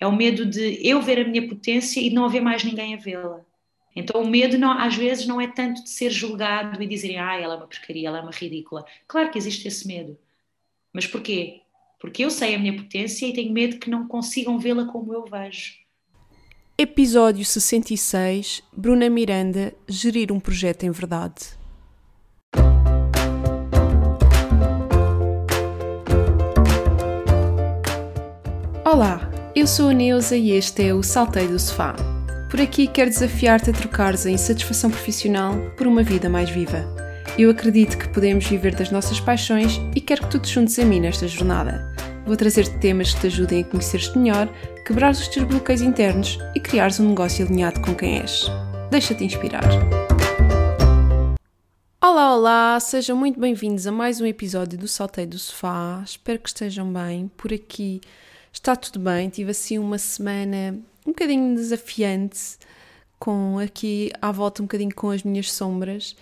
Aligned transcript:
É 0.00 0.06
o 0.06 0.14
medo 0.14 0.46
de 0.46 0.78
eu 0.86 1.02
ver 1.02 1.18
a 1.18 1.28
minha 1.28 1.48
potência 1.48 2.00
e 2.00 2.10
não 2.10 2.24
haver 2.24 2.40
mais 2.40 2.62
ninguém 2.62 2.94
a 2.94 2.98
vê-la. 2.98 3.40
Então 3.96 4.22
o 4.22 4.28
medo 4.28 4.56
não, 4.56 4.70
às 4.70 4.94
vezes 4.94 5.26
não 5.26 5.40
é 5.40 5.48
tanto 5.48 5.82
de 5.82 5.90
ser 5.90 6.10
julgado 6.10 6.80
e 6.80 6.86
dizerem 6.86 7.18
ah, 7.18 7.34
ela 7.34 7.54
é 7.54 7.56
uma 7.56 7.66
porcaria, 7.66 8.06
ela 8.06 8.18
é 8.18 8.20
uma 8.20 8.30
ridícula. 8.30 8.84
Claro 9.08 9.30
que 9.30 9.38
existe 9.38 9.66
esse 9.66 9.88
medo. 9.88 10.16
Mas 10.92 11.06
porquê? 11.06 11.62
Porque 11.98 12.24
eu 12.24 12.30
sei 12.30 12.54
a 12.54 12.58
minha 12.58 12.76
potência 12.76 13.26
e 13.26 13.32
tenho 13.32 13.52
medo 13.52 13.78
que 13.78 13.90
não 13.90 14.06
consigam 14.06 14.56
vê-la 14.56 14.84
como 14.84 15.12
eu 15.12 15.24
vejo. 15.24 15.74
Episódio 16.78 17.44
66 17.44 18.62
Bruna 18.72 19.10
Miranda 19.10 19.74
Gerir 19.88 20.30
um 20.30 20.38
projeto 20.38 20.84
em 20.84 20.92
verdade. 20.92 21.58
Olá, 28.84 29.27
eu 29.58 29.66
sou 29.66 29.88
a 29.88 29.92
Neuza 29.92 30.36
e 30.36 30.52
este 30.52 30.86
é 30.86 30.94
o 30.94 31.02
Salteio 31.02 31.48
do 31.48 31.58
Sofá. 31.58 31.96
Por 32.48 32.60
aqui 32.60 32.86
quero 32.86 33.10
desafiar-te 33.10 33.70
a 33.70 33.72
trocares 33.72 34.24
a 34.24 34.30
insatisfação 34.30 34.88
profissional 34.88 35.52
por 35.76 35.84
uma 35.84 36.00
vida 36.00 36.28
mais 36.28 36.48
viva. 36.48 36.86
Eu 37.36 37.50
acredito 37.50 37.98
que 37.98 38.08
podemos 38.08 38.46
viver 38.46 38.76
das 38.76 38.92
nossas 38.92 39.18
paixões 39.18 39.80
e 39.96 40.00
quero 40.00 40.22
que 40.22 40.30
tu 40.30 40.38
te 40.38 40.54
juntes 40.54 40.78
a 40.78 40.84
mim 40.84 41.00
nesta 41.00 41.26
jornada. 41.26 41.92
Vou 42.24 42.36
trazer-te 42.36 42.78
temas 42.78 43.12
que 43.12 43.22
te 43.22 43.26
ajudem 43.26 43.62
a 43.62 43.64
conhecer-te 43.64 44.16
melhor, 44.16 44.48
quebrar 44.86 45.10
os 45.10 45.26
teus 45.26 45.44
bloqueios 45.44 45.82
internos 45.82 46.38
e 46.54 46.60
criares 46.60 47.00
um 47.00 47.08
negócio 47.08 47.44
alinhado 47.44 47.80
com 47.80 47.96
quem 47.96 48.20
és. 48.20 48.46
Deixa-te 48.92 49.24
inspirar. 49.24 49.68
Olá, 52.00 52.36
olá! 52.36 52.78
Sejam 52.78 53.16
muito 53.16 53.40
bem-vindos 53.40 53.88
a 53.88 53.90
mais 53.90 54.20
um 54.20 54.26
episódio 54.26 54.78
do 54.78 54.86
Salteio 54.86 55.26
do 55.26 55.38
Sofá. 55.38 56.00
Espero 56.04 56.38
que 56.38 56.48
estejam 56.48 56.92
bem. 56.92 57.28
Por 57.36 57.52
aqui 57.52 58.00
está 58.68 58.76
tudo 58.76 59.00
bem. 59.00 59.30
Tive 59.30 59.52
assim 59.52 59.78
uma 59.78 59.96
semana 59.96 60.78
um 61.06 61.10
bocadinho 61.10 61.54
desafiante, 61.54 62.58
com 63.18 63.58
aqui 63.58 64.12
à 64.20 64.30
volta 64.30 64.60
um 64.60 64.66
bocadinho 64.66 64.94
com 64.94 65.08
as 65.08 65.22
minhas 65.22 65.50
sombras. 65.50 66.14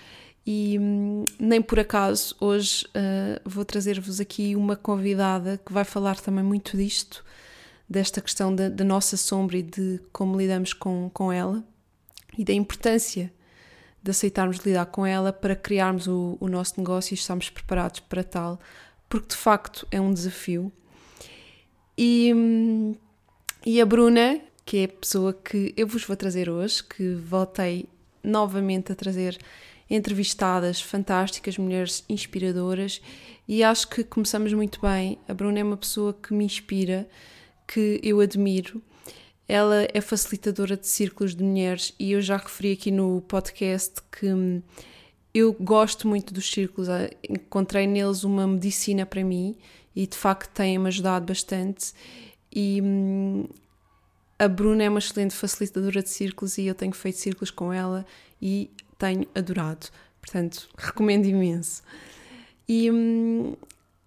E 0.47 0.79
hum, 0.79 1.25
nem 1.41 1.61
por 1.61 1.81
acaso 1.81 2.37
hoje 2.39 2.87
uh, 2.87 3.41
vou 3.45 3.65
trazer-vos 3.65 4.21
aqui 4.21 4.55
uma 4.55 4.77
convidada 4.77 5.59
que 5.67 5.73
vai 5.73 5.83
falar 5.83 6.21
também 6.21 6.45
muito 6.45 6.77
disto, 6.77 7.25
desta 7.89 8.21
questão 8.21 8.55
da, 8.55 8.69
da, 8.69 8.85
nossa 8.85 9.17
sombra 9.17 9.59
e 9.59 9.63
de 9.63 10.01
como 10.13 10.39
lidamos 10.39 10.73
com, 10.73 11.11
com 11.13 11.33
ela 11.33 11.65
e 12.39 12.45
da 12.45 12.53
importância 12.53 13.33
de 14.01 14.13
aceitarmos 14.13 14.59
lidar 14.59 14.87
com 14.87 15.05
ela 15.05 15.33
para 15.33 15.57
criarmos 15.57 16.07
o, 16.07 16.39
o 16.39 16.47
nosso 16.47 16.75
negócio 16.79 17.13
e 17.13 17.17
estarmos 17.17 17.51
preparados 17.51 17.99
para 17.99 18.23
tal, 18.23 18.61
porque 19.09 19.31
de 19.31 19.37
facto 19.37 19.85
é 19.91 20.01
um 20.01 20.15
desafio. 20.15 20.71
E, 21.99 22.31
e 23.65 23.81
a 23.81 23.87
Bruna, 23.87 24.41
que 24.65 24.79
é 24.79 24.85
a 24.85 24.89
pessoa 24.89 25.33
que 25.33 25.73
eu 25.77 25.87
vos 25.87 26.05
vou 26.05 26.17
trazer 26.17 26.51
hoje, 26.51 26.85
que 26.85 27.15
voltei 27.15 27.89
novamente 28.23 28.93
a 28.93 28.95
trazer 28.95 29.39
entrevistadas 29.89 30.81
fantásticas, 30.81 31.57
mulheres 31.57 32.05
inspiradoras, 32.09 33.01
e 33.49 33.63
acho 33.63 33.89
que 33.89 34.05
começamos 34.05 34.53
muito 34.53 34.81
bem. 34.81 35.19
A 35.29 35.33
Bruna 35.33 35.61
é 35.61 35.65
uma 35.65 35.77
pessoa 35.77 36.13
que 36.13 36.35
me 36.35 36.45
inspira, 36.45 37.09
que 37.67 38.01
eu 38.03 38.21
admiro. 38.21 38.83
Ela 39.49 39.87
é 39.95 40.01
facilitadora 40.01 40.77
de 40.77 40.89
círculos 40.89 41.35
de 41.35 41.45
mulheres 41.45 41.95
e 41.99 42.13
eu 42.13 42.21
já 42.21 42.37
referi 42.37 42.73
aqui 42.73 42.91
no 42.91 43.23
podcast 43.23 44.03
que 44.11 44.27
eu 45.33 45.53
gosto 45.53 46.09
muito 46.09 46.35
dos 46.35 46.51
círculos, 46.51 46.89
encontrei 47.29 47.87
neles 47.87 48.25
uma 48.25 48.47
medicina 48.47 49.07
para 49.07 49.23
mim 49.23 49.57
e 49.97 50.07
de 50.07 50.17
facto 50.17 50.53
têm-me 50.53 50.87
ajudado 50.89 51.25
bastante. 51.25 51.95
E 52.55 52.81
hum, 52.83 53.49
a 54.39 54.47
Bruna 54.47 54.85
é 54.85 54.89
uma 54.91 54.99
excelente 54.99 55.35
facilitadora 55.35 56.03
de 56.03 56.11
círculos 56.11 56.59
e 56.59 56.67
eu 56.67 56.75
tenho 56.75 56.93
feito 56.93 57.19
círculos 57.19 57.51
com 57.51 57.73
ela 57.73 58.05
e 58.41 58.71
tenho 58.99 59.27
adorado. 59.35 59.87
Portanto, 60.21 60.69
recomendo 60.77 61.25
imenso. 61.25 61.83
E 62.69 62.91
hum, 62.91 63.55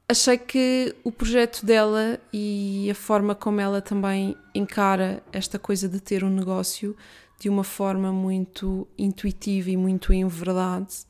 achei 0.08 0.38
que 0.38 0.96
o 1.04 1.12
projeto 1.12 1.66
dela 1.66 2.20
e 2.32 2.88
a 2.92 2.96
forma 2.96 3.34
como 3.34 3.60
ela 3.60 3.82
também 3.82 4.38
encara 4.54 5.24
esta 5.34 5.58
coisa 5.58 5.90
de 5.90 6.00
ter 6.00 6.24
um 6.24 6.30
negócio 6.30 6.96
de 7.40 7.50
uma 7.50 7.64
forma 7.64 8.12
muito 8.12 8.88
intuitiva 8.98 9.72
e 9.72 9.78
muito 9.78 10.14
em 10.14 10.28
verdade 10.28 11.06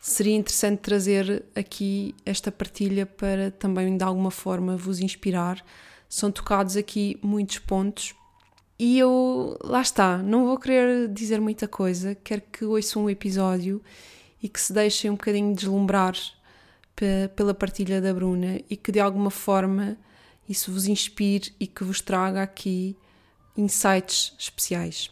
seria 0.00 0.36
interessante 0.36 0.80
trazer 0.80 1.44
aqui 1.54 2.14
esta 2.24 2.50
partilha 2.52 3.04
para 3.04 3.50
também 3.50 3.96
de 3.96 4.04
alguma 4.04 4.30
forma 4.30 4.76
vos 4.76 5.00
inspirar. 5.00 5.64
São 6.08 6.30
tocados 6.30 6.76
aqui 6.76 7.18
muitos 7.22 7.58
pontos 7.58 8.14
e 8.78 8.98
eu, 8.98 9.58
lá 9.62 9.82
está, 9.82 10.18
não 10.18 10.46
vou 10.46 10.56
querer 10.56 11.08
dizer 11.08 11.40
muita 11.40 11.66
coisa, 11.66 12.14
quero 12.14 12.42
que 12.42 12.64
ouçam 12.64 13.04
um 13.04 13.10
episódio 13.10 13.82
e 14.40 14.48
que 14.48 14.60
se 14.60 14.72
deixem 14.72 15.10
um 15.10 15.14
bocadinho 15.14 15.54
deslumbrar 15.54 16.14
pela 17.34 17.52
partilha 17.52 18.00
da 18.00 18.14
Bruna 18.14 18.60
e 18.70 18.76
que 18.76 18.92
de 18.92 19.00
alguma 19.00 19.30
forma 19.30 19.98
isso 20.48 20.72
vos 20.72 20.86
inspire 20.86 21.52
e 21.58 21.66
que 21.66 21.82
vos 21.82 22.00
traga 22.00 22.42
aqui 22.42 22.96
insights 23.56 24.32
especiais. 24.38 25.10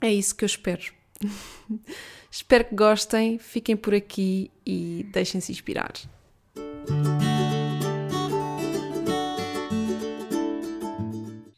É 0.00 0.12
isso 0.12 0.34
que 0.34 0.44
eu 0.44 0.46
espero. 0.46 0.82
Espero 2.32 2.64
que 2.64 2.76
gostem, 2.76 3.38
fiquem 3.38 3.76
por 3.76 3.92
aqui 3.92 4.52
e 4.64 5.04
deixem-se 5.12 5.50
inspirar. 5.50 5.92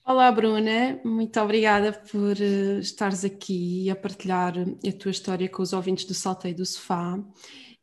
Olá, 0.06 0.32
Bruna, 0.32 0.98
muito 1.04 1.38
obrigada 1.40 1.92
por 1.92 2.36
uh, 2.38 2.78
estares 2.80 3.22
aqui 3.22 3.90
a 3.90 3.96
partilhar 3.96 4.54
a 4.58 4.92
tua 4.92 5.10
história 5.10 5.46
com 5.46 5.62
os 5.62 5.74
ouvintes 5.74 6.06
do 6.06 6.14
Salteio 6.14 6.56
do 6.56 6.64
Sofá. 6.64 7.18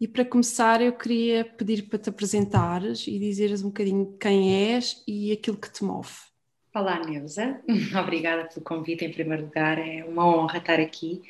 E 0.01 0.07
para 0.07 0.25
começar, 0.25 0.81
eu 0.81 0.93
queria 0.93 1.45
pedir 1.45 1.83
para 1.83 1.99
te 1.99 2.09
apresentares 2.09 3.05
e 3.07 3.19
dizeres 3.19 3.61
um 3.61 3.67
bocadinho 3.67 4.17
quem 4.19 4.73
és 4.73 5.03
e 5.07 5.31
aquilo 5.31 5.57
que 5.57 5.71
te 5.71 5.83
move. 5.83 6.29
Olá, 6.73 7.03
Neuza, 7.03 7.59
obrigada 7.99 8.45
pelo 8.45 8.63
convite 8.63 9.03
em 9.03 9.11
primeiro 9.11 9.45
lugar, 9.45 9.79
é 9.79 10.05
uma 10.05 10.25
honra 10.25 10.59
estar 10.59 10.79
aqui 10.79 11.23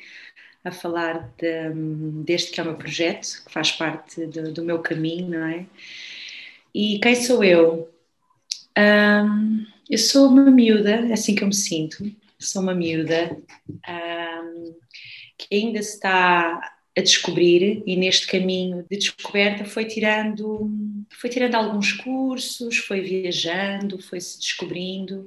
a 0.64 0.70
falar 0.70 1.32
de, 1.38 1.70
deste 2.24 2.52
que 2.52 2.60
é 2.60 2.62
o 2.62 2.66
meu 2.66 2.76
projeto, 2.76 3.42
que 3.44 3.52
faz 3.52 3.72
parte 3.72 4.26
do, 4.26 4.52
do 4.52 4.64
meu 4.64 4.80
caminho, 4.80 5.28
não 5.28 5.46
é? 5.46 5.66
E 6.74 6.98
quem 7.00 7.14
sou 7.14 7.42
eu? 7.42 7.90
Um, 8.78 9.66
eu 9.88 9.98
sou 9.98 10.28
uma 10.28 10.50
miúda, 10.50 10.90
é 10.90 11.12
assim 11.12 11.34
que 11.34 11.42
eu 11.42 11.48
me 11.48 11.54
sinto, 11.54 12.04
sou 12.38 12.62
uma 12.62 12.74
miúda 12.74 13.36
um, 13.68 14.74
que 15.36 15.54
ainda 15.54 15.78
está 15.78 16.76
a 16.96 17.00
descobrir 17.00 17.82
e 17.86 17.96
neste 17.96 18.26
caminho 18.26 18.84
de 18.88 18.96
descoberta 18.98 19.64
foi 19.64 19.84
tirando 19.84 20.70
foi 21.10 21.28
tirando 21.28 21.54
alguns 21.54 21.92
cursos, 21.92 22.78
foi 22.78 23.00
viajando, 23.00 24.00
foi 24.00 24.20
se 24.20 24.38
descobrindo 24.38 25.26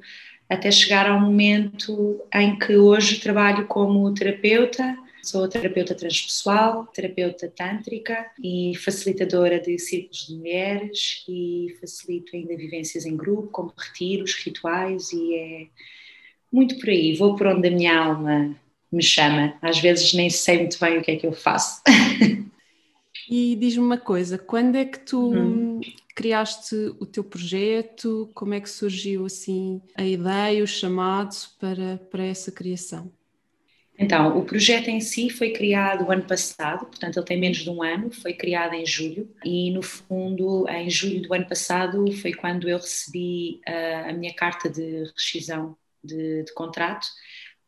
até 0.50 0.72
chegar 0.72 1.10
ao 1.10 1.20
momento 1.20 2.22
em 2.34 2.58
que 2.58 2.76
hoje 2.76 3.20
trabalho 3.20 3.68
como 3.68 4.14
terapeuta 4.14 4.98
Sou 5.24 5.48
terapeuta 5.48 5.96
transpessoal, 5.96 6.86
terapeuta 6.88 7.48
tântrica 7.48 8.30
e 8.44 8.74
facilitadora 8.76 9.58
de 9.58 9.80
círculos 9.80 10.28
de 10.28 10.36
mulheres 10.36 11.24
e 11.30 11.78
facilito 11.80 12.36
ainda 12.36 12.58
vivências 12.58 13.06
em 13.06 13.16
grupo, 13.16 13.48
como 13.48 13.74
retiros, 13.78 14.34
rituais 14.36 15.14
e 15.14 15.36
é 15.36 15.68
muito 16.52 16.78
por 16.78 16.90
aí. 16.90 17.16
Vou 17.16 17.36
por 17.38 17.48
onde 17.48 17.70
a 17.70 17.72
minha 17.72 17.98
alma 17.98 18.54
me 18.92 19.02
chama. 19.02 19.58
Às 19.62 19.80
vezes 19.80 20.14
nem 20.14 20.30
sei 20.30 20.60
muito 20.60 20.78
bem 20.78 20.98
o 20.98 21.02
que 21.02 21.12
é 21.12 21.16
que 21.16 21.26
eu 21.26 21.34
faço. 21.34 21.82
E 23.30 23.56
diz-me 23.56 23.84
uma 23.84 23.98
coisa, 23.98 24.38
quando 24.38 24.76
é 24.76 24.84
que 24.84 25.00
tu 25.00 25.34
hum. 25.34 25.80
criaste 26.14 26.76
o 27.00 27.06
teu 27.06 27.24
projeto? 27.24 28.30
Como 28.34 28.54
é 28.54 28.60
que 28.60 28.70
surgiu 28.70 29.26
assim 29.26 29.82
a 29.96 30.04
ideia, 30.04 30.62
o 30.62 30.68
chamado 30.68 31.34
para, 31.58 31.98
para 32.12 32.26
essa 32.26 32.52
criação? 32.52 33.10
Então, 33.98 34.38
o 34.40 34.44
projeto 34.44 34.88
em 34.88 35.00
si 35.00 35.30
foi 35.30 35.52
criado 35.52 36.06
o 36.06 36.12
ano 36.12 36.24
passado, 36.24 36.86
portanto, 36.86 37.18
ele 37.18 37.26
tem 37.26 37.40
menos 37.40 37.60
de 37.60 37.70
um 37.70 37.84
ano, 37.84 38.12
foi 38.12 38.34
criado 38.34 38.74
em 38.74 38.86
julho, 38.86 39.30
e 39.46 39.70
no 39.72 39.84
fundo, 39.84 40.68
em 40.68 40.90
julho 40.90 41.22
do 41.22 41.34
ano 41.34 41.48
passado, 41.48 42.12
foi 42.14 42.34
quando 42.34 42.68
eu 42.68 42.78
recebi 42.78 43.62
uh, 43.68 44.10
a 44.10 44.14
minha 44.14 44.34
carta 44.34 44.68
de 44.68 45.04
rescisão 45.16 45.78
de, 46.04 46.44
de 46.44 46.54
contrato. 46.54 47.06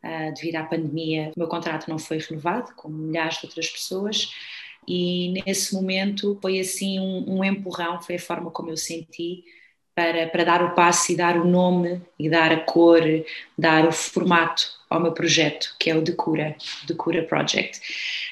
Uh, 0.03 0.33
devido 0.35 0.55
à 0.57 0.63
pandemia, 0.63 1.31
o 1.35 1.39
meu 1.39 1.47
contrato 1.47 1.89
não 1.89 1.97
foi 1.97 2.17
renovado, 2.17 2.73
como 2.75 2.95
milhares 2.95 3.39
de 3.39 3.45
outras 3.45 3.69
pessoas, 3.69 4.31
e 4.87 5.29
nesse 5.45 5.73
momento 5.73 6.37
foi 6.41 6.59
assim 6.59 6.99
um, 6.99 7.37
um 7.37 7.43
empurrão, 7.43 8.01
foi 8.01 8.15
a 8.15 8.19
forma 8.19 8.51
como 8.51 8.69
eu 8.69 8.77
senti 8.77 9.43
para, 9.95 10.27
para 10.27 10.43
dar 10.43 10.61
o 10.61 10.75
passo 10.75 11.13
e 11.13 11.15
dar 11.15 11.37
o 11.37 11.47
nome 11.47 12.01
e 12.19 12.29
dar 12.29 12.51
a 12.51 12.59
cor, 12.59 13.01
dar 13.57 13.87
o 13.87 13.91
formato 13.91 14.67
ao 14.89 14.99
meu 14.99 15.13
projeto, 15.13 15.73
que 15.79 15.89
é 15.89 15.95
o 15.95 16.01
Decura, 16.01 16.55
Decura 16.85 17.23
Project. 17.23 17.79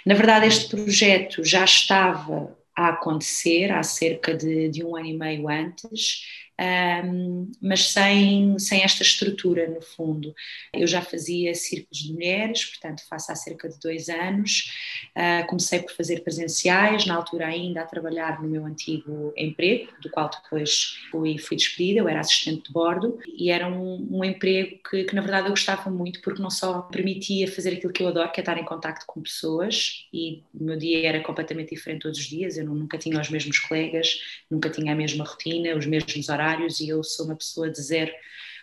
Na 0.06 0.14
verdade, 0.14 0.48
este 0.48 0.70
projeto 0.70 1.44
já 1.44 1.64
estava 1.64 2.56
a 2.76 2.90
acontecer 2.90 3.72
há 3.72 3.82
cerca 3.82 4.34
de, 4.34 4.68
de 4.70 4.84
um 4.84 4.96
ano 4.96 5.08
e 5.08 5.18
meio 5.18 5.48
antes, 5.48 6.26
um, 6.60 7.52
mas 7.62 7.90
sem, 7.90 8.58
sem 8.60 8.84
esta 8.84 9.02
estrutura, 9.02 9.68
no 9.68 9.82
fundo. 9.82 10.34
Eu 10.72 10.86
já 10.86 11.02
fazia 11.02 11.54
círculos 11.56 12.00
de 12.00 12.14
mulheres, 12.14 12.66
portanto, 12.66 13.04
faço 13.10 13.32
há 13.32 13.36
cerca 13.36 13.68
de 13.68 13.80
dois 13.80 14.08
anos. 14.08 14.72
Uh, 15.18 15.48
comecei 15.48 15.80
por 15.80 15.92
fazer 15.94 16.22
presenciais, 16.22 17.06
na 17.06 17.16
altura 17.16 17.48
ainda 17.48 17.82
a 17.82 17.86
trabalhar 17.86 18.42
no 18.42 18.48
meu 18.48 18.66
antigo 18.66 19.34
emprego, 19.36 19.92
do 20.02 20.10
qual 20.10 20.30
depois 20.30 20.98
fui, 21.10 21.38
fui 21.38 21.58
despedida, 21.58 22.00
eu 22.00 22.08
era 22.08 22.20
assistente 22.20 22.68
de 22.68 22.72
bordo, 22.72 23.20
e 23.28 23.50
era 23.50 23.68
um, 23.68 24.08
um 24.12 24.24
emprego 24.24 24.80
que, 24.90 25.04
que, 25.06 25.16
na 25.16 25.22
verdade, 25.22 25.48
eu 25.48 25.52
gostava 25.52 25.90
muito, 25.90 26.22
porque 26.22 26.42
não 26.42 26.52
só 26.52 26.82
permitia 26.82 27.52
fazer 27.52 27.74
aquilo 27.74 27.94
que 27.94 28.04
eu 28.04 28.08
adoro, 28.08 28.32
que 28.32 28.40
é 28.40 28.44
estar 28.44 28.58
em 28.58 28.66
contato 28.66 29.06
com 29.08 29.22
pessoas, 29.22 30.08
e 30.14 30.44
o 30.54 30.64
meu 30.64 30.78
dia 30.78 31.08
era 31.08 31.22
completamente 31.22 31.74
diferente 31.74 32.04
todos 32.04 32.20
os 32.20 32.26
dias, 32.26 32.58
eu 32.58 32.66
nunca 32.66 32.98
tinha 32.98 33.20
os 33.20 33.30
mesmos 33.30 33.60
colegas, 33.60 34.20
nunca 34.50 34.70
tinha 34.70 34.94
a 34.94 34.96
mesma 34.96 35.26
rotina, 35.26 35.76
os 35.76 35.86
mesmos 35.86 36.30
horários 36.30 36.43
horários 36.44 36.80
e 36.80 36.90
eu 36.90 37.04
sou 37.04 37.26
uma 37.26 37.36
pessoa 37.36 37.70
de 37.70 37.82
zero 37.82 38.12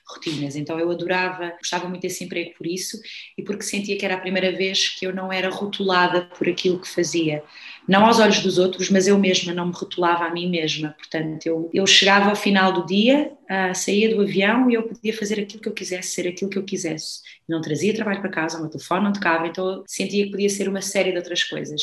rotinas. 0.06 0.56
Então 0.56 0.78
eu 0.78 0.90
adorava, 0.90 1.52
gostava 1.58 1.88
muito 1.88 2.02
desse 2.02 2.24
emprego 2.24 2.52
por 2.56 2.66
isso 2.66 3.00
e 3.38 3.42
porque 3.42 3.62
sentia 3.62 3.96
que 3.96 4.04
era 4.04 4.14
a 4.14 4.20
primeira 4.20 4.52
vez 4.52 4.88
que 4.88 5.06
eu 5.06 5.14
não 5.14 5.32
era 5.32 5.48
rotulada 5.48 6.22
por 6.22 6.48
aquilo 6.48 6.80
que 6.80 6.88
fazia. 6.88 7.42
Não 7.88 8.04
aos 8.04 8.18
olhos 8.18 8.40
dos 8.40 8.58
outros, 8.58 8.90
mas 8.90 9.06
eu 9.06 9.18
mesma 9.18 9.54
não 9.54 9.66
me 9.66 9.72
rotulava 9.72 10.24
a 10.24 10.30
mim 10.30 10.48
mesma. 10.48 10.94
Portanto, 10.98 11.46
eu, 11.46 11.70
eu 11.72 11.86
chegava 11.86 12.30
ao 12.30 12.36
final 12.36 12.72
do 12.72 12.86
dia, 12.86 13.32
uh, 13.44 13.74
saía 13.74 14.14
do 14.14 14.20
avião 14.20 14.70
e 14.70 14.74
eu 14.74 14.82
podia 14.82 15.16
fazer 15.16 15.40
aquilo 15.40 15.62
que 15.62 15.68
eu 15.68 15.72
quisesse, 15.72 16.14
ser 16.14 16.28
aquilo 16.28 16.50
que 16.50 16.58
eu 16.58 16.64
quisesse. 16.64 17.20
Não 17.48 17.60
trazia 17.60 17.94
trabalho 17.94 18.20
para 18.20 18.30
casa, 18.30 18.58
o 18.58 18.60
meu 18.60 18.70
telefone 18.70 19.04
não 19.04 19.12
tocava, 19.12 19.46
então 19.46 19.68
eu 19.68 19.84
sentia 19.86 20.24
que 20.24 20.30
podia 20.30 20.48
ser 20.48 20.68
uma 20.68 20.82
série 20.82 21.12
de 21.12 21.18
outras 21.18 21.42
coisas 21.44 21.80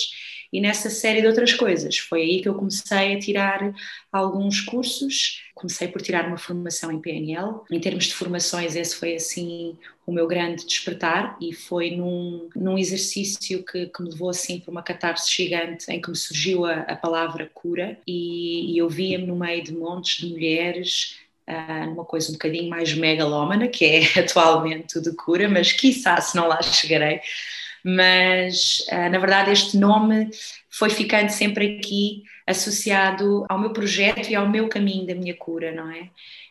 e 0.52 0.62
nessa 0.62 0.90
série 0.90 1.22
de 1.22 1.28
outras 1.28 1.54
coisas. 1.54 1.98
Foi 1.98 2.22
aí 2.22 2.42
que 2.42 2.50
eu 2.50 2.56
comecei 2.56 3.16
a 3.16 3.20
tirar 3.20 3.74
alguns 4.12 4.62
cursos. 4.62 5.42
Comecei 5.58 5.88
por 5.88 6.02
tirar 6.02 6.28
uma 6.28 6.38
formação 6.38 6.92
em 6.92 7.00
PNL. 7.00 7.62
Em 7.72 7.80
termos 7.80 8.06
de 8.06 8.14
formações, 8.14 8.76
esse 8.76 8.96
foi 8.96 9.16
assim 9.16 9.76
o 10.06 10.12
meu 10.12 10.26
grande 10.26 10.66
despertar 10.66 11.38
e 11.42 11.54
foi 11.54 11.92
num, 11.92 12.50
num 12.56 12.78
exercício 12.78 13.62
que, 13.66 13.88
que 13.88 14.02
me 14.02 14.10
levou 14.10 14.30
assim 14.30 14.58
para 14.60 14.72
uma 14.72 14.82
catarse 14.82 15.30
gigante 15.30 15.92
em 15.92 16.02
que 16.02 16.10
me 16.10 16.16
surgiu 16.16 16.66
a, 16.66 16.80
a 16.82 16.96
palavra 16.96 17.52
cura 17.54 18.00
e, 18.08 18.74
e 18.74 18.78
eu 18.78 18.88
via-me 18.88 19.28
no 19.28 19.36
meio 19.36 19.62
de 19.62 19.74
montes 19.74 20.18
de 20.18 20.32
mulheres 20.32 21.20
Uh, 21.50 21.86
numa 21.86 22.04
coisa 22.04 22.28
um 22.28 22.34
bocadinho 22.34 22.70
mais 22.70 22.94
megalómana, 22.94 23.70
que 23.70 23.86
é 23.86 24.02
atualmente 24.20 24.98
o 24.98 25.02
de 25.02 25.16
cura, 25.16 25.48
mas 25.48 25.72
quiçá 25.72 26.20
se 26.20 26.36
não 26.36 26.46
lá 26.46 26.62
chegarei, 26.62 27.22
mas 27.82 28.86
uh, 28.92 29.10
na 29.10 29.18
verdade 29.18 29.52
este 29.52 29.78
nome 29.78 30.30
foi 30.70 30.90
ficando 30.90 31.30
sempre 31.30 31.78
aqui 31.78 32.24
associado 32.48 33.46
ao 33.50 33.60
meu 33.60 33.74
projeto 33.74 34.30
e 34.30 34.36
ao 34.36 34.50
meu 34.50 34.70
caminho 34.70 35.06
da 35.06 35.14
minha 35.14 35.36
cura, 35.36 35.72
não 35.74 35.92
é? 35.92 36.10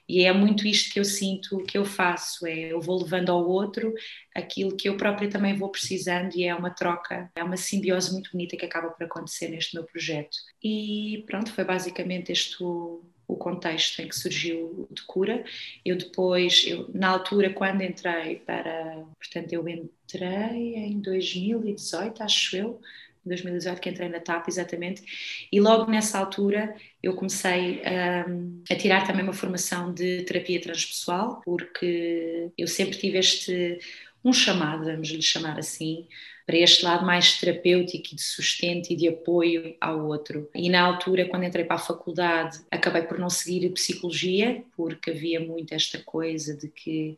E 0.09 0.25
é 0.25 0.33
muito 0.33 0.67
isto 0.67 0.93
que 0.93 1.01
eu 1.01 1.05
sinto 1.05 1.59
que 1.65 1.77
eu 1.77 1.85
faço, 1.85 2.47
é 2.47 2.73
eu 2.73 2.81
vou 2.81 3.03
levando 3.03 3.31
ao 3.31 3.45
outro 3.49 3.93
aquilo 4.35 4.77
que 4.77 4.89
eu 4.89 4.97
própria 4.97 5.29
também 5.29 5.57
vou 5.57 5.69
precisando 5.69 6.37
e 6.37 6.45
é 6.45 6.55
uma 6.55 6.71
troca, 6.71 7.31
é 7.35 7.43
uma 7.43 7.57
simbiose 7.57 8.13
muito 8.13 8.31
bonita 8.31 8.57
que 8.57 8.65
acaba 8.65 8.91
por 8.91 9.03
acontecer 9.05 9.49
neste 9.49 9.75
meu 9.75 9.85
projeto. 9.85 10.37
E 10.63 11.25
pronto, 11.27 11.51
foi 11.51 11.65
basicamente 11.65 12.31
este 12.31 12.63
o, 12.63 13.03
o 13.27 13.37
contexto 13.37 14.01
em 14.01 14.09
que 14.09 14.15
surgiu 14.15 14.87
de 14.91 15.03
cura. 15.03 15.45
Eu 15.85 15.97
depois, 15.97 16.65
eu, 16.67 16.89
na 16.95 17.09
altura, 17.09 17.53
quando 17.53 17.83
entrei 17.83 18.37
para. 18.37 19.05
Portanto, 19.19 19.53
eu 19.53 19.69
entrei 19.69 20.77
em 20.77 21.01
2018, 21.01 22.23
acho 22.23 22.57
eu. 22.57 22.81
2018 23.29 23.81
que 23.81 23.91
entrei 23.91 24.09
na 24.09 24.21
TAP 24.21 24.49
exatamente 24.49 25.03
e 25.51 25.61
logo 25.61 25.91
nessa 25.91 26.19
altura 26.19 26.75
eu 27.03 27.15
comecei 27.15 27.83
um, 28.29 28.63
a 28.71 28.75
tirar 28.75 29.07
também 29.07 29.23
uma 29.23 29.33
formação 29.33 29.93
de 29.93 30.23
terapia 30.23 30.61
transpessoal 30.61 31.41
porque 31.45 32.51
eu 32.57 32.67
sempre 32.67 32.99
tive 32.99 33.19
este 33.19 33.79
um 34.25 34.33
chamado, 34.33 34.85
vamos 34.85 35.09
lhe 35.09 35.23
chamar 35.23 35.57
assim, 35.57 36.09
para 36.45 36.57
este 36.57 36.85
lado 36.85 37.07
mais 37.07 37.39
terapêutico 37.39 38.09
e 38.13 38.17
de 38.17 38.23
sustento 38.23 38.91
e 38.91 38.97
de 38.97 39.09
apoio 39.09 39.77
ao 39.81 40.07
outro. 40.07 40.49
E 40.55 40.69
na 40.69 40.81
altura, 40.81 41.29
quando 41.29 41.45
entrei 41.45 41.65
para 41.65 41.77
a 41.77 41.79
faculdade, 41.79 42.61
acabei 42.71 43.03
por 43.03 43.19
não 43.19 43.31
seguir 43.31 43.69
psicologia, 43.71 44.65
porque 44.77 45.11
havia 45.11 45.41
muito 45.41 45.73
esta 45.73 45.99
coisa 46.03 46.57
de 46.57 46.69
que 46.69 47.17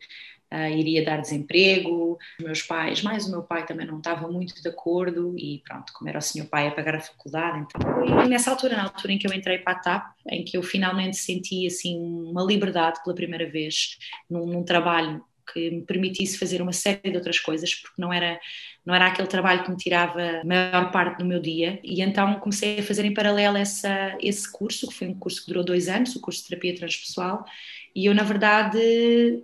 Uh, 0.53 0.75
iria 0.75 1.05
dar 1.05 1.21
desemprego, 1.21 2.17
os 2.39 2.45
meus 2.45 2.63
pais, 2.63 3.03
mais 3.03 3.27
o 3.27 3.31
meu 3.31 3.43
pai 3.43 3.67
também 3.67 3.87
não 3.87 3.99
estava 3.99 4.27
muito 4.29 4.55
de 4.63 4.67
acordo 4.67 5.37
e 5.37 5.63
pronto, 5.63 5.93
como 5.93 6.09
era 6.09 6.19
o 6.19 6.23
senhor 6.23 6.47
pai 6.47 6.69
a 6.69 6.71
pagar 6.71 6.95
a 6.95 7.01
faculdade, 7.01 7.67
então 7.69 7.79
foi 7.83 8.27
nessa 8.27 8.51
altura, 8.51 8.75
na 8.75 8.85
altura 8.85 9.13
em 9.13 9.19
que 9.19 9.27
eu 9.27 9.33
entrei 9.35 9.59
para 9.59 9.75
a 9.75 9.79
TAP, 9.79 10.07
em 10.31 10.43
que 10.43 10.57
eu 10.57 10.63
finalmente 10.63 11.19
senti 11.19 11.67
assim 11.67 12.01
uma 12.01 12.43
liberdade 12.43 12.99
pela 13.05 13.15
primeira 13.15 13.47
vez 13.47 13.99
num, 14.31 14.47
num 14.47 14.65
trabalho 14.65 15.23
que 15.53 15.71
me 15.71 15.83
permitisse 15.83 16.39
fazer 16.39 16.61
uma 16.61 16.73
série 16.73 17.11
de 17.11 17.17
outras 17.17 17.39
coisas, 17.39 17.75
porque 17.75 18.01
não 18.01 18.13
era, 18.13 18.39
não 18.85 18.95
era 18.95 19.07
aquele 19.07 19.29
trabalho 19.29 19.65
que 19.65 19.71
me 19.71 19.77
tirava 19.77 20.41
a 20.41 20.45
maior 20.45 20.91
parte 20.91 21.19
do 21.19 21.25
meu 21.25 21.41
dia. 21.41 21.81
E 21.83 22.03
então 22.03 22.39
comecei 22.41 22.81
a 22.81 22.83
fazer 22.83 23.05
em 23.05 23.15
paralelo 23.15 23.57
essa, 23.57 24.17
esse 24.21 24.51
curso, 24.51 24.89
que 24.89 24.95
foi 24.95 25.09
um 25.09 25.15
curso 25.15 25.41
que 25.41 25.49
durou 25.49 25.65
dois 25.65 25.89
anos, 25.89 26.15
o 26.15 26.21
curso 26.21 26.43
de 26.43 26.49
terapia 26.49 26.75
transpessoal. 26.75 27.45
E 27.95 28.07
eu, 28.07 28.15
na 28.15 28.23
verdade, 28.23 28.79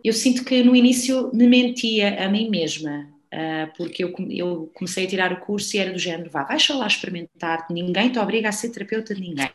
eu 0.05 0.12
sinto 0.12 0.44
que 0.44 0.62
no 0.62 0.76
início 0.76 1.31
me 1.35 1.46
mentia 1.46 2.25
a 2.25 2.29
mim 2.29 2.49
mesma, 2.49 3.08
ah, 3.32 3.70
porque 3.76 4.05
eu, 4.05 4.14
eu 4.31 4.70
comecei 4.75 5.05
a 5.05 5.08
tirar 5.08 5.32
o 5.32 5.41
curso 5.41 5.76
e 5.76 5.81
era 5.81 5.93
do 5.93 5.99
género, 5.99 6.31
vá, 6.31 6.44
vai 6.44 6.58
só 6.58 6.76
lá 6.79 6.87
experimentar, 6.87 7.67
ninguém 7.70 8.11
te 8.11 8.19
obriga 8.19 8.49
a 8.49 8.52
ser 8.52 8.70
terapeuta 8.70 9.14
de 9.14 9.20
ninguém 9.20 9.50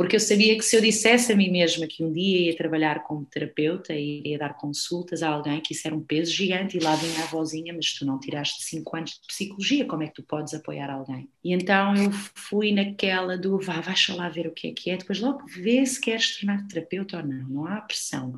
porque 0.00 0.16
eu 0.16 0.20
sabia 0.20 0.56
que 0.56 0.64
se 0.64 0.74
eu 0.74 0.80
dissesse 0.80 1.30
a 1.30 1.36
mim 1.36 1.50
mesma 1.50 1.86
que 1.86 2.02
um 2.02 2.10
dia 2.10 2.46
ia 2.46 2.56
trabalhar 2.56 3.02
como 3.02 3.26
terapeuta 3.26 3.92
e 3.92 4.22
ia 4.24 4.38
dar 4.38 4.56
consultas 4.56 5.22
a 5.22 5.28
alguém, 5.28 5.60
que 5.60 5.74
isso 5.74 5.86
era 5.86 5.94
um 5.94 6.00
peso 6.00 6.32
gigante, 6.32 6.78
e 6.78 6.80
lá 6.80 6.96
vinha 6.96 7.22
a 7.22 7.26
vozinha, 7.26 7.74
mas 7.74 7.92
tu 7.92 8.06
não 8.06 8.18
tiraste 8.18 8.64
5 8.64 8.96
anos 8.96 9.10
de 9.10 9.26
psicologia, 9.26 9.84
como 9.84 10.02
é 10.02 10.06
que 10.06 10.14
tu 10.14 10.22
podes 10.22 10.54
apoiar 10.54 10.90
alguém? 10.90 11.28
E 11.44 11.52
então 11.52 11.94
eu 11.94 12.10
fui 12.34 12.72
naquela 12.72 13.36
do 13.36 13.58
vá, 13.58 13.82
vais 13.82 14.08
lá 14.08 14.30
ver 14.30 14.46
o 14.46 14.52
que 14.52 14.68
é 14.68 14.72
que 14.72 14.90
é, 14.90 14.96
depois 14.96 15.20
logo 15.20 15.44
vê 15.46 15.84
se 15.84 16.00
queres 16.00 16.38
tornar 16.38 16.66
terapeuta 16.66 17.18
ou 17.18 17.22
não, 17.22 17.48
não 17.50 17.66
há 17.66 17.82
pressão 17.82 18.32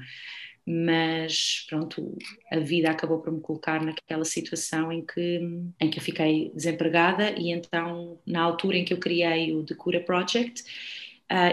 mas 0.64 1.66
pronto, 1.68 2.16
a 2.50 2.58
vida 2.58 2.88
acabou 2.90 3.18
por 3.20 3.32
me 3.32 3.40
colocar 3.40 3.84
naquela 3.84 4.24
situação 4.24 4.92
em 4.92 5.04
que, 5.04 5.40
em 5.80 5.90
que 5.90 5.98
eu 5.98 6.02
fiquei 6.02 6.52
desempregada 6.54 7.30
e 7.36 7.50
então 7.50 8.18
na 8.24 8.42
altura 8.42 8.78
em 8.78 8.84
que 8.84 8.92
eu 8.92 8.98
criei 8.98 9.52
o 9.52 9.64
The 9.64 9.74
Cura 9.74 10.00
Project 10.00 10.62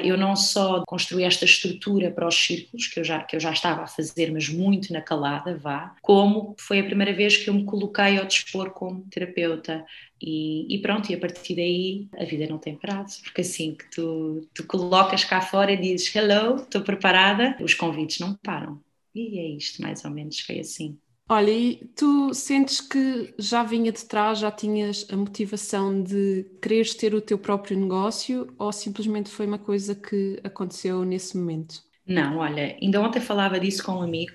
eu 0.03 0.17
não 0.17 0.35
só 0.35 0.83
construí 0.85 1.23
esta 1.23 1.45
estrutura 1.45 2.11
para 2.11 2.27
os 2.27 2.35
círculos, 2.35 2.87
que 2.87 2.99
eu, 2.99 3.03
já, 3.03 3.23
que 3.23 3.35
eu 3.35 3.39
já 3.39 3.51
estava 3.51 3.83
a 3.83 3.87
fazer, 3.87 4.31
mas 4.31 4.49
muito 4.49 4.91
na 4.91 5.01
calada, 5.01 5.57
vá, 5.57 5.95
como 6.01 6.55
foi 6.59 6.79
a 6.79 6.83
primeira 6.83 7.13
vez 7.13 7.37
que 7.37 7.49
eu 7.49 7.53
me 7.53 7.63
coloquei 7.65 8.17
ao 8.17 8.25
dispor 8.25 8.71
como 8.71 9.05
terapeuta. 9.09 9.85
E, 10.21 10.75
e, 10.75 10.81
pronto, 10.81 11.09
e 11.09 11.15
a 11.15 11.19
partir 11.19 11.55
daí 11.55 12.07
a 12.17 12.25
vida 12.25 12.45
não 12.47 12.57
tem 12.57 12.75
prazo, 12.75 13.21
porque 13.23 13.41
assim 13.41 13.73
que 13.73 13.89
tu, 13.89 14.47
tu 14.53 14.65
colocas 14.65 15.23
cá 15.23 15.39
fora 15.39 15.71
e 15.71 15.77
dizes 15.77 16.13
hello, 16.13 16.57
estou 16.57 16.81
preparada, 16.81 17.55
os 17.61 17.73
convites 17.73 18.19
não 18.19 18.35
param. 18.35 18.81
E 19.15 19.39
é 19.39 19.47
isto, 19.47 19.81
mais 19.81 20.03
ou 20.03 20.11
menos, 20.11 20.39
foi 20.41 20.59
assim. 20.59 20.97
Olha, 21.31 21.49
e 21.51 21.85
tu 21.95 22.33
sentes 22.33 22.81
que 22.81 23.33
já 23.37 23.63
vinha 23.63 23.91
de 23.91 24.03
trás, 24.05 24.39
já 24.39 24.51
tinhas 24.51 25.05
a 25.11 25.15
motivação 25.15 26.01
de 26.03 26.43
quereres 26.61 26.93
ter 26.95 27.13
o 27.15 27.21
teu 27.21 27.37
próprio 27.39 27.77
negócio 27.79 28.53
ou 28.57 28.71
simplesmente 28.73 29.29
foi 29.29 29.45
uma 29.45 29.59
coisa 29.59 29.95
que 29.95 30.39
aconteceu 30.43 31.05
nesse 31.05 31.37
momento? 31.37 31.83
Não, 32.05 32.37
olha, 32.37 32.75
ainda 32.81 32.99
ontem 33.01 33.21
falava 33.21 33.59
disso 33.59 33.83
com 33.83 33.93
um 33.93 34.01
amigo. 34.01 34.33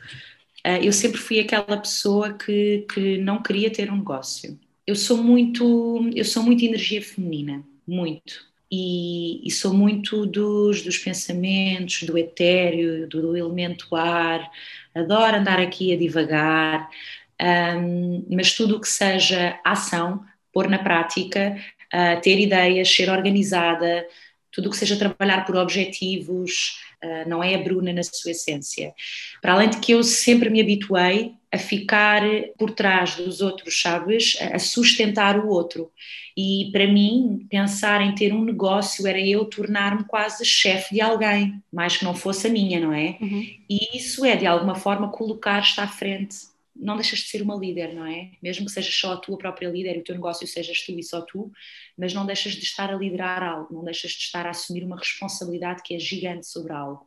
Eh, 0.65 0.87
eu 0.87 0.93
sempre 0.93 1.19
fui 1.19 1.41
aquela 1.41 1.79
pessoa 1.79 2.35
que, 2.35 2.87
que 2.93 3.19
não 3.19 3.43
queria 3.43 3.73
ter 3.73 3.91
um 3.93 3.99
negócio. 3.99 4.59
Eu 4.87 4.97
sou 4.97 5.19
muito, 5.23 6.01
eu 6.15 6.25
sou 6.25 6.43
muito 6.43 6.65
energia 6.65 7.03
feminina, 7.03 7.65
muito. 7.87 8.54
E, 8.77 9.47
e, 9.47 9.51
sou 9.53 9.73
muito 9.73 10.27
dos, 10.27 10.83
dos 10.83 10.99
pensamentos, 10.99 12.03
do 12.03 12.19
etéreo, 12.19 13.09
do, 13.09 13.23
do 13.23 13.37
elemento 13.37 13.95
ar, 13.95 14.51
adoro 14.93 15.37
andar 15.37 15.61
aqui 15.61 15.93
a 15.93 15.97
divagar, 15.97 16.91
um, 17.41 18.27
mas 18.29 18.53
tudo 18.53 18.77
o 18.77 18.81
que 18.81 18.89
seja 18.89 19.61
ação, 19.65 20.25
pôr 20.53 20.69
na 20.69 20.79
prática, 20.79 21.57
uh, 21.95 22.21
ter 22.21 22.41
ideias, 22.41 22.93
ser 22.93 23.09
organizada, 23.09 24.05
tudo 24.51 24.67
o 24.67 24.71
que 24.73 24.77
seja 24.77 24.97
trabalhar 24.97 25.47
por 25.47 25.55
objetivos, 25.55 26.81
uh, 27.05 27.29
não 27.29 27.45
é 27.45 27.55
a 27.55 27.59
Bruna 27.59 27.93
na 27.93 28.03
sua 28.03 28.33
essência. 28.33 28.93
Para 29.41 29.53
além 29.53 29.71
de 29.71 29.79
que 29.79 29.93
eu 29.93 30.03
sempre 30.03 30.51
me 30.51 30.61
habituei 30.61 31.35
a 31.55 31.59
ficar 31.59 32.23
por 32.59 32.73
trás 32.73 33.15
dos 33.15 33.41
outros, 33.41 33.81
sabes? 33.81 34.37
A 34.53 34.59
sustentar 34.59 35.39
o 35.39 35.49
outro. 35.49 35.91
E 36.37 36.69
para 36.73 36.87
mim, 36.87 37.47
pensar 37.49 38.01
em 38.01 38.13
ter 38.13 38.33
um 38.33 38.45
negócio 38.45 39.07
era 39.07 39.21
eu 39.21 39.45
tornar-me 39.45 40.05
quase 40.05 40.45
chefe 40.45 40.95
de 40.95 41.01
alguém, 41.01 41.63
mais 41.73 41.97
que 41.97 42.05
não 42.05 42.15
fosse 42.15 42.49
a 42.49 42.51
minha, 42.51 42.81
não 42.81 42.93
é? 42.93 43.17
Uhum. 43.21 43.47
E 43.71 43.97
isso 43.97 44.25
é, 44.25 44.35
de 44.35 44.47
alguma 44.47 44.75
forma, 44.75 45.13
colocar-te 45.13 45.81
à 45.81 45.87
frente. 45.87 46.37
Não 46.75 46.97
deixas 46.97 47.21
de 47.21 47.27
ser 47.27 47.41
uma 47.41 47.55
líder, 47.55 47.95
não 47.95 48.05
é? 48.05 48.33
Mesmo 48.43 48.67
que 48.67 48.73
sejas 48.73 48.97
só 48.97 49.13
a 49.13 49.17
tua 49.17 49.39
própria 49.39 49.69
líder 49.69 49.95
e 49.95 50.01
o 50.01 50.03
teu 50.03 50.17
negócio 50.17 50.45
sejas 50.45 50.85
tu 50.85 50.99
e 50.99 51.05
só 51.05 51.21
tu, 51.21 51.53
mas 51.97 52.13
não 52.13 52.27
deixas 52.27 52.55
de 52.55 52.65
estar 52.65 52.93
a 52.93 52.97
liderar 52.97 53.45
algo, 53.45 53.73
não 53.73 53.85
deixas 53.85 54.11
de 54.11 54.25
estar 54.25 54.45
a 54.45 54.51
assumir 54.51 54.83
uma 54.83 54.99
responsabilidade 54.99 55.85
que 55.85 55.95
é 55.95 56.01
gigante 56.01 56.49
sobre 56.49 56.73
algo. 56.73 57.07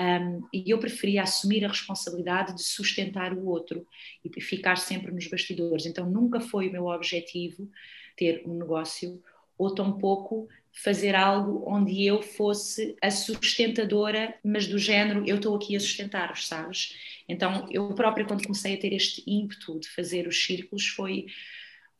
Um, 0.00 0.46
e 0.52 0.70
eu 0.70 0.78
preferia 0.78 1.22
assumir 1.22 1.64
a 1.64 1.68
responsabilidade 1.68 2.54
de 2.54 2.62
sustentar 2.62 3.32
o 3.32 3.46
outro 3.46 3.84
e 4.24 4.40
ficar 4.40 4.76
sempre 4.76 5.10
nos 5.10 5.26
bastidores. 5.26 5.86
Então 5.86 6.08
nunca 6.08 6.40
foi 6.40 6.68
o 6.68 6.72
meu 6.72 6.86
objetivo 6.86 7.68
ter 8.16 8.42
um 8.46 8.56
negócio 8.58 9.20
ou 9.56 9.74
tampouco 9.74 10.48
fazer 10.72 11.16
algo 11.16 11.64
onde 11.66 12.04
eu 12.04 12.22
fosse 12.22 12.96
a 13.02 13.10
sustentadora, 13.10 14.32
mas 14.44 14.68
do 14.68 14.78
género 14.78 15.24
eu 15.26 15.36
estou 15.36 15.56
aqui 15.56 15.74
a 15.74 15.80
sustentar-vos, 15.80 16.46
sabes? 16.46 16.96
Então 17.28 17.66
eu 17.70 17.92
própria 17.94 18.24
quando 18.24 18.44
comecei 18.44 18.74
a 18.74 18.78
ter 18.78 18.92
este 18.92 19.24
ímpeto 19.26 19.80
de 19.80 19.88
fazer 19.88 20.28
os 20.28 20.40
círculos 20.40 20.86
foi 20.86 21.26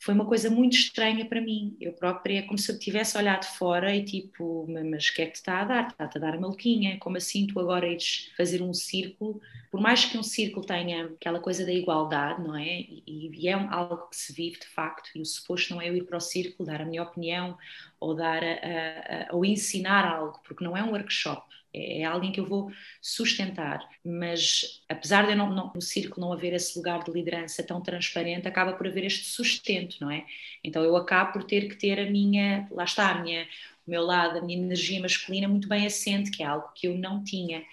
foi 0.01 0.15
uma 0.15 0.25
coisa 0.25 0.49
muito 0.49 0.75
estranha 0.77 1.25
para 1.27 1.41
mim. 1.41 1.77
Eu 1.81 1.93
própria, 1.93 2.45
como 2.45 2.57
se 2.57 2.71
eu 2.71 2.79
tivesse 2.79 3.19
olhado 3.19 3.45
fora 3.45 3.95
e 3.95 4.05
tipo, 4.05 4.67
mas 4.69 5.09
o 5.09 5.15
que 5.15 5.23
é 5.23 5.27
que 5.27 5.33
te 5.33 5.37
está 5.37 5.61
a 5.61 5.65
dar? 5.65 5.89
Está-te 5.89 6.19
a 6.19 6.21
dar 6.21 6.41
maluquinha? 6.41 6.99
Como 6.99 7.17
assim 7.17 7.47
tu 7.47 7.59
agora 7.59 7.87
ires 7.87 8.31
fazer 8.37 8.63
um 8.63 8.73
círculo? 8.73 9.41
Por 9.71 9.81
mais 9.81 10.05
que 10.05 10.17
um 10.17 10.23
círculo 10.23 10.65
tenha 10.65 11.07
aquela 11.07 11.41
coisa 11.41 11.67
da 11.67 11.73
igualdade, 11.73 12.43
não 12.43 12.57
é? 12.57 12.81
E, 12.81 13.03
e 13.07 13.49
é 13.49 13.53
algo 13.53 14.09
que 14.09 14.17
se 14.17 14.33
vive 14.33 14.61
de 14.61 14.67
facto, 14.67 15.11
e 15.15 15.21
o 15.21 15.27
suposto 15.27 15.75
não 15.75 15.83
é 15.83 15.89
eu 15.89 15.97
ir 15.97 16.05
para 16.05 16.17
o 16.17 16.21
círculo, 16.21 16.67
dar 16.69 16.81
a 16.81 16.85
minha 16.87 17.03
opinião 17.03 17.59
ou 18.01 18.15
dar 18.15 18.43
a, 18.45 18.47
a, 18.47 19.31
a, 19.31 19.37
ou 19.37 19.45
ensinar 19.45 20.07
algo, 20.07 20.41
porque 20.45 20.65
não 20.65 20.77
é 20.77 20.83
um 20.83 20.93
workshop 20.93 21.43
é, 21.73 22.03
é 22.03 22.05
alguém 22.05 22.33
que 22.33 22.41
eu 22.41 22.47
vou 22.47 22.71
sustentar. 23.01 23.87
Mas 24.05 24.83
apesar 24.89 25.27
de 25.27 25.35
não, 25.35 25.51
não, 25.51 25.73
no 25.75 25.83
círculo 25.83 26.27
não 26.27 26.33
haver 26.33 26.53
esse 26.55 26.77
lugar 26.79 27.03
de 27.03 27.11
liderança 27.11 27.63
tão 27.63 27.81
transparente, 27.81 28.49
acaba 28.49 28.73
por 28.73 28.87
haver 28.87 29.05
este 29.05 29.25
sustento, 29.25 29.97
não 30.01 30.11
é? 30.11 30.25
Então 30.63 30.83
eu 30.83 30.97
acabo 30.97 31.33
por 31.33 31.45
ter 31.45 31.69
que 31.69 31.77
ter 31.77 31.99
a 32.01 32.11
minha, 32.11 32.67
lá 32.71 32.85
está, 32.85 33.11
a 33.11 33.23
minha, 33.23 33.47
o 33.87 33.91
meu 33.91 34.03
lado, 34.03 34.39
a 34.39 34.43
minha 34.43 34.59
energia 34.59 35.01
masculina 35.01 35.49
muito 35.49 35.69
bem 35.69 35.87
assente, 35.87 36.31
que 36.31 36.43
é 36.43 36.47
algo 36.47 36.71
que 36.75 36.87
eu 36.89 36.97
não 36.97 37.23
tinha. 37.25 37.65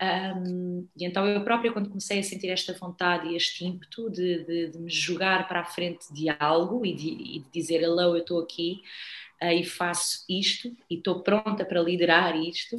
Um, 0.00 0.86
e 0.96 1.04
então 1.04 1.26
eu 1.26 1.42
própria, 1.42 1.72
quando 1.72 1.88
comecei 1.88 2.20
a 2.20 2.22
sentir 2.22 2.48
esta 2.48 2.72
vontade 2.72 3.28
e 3.28 3.36
este 3.36 3.64
ímpeto 3.64 4.08
de, 4.10 4.44
de, 4.44 4.68
de 4.68 4.78
me 4.78 4.90
jogar 4.90 5.48
para 5.48 5.60
a 5.60 5.64
frente 5.64 6.12
de 6.14 6.28
algo 6.38 6.86
e 6.86 6.94
de, 6.94 7.08
e 7.08 7.38
de 7.40 7.50
dizer, 7.52 7.82
hello, 7.82 8.14
eu 8.14 8.18
estou 8.18 8.40
aqui 8.40 8.80
uh, 9.42 9.50
e 9.50 9.64
faço 9.64 10.24
isto 10.28 10.68
e 10.88 10.96
estou 10.96 11.20
pronta 11.22 11.64
para 11.64 11.82
liderar 11.82 12.36
isto, 12.36 12.76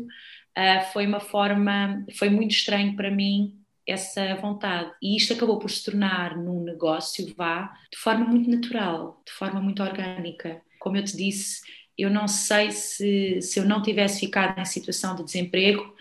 uh, 0.58 0.92
foi 0.92 1.06
uma 1.06 1.20
forma, 1.20 2.06
foi 2.18 2.30
muito 2.30 2.52
estranho 2.52 2.96
para 2.96 3.12
mim 3.12 3.56
essa 3.88 4.36
vontade. 4.36 4.92
E 5.02 5.18
isto 5.18 5.34
acabou 5.34 5.58
por 5.58 5.70
se 5.70 5.84
tornar 5.84 6.38
num 6.38 6.64
negócio, 6.64 7.34
vá, 7.36 7.74
de 7.92 7.98
forma 7.98 8.26
muito 8.26 8.50
natural, 8.50 9.22
de 9.26 9.32
forma 9.32 9.60
muito 9.60 9.82
orgânica. 9.82 10.62
Como 10.80 10.96
eu 10.96 11.04
te 11.04 11.18
disse, 11.18 11.62
eu 11.98 12.10
não 12.10 12.28
sei 12.28 12.72
se, 12.72 13.42
se 13.42 13.60
eu 13.60 13.66
não 13.66 13.82
tivesse 13.82 14.22
ficado 14.22 14.60
em 14.60 14.66
situação 14.66 15.16
de 15.16 15.24
desemprego, 15.24 15.94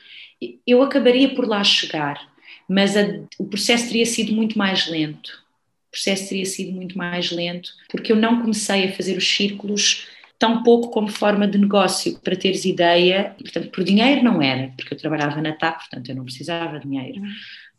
eu 0.67 0.83
acabaria 0.83 1.35
por 1.35 1.49
lá 1.49 1.65
chegar, 1.65 2.31
mas 2.69 2.97
a, 2.97 3.03
o 3.39 3.47
processo 3.47 3.87
teria 3.87 4.07
sido 4.07 4.33
muito 4.33 4.57
mais 4.57 4.87
lento. 4.87 5.43
O 5.89 5.91
processo 5.91 6.29
teria 6.29 6.45
sido 6.45 6.73
muito 6.73 6.97
mais 6.97 7.33
lento, 7.33 7.71
porque 7.91 8.13
eu 8.13 8.17
não 8.17 8.41
comecei 8.41 8.85
a 8.85 8.93
fazer 8.93 9.17
os 9.17 9.27
círculos 9.27 10.07
tão 10.39 10.63
pouco 10.63 10.91
como 10.91 11.09
forma 11.09 11.49
de 11.49 11.59
negócio, 11.59 12.19
para 12.21 12.37
teres 12.37 12.65
ideia, 12.65 13.35
portanto, 13.39 13.71
por 13.71 13.83
dinheiro 13.83 14.23
não 14.23 14.41
era, 14.41 14.73
porque 14.77 14.95
eu 14.95 14.99
trabalhava 14.99 15.43
na 15.43 15.53
TAP, 15.53 15.79
portanto 15.79 16.09
eu 16.09 16.15
não 16.15 16.25
precisava 16.25 16.79
de 16.79 16.87
dinheiro. 16.87 17.21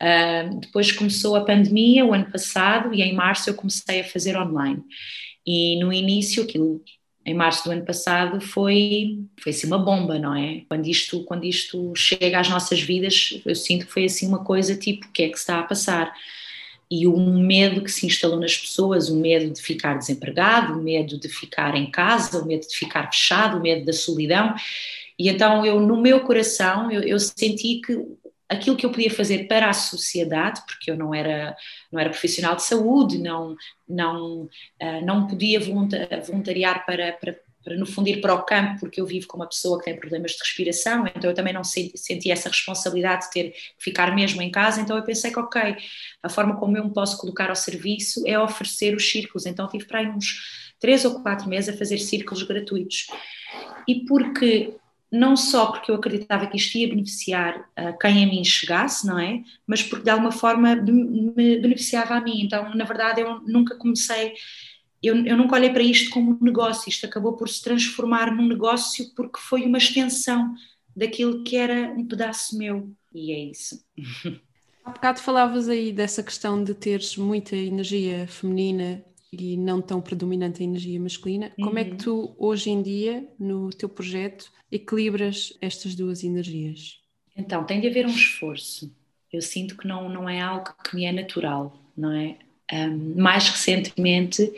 Uh, 0.01 0.59
depois 0.59 0.91
começou 0.91 1.35
a 1.35 1.45
pandemia 1.45 2.05
o 2.05 2.13
ano 2.13 2.29
passado 2.29 2.93
e 2.93 3.01
em 3.01 3.13
março 3.13 3.49
eu 3.49 3.53
comecei 3.53 4.01
a 4.01 4.03
fazer 4.03 4.37
online. 4.37 4.83
E 5.45 5.79
no 5.79 5.91
início, 5.93 6.43
aquilo, 6.43 6.83
em 7.25 7.33
março 7.33 7.63
do 7.63 7.71
ano 7.71 7.85
passado, 7.85 8.41
foi, 8.41 9.19
foi 9.39 9.51
assim 9.51 9.67
uma 9.67 9.79
bomba, 9.79 10.19
não 10.19 10.35
é? 10.35 10.63
Quando 10.67 10.85
isto, 10.87 11.23
quando 11.23 11.45
isto 11.45 11.93
chega 11.95 12.39
às 12.39 12.49
nossas 12.49 12.81
vidas, 12.81 13.41
eu 13.45 13.55
sinto 13.55 13.85
que 13.85 13.91
foi 13.91 14.05
assim 14.05 14.27
uma 14.27 14.43
coisa 14.43 14.75
tipo, 14.75 15.05
o 15.07 15.11
que 15.11 15.23
é 15.23 15.29
que 15.29 15.35
se 15.35 15.43
está 15.43 15.59
a 15.59 15.63
passar? 15.63 16.13
E 16.91 17.05
o 17.05 17.17
medo 17.19 17.83
que 17.83 17.91
se 17.91 18.05
instalou 18.05 18.39
nas 18.39 18.57
pessoas, 18.57 19.09
o 19.09 19.15
medo 19.15 19.53
de 19.53 19.61
ficar 19.61 19.97
desempregado, 19.97 20.73
o 20.73 20.81
medo 20.81 21.19
de 21.19 21.29
ficar 21.29 21.75
em 21.75 21.89
casa, 21.91 22.41
o 22.41 22.45
medo 22.45 22.67
de 22.67 22.75
ficar 22.75 23.11
fechado, 23.11 23.57
o 23.57 23.61
medo 23.61 23.85
da 23.85 23.93
solidão. 23.93 24.55
E 25.17 25.29
então 25.29 25.65
eu, 25.65 25.79
no 25.79 26.01
meu 26.01 26.21
coração, 26.21 26.91
eu, 26.91 27.03
eu 27.03 27.19
senti 27.19 27.81
que 27.81 27.95
aquilo 28.49 28.75
que 28.75 28.85
eu 28.85 28.91
podia 28.91 29.11
fazer 29.11 29.47
para 29.47 29.69
a 29.69 29.73
sociedade, 29.73 30.61
porque 30.65 30.89
eu 30.89 30.97
não 30.97 31.13
era, 31.13 31.55
não 31.91 31.99
era 31.99 32.09
profissional 32.09 32.55
de 32.55 32.63
saúde, 32.63 33.19
não, 33.19 33.55
não, 33.87 34.43
uh, 34.81 35.05
não 35.05 35.27
podia 35.27 35.59
voluntariar 35.59 36.83
para, 36.83 37.13
para 37.13 37.35
para 37.69 37.77
no 37.77 37.85
fundo 37.85 38.09
ir 38.09 38.19
para 38.19 38.33
o 38.33 38.43
campo, 38.43 38.79
porque 38.79 38.99
eu 38.99 39.05
vivo 39.05 39.27
com 39.27 39.37
uma 39.37 39.47
pessoa 39.47 39.77
que 39.77 39.85
tem 39.85 39.95
problemas 39.95 40.31
de 40.31 40.39
respiração, 40.39 41.05
então 41.05 41.29
eu 41.29 41.35
também 41.35 41.53
não 41.53 41.63
senti, 41.63 42.31
essa 42.31 42.49
responsabilidade 42.49 43.25
de 43.25 43.31
ter 43.31 43.51
que 43.51 43.59
ficar 43.77 44.15
mesmo 44.15 44.41
em 44.41 44.49
casa, 44.49 44.81
então 44.81 44.97
eu 44.97 45.03
pensei 45.03 45.31
que, 45.31 45.39
ok, 45.39 45.77
a 46.23 46.29
forma 46.29 46.57
como 46.57 46.75
eu 46.75 46.83
me 46.83 46.93
posso 46.93 47.17
colocar 47.17 47.49
ao 47.49 47.55
serviço 47.55 48.23
é 48.25 48.39
oferecer 48.39 48.95
os 48.95 49.07
círculos, 49.09 49.45
então 49.45 49.67
tive 49.67 49.85
para 49.85 49.99
aí 49.99 50.07
uns 50.07 50.69
três 50.79 51.05
ou 51.05 51.21
quatro 51.21 51.47
meses 51.47 51.73
a 51.73 51.77
fazer 51.77 51.99
círculos 51.99 52.41
gratuitos. 52.43 53.07
E 53.87 54.05
porque 54.05 54.73
não 55.11 55.35
só 55.35 55.67
porque 55.67 55.91
eu 55.91 55.95
acreditava 55.95 56.47
que 56.47 56.57
isto 56.57 56.77
ia 56.77 56.87
beneficiar 56.87 57.67
a 57.75 57.93
quem 57.93 58.23
a 58.23 58.27
mim 58.27 58.43
chegasse, 58.43 59.05
não 59.07 59.19
é? 59.19 59.41
Mas 59.65 59.81
porque 59.81 60.03
de 60.03 60.09
alguma 60.09 60.31
forma 60.31 60.75
me 60.75 61.59
beneficiava 61.59 62.15
a 62.15 62.21
mim. 62.21 62.41
Então, 62.43 62.73
na 62.75 62.85
verdade, 62.85 63.21
eu 63.21 63.41
nunca 63.41 63.75
comecei 63.75 64.33
eu, 65.01 65.15
eu 65.25 65.37
nunca 65.37 65.55
olhei 65.55 65.69
para 65.69 65.83
isto 65.83 66.09
como 66.09 66.31
um 66.31 66.43
negócio, 66.43 66.89
isto 66.89 67.05
acabou 67.05 67.33
por 67.33 67.47
se 67.49 67.61
transformar 67.61 68.35
num 68.35 68.47
negócio 68.47 69.13
porque 69.15 69.39
foi 69.39 69.65
uma 69.65 69.77
extensão 69.77 70.53
daquilo 70.95 71.43
que 71.43 71.55
era 71.55 71.91
um 71.91 72.05
pedaço 72.05 72.57
meu, 72.57 72.91
e 73.13 73.31
é 73.31 73.39
isso. 73.39 73.83
Há 74.83 74.91
bocado 74.91 75.19
falavas 75.19 75.69
aí 75.69 75.93
dessa 75.93 76.23
questão 76.23 76.63
de 76.63 76.73
teres 76.73 77.15
muita 77.15 77.55
energia 77.55 78.25
feminina 78.27 79.03
e 79.31 79.55
não 79.55 79.81
tão 79.81 80.01
predominante 80.01 80.61
a 80.61 80.65
energia 80.65 80.99
masculina. 80.99 81.51
Uhum. 81.57 81.65
Como 81.65 81.79
é 81.79 81.83
que 81.83 81.91
uhum. 81.91 81.97
tu, 81.97 82.35
hoje 82.37 82.71
em 82.71 82.81
dia, 82.81 83.27
no 83.39 83.69
teu 83.69 83.87
projeto, 83.87 84.51
equilibras 84.71 85.55
estas 85.61 85.93
duas 85.93 86.23
energias? 86.23 86.99
Então, 87.35 87.63
tem 87.63 87.79
de 87.79 87.87
haver 87.87 88.05
um 88.05 88.09
esforço. 88.09 88.91
Eu 89.31 89.41
sinto 89.41 89.77
que 89.77 89.87
não, 89.87 90.09
não 90.09 90.27
é 90.27 90.41
algo 90.41 90.73
que 90.83 90.95
me 90.95 91.05
é 91.05 91.11
natural, 91.11 91.79
não 91.95 92.11
é? 92.11 92.39
Mais 93.15 93.49
recentemente 93.49 94.51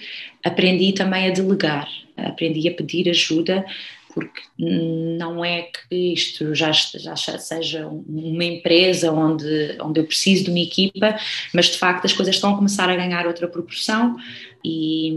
aprendi 0.44 0.94
também 0.94 1.27
a 1.27 1.32
delegar, 1.32 1.88
aprendi 2.18 2.68
a 2.68 2.74
pedir 2.74 3.10
ajuda, 3.10 3.65
porque 4.13 4.41
não 4.58 5.44
é 5.44 5.62
que 5.62 6.13
isto 6.13 6.53
já, 6.53 6.72
já 6.72 7.15
seja 7.15 7.88
uma 7.88 8.44
empresa 8.44 9.12
onde, 9.12 9.77
onde 9.82 10.00
eu 10.00 10.06
preciso 10.06 10.46
de 10.46 10.50
uma 10.50 10.60
equipa, 10.60 11.18
mas 11.53 11.68
de 11.68 11.77
facto 11.77 12.06
as 12.06 12.13
coisas 12.13 12.36
estão 12.36 12.53
a 12.53 12.58
começar 12.58 12.89
a 12.89 12.96
ganhar 12.96 13.25
outra 13.25 13.48
proporção 13.48 14.18
e, 14.63 15.10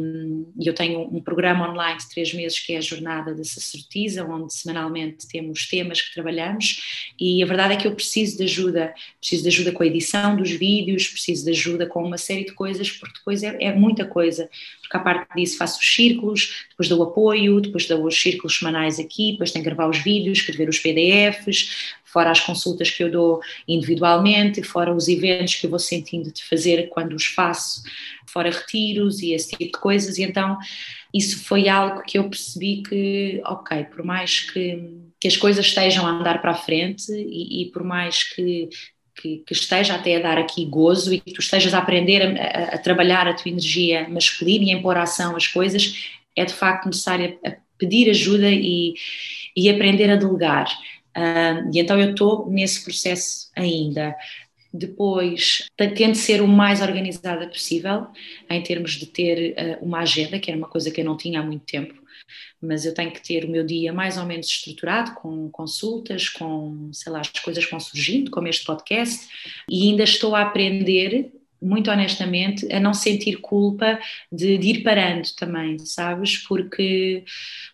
e, 0.59 0.67
eu 0.67 0.75
tenho 0.75 1.01
um 1.01 1.21
programa 1.21 1.71
online 1.71 1.99
de 1.99 2.09
três 2.09 2.33
meses 2.33 2.59
que 2.59 2.73
é 2.73 2.79
a 2.79 2.81
Jornada 2.81 3.35
da 3.35 3.45
Sacerdotisa, 3.45 4.25
onde 4.25 4.53
semanalmente 4.53 5.29
temos 5.29 5.67
temas 5.67 6.01
que 6.01 6.15
trabalhamos. 6.15 7.13
E 7.19 7.43
a 7.43 7.47
verdade 7.47 7.75
é 7.75 7.77
que 7.77 7.87
eu 7.87 7.95
preciso 7.95 8.37
de 8.37 8.45
ajuda, 8.45 8.95
preciso 9.21 9.43
de 9.43 9.49
ajuda 9.49 9.73
com 9.73 9.83
a 9.83 9.87
edição 9.87 10.37
dos 10.37 10.51
vídeos, 10.51 11.09
preciso 11.09 11.45
de 11.45 11.51
ajuda 11.51 11.87
com 11.87 12.03
uma 12.03 12.19
série 12.19 12.45
de 12.45 12.53
coisas, 12.53 12.91
porque 12.91 13.19
depois 13.19 13.43
é, 13.43 13.57
é 13.61 13.75
muita 13.75 14.05
coisa, 14.05 14.49
porque 14.81 14.97
a 14.97 15.01
parte 15.01 15.35
disso 15.37 15.57
faço 15.57 15.81
os 15.81 15.95
círculos, 15.95 16.67
depois 16.71 16.89
dou 16.89 17.03
apoio, 17.03 17.61
depois 17.61 17.87
dou 17.87 18.05
os 18.05 18.21
círculos 18.21 18.59
semanais 18.59 18.99
aqui, 18.99 19.33
depois 19.33 19.53
tenho 19.53 19.65
que 19.65 19.71
gravar 19.71 19.89
os 19.89 19.99
vídeos, 19.99 20.39
escrever 20.39 20.69
os 20.69 20.79
PDFs, 20.79 21.95
fora 22.15 22.31
as 22.31 22.39
consultas 22.39 22.91
que 22.91 23.03
eu 23.03 23.11
dou 23.11 23.41
individualmente, 23.67 24.63
fora 24.63 24.95
os 24.95 25.09
eventos 25.09 25.57
que 25.57 25.67
eu 25.67 25.71
vou 25.71 25.81
sentindo 25.81 26.33
de 26.33 26.45
fazer 26.45 26.89
quando 26.91 27.13
os 27.13 27.27
faço, 27.27 27.83
fora 28.25 28.51
retiros 28.51 29.21
e 29.21 29.33
esse 29.33 29.51
tipo 29.51 29.65
de 29.65 29.71
coisas, 29.73 30.17
e 30.17 30.23
então 30.23 30.57
isso 31.13 31.45
foi 31.45 31.69
algo 31.69 32.03
que 32.03 32.17
eu 32.17 32.31
percebi 32.31 32.83
que, 32.83 33.43
ok, 33.45 33.85
por 33.85 34.05
mais 34.05 34.49
que, 34.49 34.81
que 35.21 35.27
as 35.27 35.37
coisas 35.37 35.67
estejam 35.67 36.07
a 36.07 36.11
andar 36.11 36.41
para 36.41 36.53
a 36.53 36.55
frente 36.55 37.13
e, 37.13 37.63
e 37.63 37.71
por 37.73 37.83
mais 37.83 38.23
que, 38.23 38.69
que, 39.21 39.39
que, 39.39 39.53
esteja 39.53 39.97
até 39.97 40.17
a 40.17 40.21
dar 40.21 40.39
aqui 40.39 40.65
gozo 40.65 41.13
e 41.13 41.19
que 41.19 41.33
tu 41.33 41.41
estejas 41.41 41.75
a 41.75 41.79
aprender 41.79 42.23
a, 42.23 42.43
a, 42.43 42.75
a 42.77 42.79
trabalhar 42.79 43.27
a 43.27 43.35
tua 43.35 43.51
energia 43.51 44.09
masculina 44.09 44.67
e 44.67 44.71
a 44.71 44.75
impor 44.75 44.97
ação 44.97 45.35
as 45.35 45.49
coisas, 45.49 46.13
é 46.37 46.45
de 46.45 46.55
facto 46.55 46.87
necessário 46.87 47.39
pedir 47.77 48.09
ajuda 48.09 48.49
e, 48.51 48.95
e 49.57 49.69
aprender 49.69 50.11
a 50.11 50.17
delegar. 50.17 50.69
E 51.73 51.79
então 51.79 51.99
eu 52.01 52.11
estou 52.11 52.51
nesse 52.51 52.83
processo 52.83 53.51
ainda. 53.57 54.15
Depois, 54.73 55.69
tento 55.77 56.17
ser 56.17 56.43
o 56.43 56.49
mais 56.49 56.83
organizada 56.83 57.47
possível, 57.47 58.09
em 58.51 58.61
termos 58.61 58.95
de 58.95 59.07
ter 59.07 59.53
uh, 59.53 59.85
uma 59.85 60.01
agenda, 60.01 60.39
que 60.41 60.51
era 60.51 60.59
uma 60.59 60.69
coisa 60.69 60.91
que 60.91 61.01
eu 61.01 61.05
não 61.05 61.17
tinha 61.17 61.39
há 61.39 61.43
muito 61.45 61.65
tempo, 61.65 61.95
mas 62.61 62.85
eu 62.85 62.93
tenho 62.93 63.13
que 63.13 63.23
ter 63.23 63.45
o 63.45 63.51
meu 63.51 63.65
dia 63.65 63.93
mais 63.93 64.19
ou 64.19 64.25
menos 64.25 64.47
estruturado, 64.47 65.15
com 65.15 65.49
consultas, 65.51 66.29
com, 66.29 66.91
sei 66.93 67.13
lá, 67.13 67.21
as 67.21 67.29
coisas 67.29 67.65
que 67.65 67.71
vão 67.71 67.79
surgindo, 67.79 68.33
como 68.33 68.49
este 68.49 68.65
podcast, 68.65 69.29
e 69.71 69.91
ainda 69.91 70.03
estou 70.03 70.35
a 70.35 70.43
aprender 70.43 71.31
muito 71.65 71.91
honestamente, 71.91 72.71
a 72.73 72.79
não 72.79 72.93
sentir 72.93 73.37
culpa 73.37 73.99
de, 74.31 74.59
de, 74.59 74.69
ir 74.69 74.83
parando 74.83 75.29
também, 75.37 75.79
sabes? 75.79 76.37
Porque, 76.39 77.25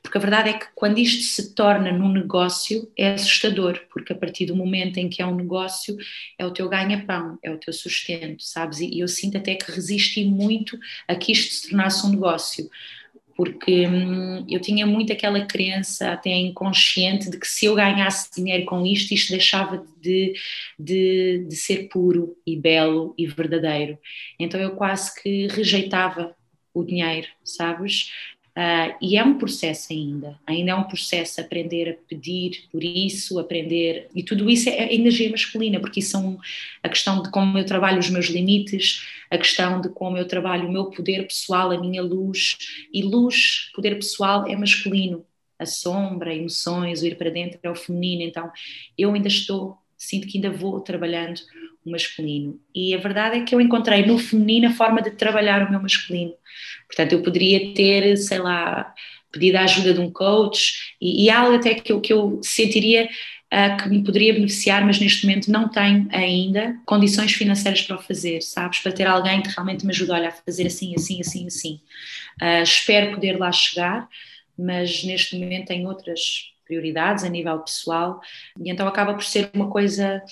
porque 0.02 0.16
a 0.16 0.20
verdade 0.20 0.50
é 0.50 0.52
que 0.52 0.66
quando 0.74 0.98
isto 0.98 1.22
se 1.24 1.54
torna 1.54 1.90
num 1.90 2.12
negócio 2.12 2.90
é 2.96 3.14
assustador, 3.14 3.80
porque 3.92 4.12
a 4.12 4.16
partir 4.16 4.46
do 4.46 4.54
momento 4.54 4.98
em 4.98 5.08
que 5.08 5.20
é 5.20 5.26
um 5.26 5.34
negócio 5.34 5.96
é 6.38 6.46
o 6.46 6.52
teu 6.52 6.68
ganha-pão, 6.68 7.38
é 7.42 7.50
o 7.50 7.58
teu 7.58 7.72
sustento, 7.72 8.42
sabes? 8.42 8.80
E 8.80 9.00
eu 9.00 9.08
sinto 9.08 9.36
até 9.36 9.54
que 9.56 9.70
resisti 9.70 10.24
muito 10.24 10.78
a 11.08 11.14
que 11.14 11.32
isto 11.32 11.52
se 11.52 11.68
tornasse 11.68 12.06
um 12.06 12.10
negócio 12.10 12.70
porque 13.40 13.86
hum, 13.86 14.44
eu 14.50 14.60
tinha 14.60 14.86
muito 14.86 15.14
aquela 15.14 15.46
crença, 15.46 16.12
até 16.12 16.28
inconsciente, 16.28 17.30
de 17.30 17.38
que 17.38 17.48
se 17.48 17.64
eu 17.64 17.74
ganhasse 17.74 18.28
dinheiro 18.36 18.66
com 18.66 18.84
isto, 18.84 19.14
isto 19.14 19.30
deixava 19.30 19.82
de, 19.98 20.34
de, 20.78 21.46
de 21.48 21.56
ser 21.56 21.88
puro 21.88 22.36
e 22.46 22.54
belo 22.54 23.14
e 23.16 23.26
verdadeiro. 23.26 23.98
Então 24.38 24.60
eu 24.60 24.72
quase 24.72 25.22
que 25.22 25.46
rejeitava 25.46 26.36
o 26.74 26.84
dinheiro, 26.84 27.28
sabes? 27.42 28.12
Uh, 28.60 28.92
e 29.00 29.16
é 29.16 29.24
um 29.24 29.38
processo 29.38 29.90
ainda, 29.90 30.38
ainda 30.46 30.72
é 30.72 30.74
um 30.74 30.84
processo 30.84 31.40
aprender 31.40 31.88
a 31.88 31.94
pedir 32.06 32.64
por 32.70 32.84
isso, 32.84 33.38
aprender, 33.38 34.08
e 34.14 34.22
tudo 34.22 34.50
isso 34.50 34.68
é 34.68 34.92
energia 34.92 35.30
masculina, 35.30 35.80
porque 35.80 36.00
isso 36.00 36.10
são 36.10 36.38
a 36.82 36.88
questão 36.90 37.22
de 37.22 37.30
como 37.30 37.56
eu 37.56 37.64
trabalho 37.64 37.98
os 37.98 38.10
meus 38.10 38.26
limites, 38.26 39.02
a 39.30 39.38
questão 39.38 39.80
de 39.80 39.88
como 39.88 40.18
eu 40.18 40.28
trabalho 40.28 40.68
o 40.68 40.72
meu 40.72 40.90
poder 40.90 41.26
pessoal, 41.26 41.70
a 41.70 41.80
minha 41.80 42.02
luz, 42.02 42.58
e 42.92 43.02
luz, 43.02 43.70
poder 43.74 43.94
pessoal 43.94 44.46
é 44.46 44.54
masculino, 44.54 45.24
a 45.58 45.64
sombra, 45.64 46.34
emoções, 46.34 47.00
o 47.00 47.06
ir 47.06 47.16
para 47.16 47.30
dentro 47.30 47.58
é 47.62 47.70
o 47.70 47.74
feminino, 47.74 48.24
então 48.24 48.50
eu 48.98 49.14
ainda 49.14 49.28
estou, 49.28 49.78
sinto 50.00 50.26
que 50.26 50.38
ainda 50.38 50.50
vou 50.50 50.80
trabalhando 50.80 51.38
o 51.84 51.90
masculino. 51.90 52.58
E 52.74 52.94
a 52.94 52.98
verdade 52.98 53.36
é 53.36 53.44
que 53.44 53.54
eu 53.54 53.60
encontrei 53.60 54.04
no 54.04 54.18
feminino 54.18 54.68
a 54.68 54.72
forma 54.72 55.02
de 55.02 55.10
trabalhar 55.10 55.66
o 55.66 55.70
meu 55.70 55.80
masculino. 55.80 56.32
Portanto, 56.86 57.12
eu 57.12 57.22
poderia 57.22 57.74
ter, 57.74 58.16
sei 58.16 58.38
lá, 58.38 58.94
pedido 59.30 59.56
a 59.56 59.62
ajuda 59.62 59.92
de 59.92 60.00
um 60.00 60.10
coach 60.10 60.96
e, 61.00 61.24
e 61.24 61.30
algo 61.30 61.54
até 61.54 61.74
que 61.74 61.92
eu, 61.92 62.00
que 62.00 62.12
eu 62.12 62.40
sentiria 62.42 63.04
uh, 63.52 63.82
que 63.82 63.90
me 63.90 64.02
poderia 64.02 64.32
beneficiar, 64.32 64.84
mas 64.86 64.98
neste 64.98 65.26
momento 65.26 65.50
não 65.50 65.68
tenho 65.68 66.08
ainda 66.10 66.80
condições 66.86 67.32
financeiras 67.32 67.82
para 67.82 67.96
o 67.96 68.02
fazer, 68.02 68.40
sabes? 68.40 68.80
Para 68.80 68.92
ter 68.92 69.06
alguém 69.06 69.42
que 69.42 69.50
realmente 69.50 69.84
me 69.84 69.92
ajude 69.92 70.12
olha, 70.12 70.28
a 70.28 70.32
fazer 70.32 70.66
assim, 70.66 70.94
assim, 70.96 71.20
assim, 71.20 71.46
assim. 71.46 71.80
Uh, 72.40 72.62
espero 72.62 73.12
poder 73.14 73.38
lá 73.38 73.52
chegar, 73.52 74.08
mas 74.58 75.04
neste 75.04 75.36
momento 75.36 75.68
tenho 75.68 75.86
outras 75.88 76.50
prioridades 76.70 77.24
a 77.24 77.28
nível 77.28 77.58
pessoal 77.58 78.20
e 78.56 78.70
então 78.70 78.86
acaba 78.86 79.12
por 79.12 79.24
ser 79.24 79.50
uma 79.52 79.68
coisa 79.68 80.22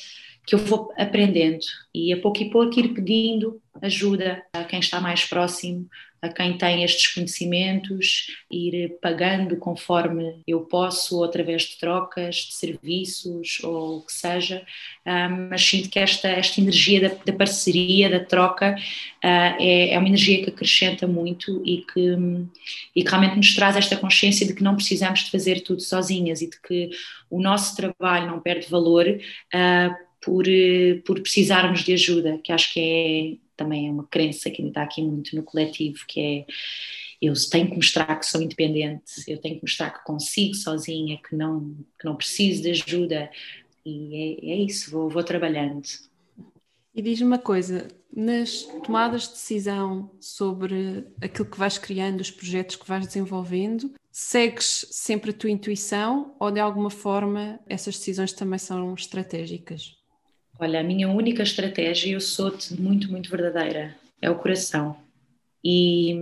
que 0.49 0.55
eu 0.55 0.59
vou 0.59 0.91
aprendendo 0.97 1.67
e 1.95 2.11
a 2.11 2.17
pouco 2.19 2.43
e 2.43 2.49
pouco 2.49 2.81
ir 2.81 2.95
pedindo 2.95 3.61
ajuda 3.83 4.43
a 4.51 4.65
quem 4.65 4.81
está 4.81 4.99
mais 4.99 5.23
próximo, 5.23 5.87
a 6.23 6.29
quem 6.31 6.57
tem 6.57 6.83
estes 6.83 7.07
conhecimentos, 7.09 8.29
ir 8.51 8.99
pagando 9.01 9.57
conforme 9.59 10.43
eu 10.47 10.63
posso, 10.63 11.19
ou 11.19 11.25
através 11.25 11.63
de 11.63 11.79
trocas 11.79 12.37
de 12.37 12.55
serviços 12.55 13.61
ou 13.63 13.99
o 13.99 14.03
que 14.03 14.13
seja, 14.13 14.65
um, 15.07 15.49
mas 15.51 15.63
sinto 15.63 15.91
que 15.91 15.99
esta, 15.99 16.29
esta 16.29 16.61
energia 16.61 17.09
da, 17.09 17.15
da 17.27 17.33
parceria, 17.33 18.11
da 18.11 18.21
troca, 18.21 18.75
uh, 18.75 19.63
é, 19.63 19.91
é, 19.93 19.99
uma 19.99 20.09
energia 20.09 20.43
que 20.43 20.51
acrescenta 20.51 21.07
muito 21.07 21.63
e 21.65 21.85
que, 21.93 22.17
e 22.97 23.05
que 23.05 23.11
realmente 23.11 23.37
nos 23.37 23.55
traz 23.55 23.77
esta 23.77 23.97
consciência 23.97 24.47
de 24.47 24.55
que 24.55 24.63
não 24.63 24.75
precisamos 24.75 25.21
de 25.21 25.31
fazer 25.31 25.61
tudo 25.61 25.83
sozinhas 25.83 26.41
e 26.41 26.49
de 26.49 26.59
que 26.61 26.91
o 27.31 27.39
nosso 27.41 27.77
trabalho 27.77 28.27
não 28.27 28.41
perde 28.41 28.67
valor. 28.67 29.05
Por, 30.21 30.49
eh, 30.49 31.01
por 31.07 31.21
precisarmos 31.21 31.85
de 31.85 31.93
ajuda, 31.93 32.39
que 32.39 32.53
acho 32.53 32.73
que 32.73 32.81
é 32.81 33.49
também 33.57 33.89
é 33.89 33.91
uma 33.91 34.07
crença 34.07 34.51
que 34.51 34.63
ainda 34.63 34.71
está 34.71 34.83
aqui 34.83 35.03
muito 35.03 35.35
no 35.35 35.43
coletivo, 35.43 36.05
que 36.07 36.21
é 36.21 36.47
eu 37.21 37.35
tenho 37.51 37.69
que 37.69 37.75
mostrar 37.75 38.15
que 38.17 38.25
sou 38.25 38.41
independente, 38.41 39.25
eu 39.27 39.39
tenho 39.39 39.57
que 39.57 39.63
mostrar 39.63 39.91
que 39.91 40.05
consigo 40.05 40.55
sozinha, 40.55 41.21
que 41.29 41.35
não, 41.35 41.77
que 41.99 42.05
não 42.05 42.15
preciso 42.15 42.63
de 42.63 42.71
ajuda, 42.71 43.29
e 43.85 44.39
é, 44.41 44.53
é 44.53 44.57
isso, 44.57 44.91
vou, 44.91 45.11
vou 45.11 45.25
trabalhando. 45.25 45.83
E 46.95 47.03
diz-me 47.03 47.27
uma 47.27 47.39
coisa, 47.39 47.89
nas 48.15 48.63
tomadas 48.85 49.23
de 49.23 49.31
decisão 49.31 50.11
sobre 50.21 51.07
aquilo 51.21 51.51
que 51.51 51.59
vais 51.59 51.77
criando, 51.77 52.21
os 52.21 52.31
projetos 52.31 52.77
que 52.77 52.89
vais 52.89 53.07
desenvolvendo, 53.07 53.93
segues 54.13 54.87
sempre 54.91 55.31
a 55.31 55.35
tua 55.35 55.51
intuição 55.51 56.35
ou 56.39 56.51
de 56.51 56.61
alguma 56.61 56.91
forma 56.91 57.61
essas 57.69 57.97
decisões 57.99 58.33
também 58.33 58.59
são 58.59 58.95
estratégicas? 58.95 59.98
Olha, 60.61 60.81
a 60.81 60.83
minha 60.83 61.09
única 61.09 61.45
estratégia, 61.45 62.13
eu 62.13 62.21
sou-te 62.21 62.75
muito, 62.75 63.09
muito 63.13 63.31
verdadeira, 63.31 63.95
é 64.21 64.29
o 64.29 64.35
coração. 64.35 64.97
E 65.63 66.17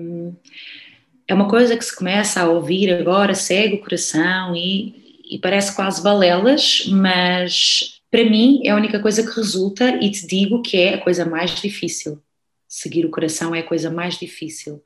é 1.26 1.32
uma 1.32 1.48
coisa 1.48 1.74
que 1.74 1.82
se 1.82 1.96
começa 1.96 2.42
a 2.42 2.48
ouvir 2.48 2.92
agora, 2.92 3.34
segue 3.34 3.76
o 3.76 3.80
coração 3.80 4.54
e, 4.54 5.22
e 5.30 5.38
parece 5.38 5.74
quase 5.74 6.02
balelas, 6.02 6.84
mas 6.86 8.02
para 8.10 8.24
mim 8.24 8.60
é 8.62 8.70
a 8.70 8.76
única 8.76 9.00
coisa 9.00 9.22
que 9.22 9.34
resulta 9.34 9.96
e 10.04 10.10
te 10.10 10.26
digo 10.26 10.60
que 10.60 10.76
é 10.76 10.94
a 10.94 11.00
coisa 11.00 11.24
mais 11.24 11.58
difícil. 11.58 12.22
Seguir 12.68 13.06
o 13.06 13.10
coração 13.10 13.54
é 13.54 13.60
a 13.60 13.66
coisa 13.66 13.90
mais 13.90 14.18
difícil. 14.18 14.82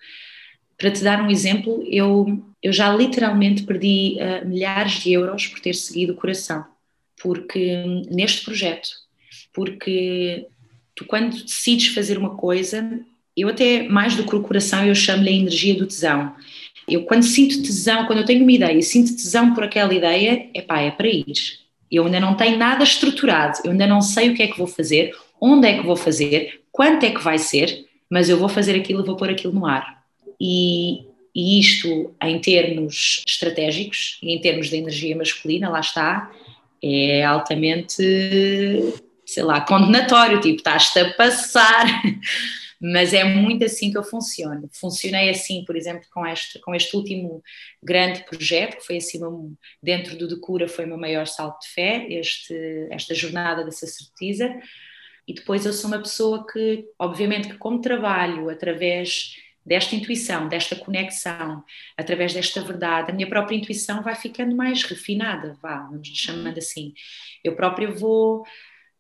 Para 0.79 0.93
te 0.93 1.03
dar 1.03 1.21
um 1.21 1.29
exemplo, 1.29 1.83
eu, 1.89 2.41
eu 2.63 2.73
já 2.73 2.95
literalmente 2.95 3.65
perdi 3.65 4.17
uh, 4.21 4.47
milhares 4.49 4.93
de 5.01 5.13
euros 5.13 5.49
por 5.49 5.59
ter 5.59 5.75
seguido 5.75 6.13
o 6.13 6.17
coração, 6.17 6.65
porque 7.21 7.83
hum, 7.85 8.03
neste 8.11 8.45
projeto 8.45 9.00
porque 9.53 10.47
tu 10.95 11.05
quando 11.05 11.43
decides 11.43 11.95
fazer 11.95 12.19
uma 12.19 12.37
coisa, 12.37 13.01
eu 13.37 13.49
até 13.49 13.85
mais 13.85 14.17
do 14.17 14.25
que 14.25 14.37
o 14.37 14.43
coração, 14.43 14.85
eu 14.85 14.95
chamo-lhe 14.95 15.31
a 15.31 15.35
energia 15.35 15.75
do 15.75 15.87
tesão. 15.87 16.35
Eu 16.89 17.05
quando 17.05 17.23
sinto 17.23 17.63
tesão, 17.63 18.07
quando 18.07 18.19
eu 18.21 18.25
tenho 18.25 18.43
uma 18.43 18.53
ideia 18.53 18.77
e 18.77 18.83
sinto 18.83 19.15
tesão 19.17 19.55
por 19.55 19.65
aquela 19.65 19.95
ideia, 19.95 20.51
epá, 20.55 20.81
é 20.81 20.91
para 20.91 21.09
ir. 21.09 21.33
Eu 21.91 22.05
ainda 22.05 22.21
não 22.21 22.37
tenho 22.37 22.59
nada 22.59 22.85
estruturado, 22.85 23.59
eu 23.65 23.71
ainda 23.71 23.87
não 23.87 24.01
sei 24.01 24.31
o 24.31 24.35
que 24.35 24.43
é 24.43 24.47
que 24.47 24.59
vou 24.59 24.67
fazer, 24.67 25.15
onde 25.41 25.67
é 25.67 25.79
que 25.79 25.87
vou 25.87 25.97
fazer, 25.97 26.61
quanto 26.71 27.05
é 27.05 27.11
que 27.11 27.23
vai 27.23 27.39
ser, 27.39 27.87
mas 28.09 28.29
eu 28.29 28.37
vou 28.37 28.49
fazer 28.49 28.77
aquilo, 28.77 29.05
vou 29.05 29.17
pôr 29.17 29.31
aquilo 29.31 29.53
no 29.53 29.67
ar. 29.67 30.05
E, 30.41 31.05
e 31.35 31.59
isto 31.59 32.15
em 32.23 32.39
termos 32.41 33.23
estratégicos 33.27 34.19
e 34.23 34.35
em 34.35 34.41
termos 34.41 34.69
de 34.69 34.77
energia 34.77 35.17
masculina, 35.17 35.69
lá 35.69 35.81
está, 35.81 36.31
é 36.83 37.25
altamente 37.25 38.03
sei 39.33 39.43
lá, 39.43 39.61
condenatório, 39.61 40.41
tipo, 40.41 40.59
estás-te 40.59 40.99
a 40.99 41.15
passar. 41.15 41.87
Mas 42.83 43.13
é 43.13 43.23
muito 43.25 43.63
assim 43.63 43.91
que 43.91 43.99
eu 43.99 44.03
funciono. 44.03 44.69
Funcionei 44.73 45.29
assim, 45.29 45.65
por 45.67 45.77
exemplo, 45.77 46.09
com 46.11 46.27
este, 46.27 46.59
com 46.61 46.75
este 46.75 46.97
último 46.97 47.43
grande 47.83 48.25
projeto, 48.25 48.79
que 48.79 48.87
foi 48.87 48.97
assim, 48.97 49.21
dentro 49.83 50.17
do 50.17 50.27
Decura, 50.27 50.67
foi 50.67 50.87
o 50.87 50.89
meu 50.89 50.97
maior 50.97 51.27
salto 51.27 51.61
de 51.61 51.69
fé, 51.69 52.07
este, 52.09 52.55
esta 52.91 53.15
jornada 53.15 53.65
da 53.65 53.71
sacerdotisa. 53.71 54.51
E 55.29 55.35
depois 55.35 55.67
eu 55.67 55.75
sou 55.75 55.91
uma 55.91 55.99
pessoa 55.99 56.47
que, 56.51 56.87
obviamente, 56.99 57.49
que 57.49 57.59
como 57.59 57.83
trabalho 57.83 58.49
através 58.49 59.37
desta 59.65 59.95
intuição, 59.95 60.49
desta 60.49 60.75
conexão, 60.75 61.63
através 61.97 62.33
desta 62.33 62.63
verdade, 62.63 63.11
a 63.11 63.15
minha 63.15 63.29
própria 63.29 63.57
intuição 63.57 64.03
vai 64.03 64.15
ficando 64.15 64.57
mais 64.57 64.83
refinada, 64.85 65.57
vá, 65.63 65.81
vamos 65.81 66.09
chamando 66.09 66.57
assim. 66.57 66.95
Eu 67.45 67.55
própria 67.55 67.91
vou 67.91 68.43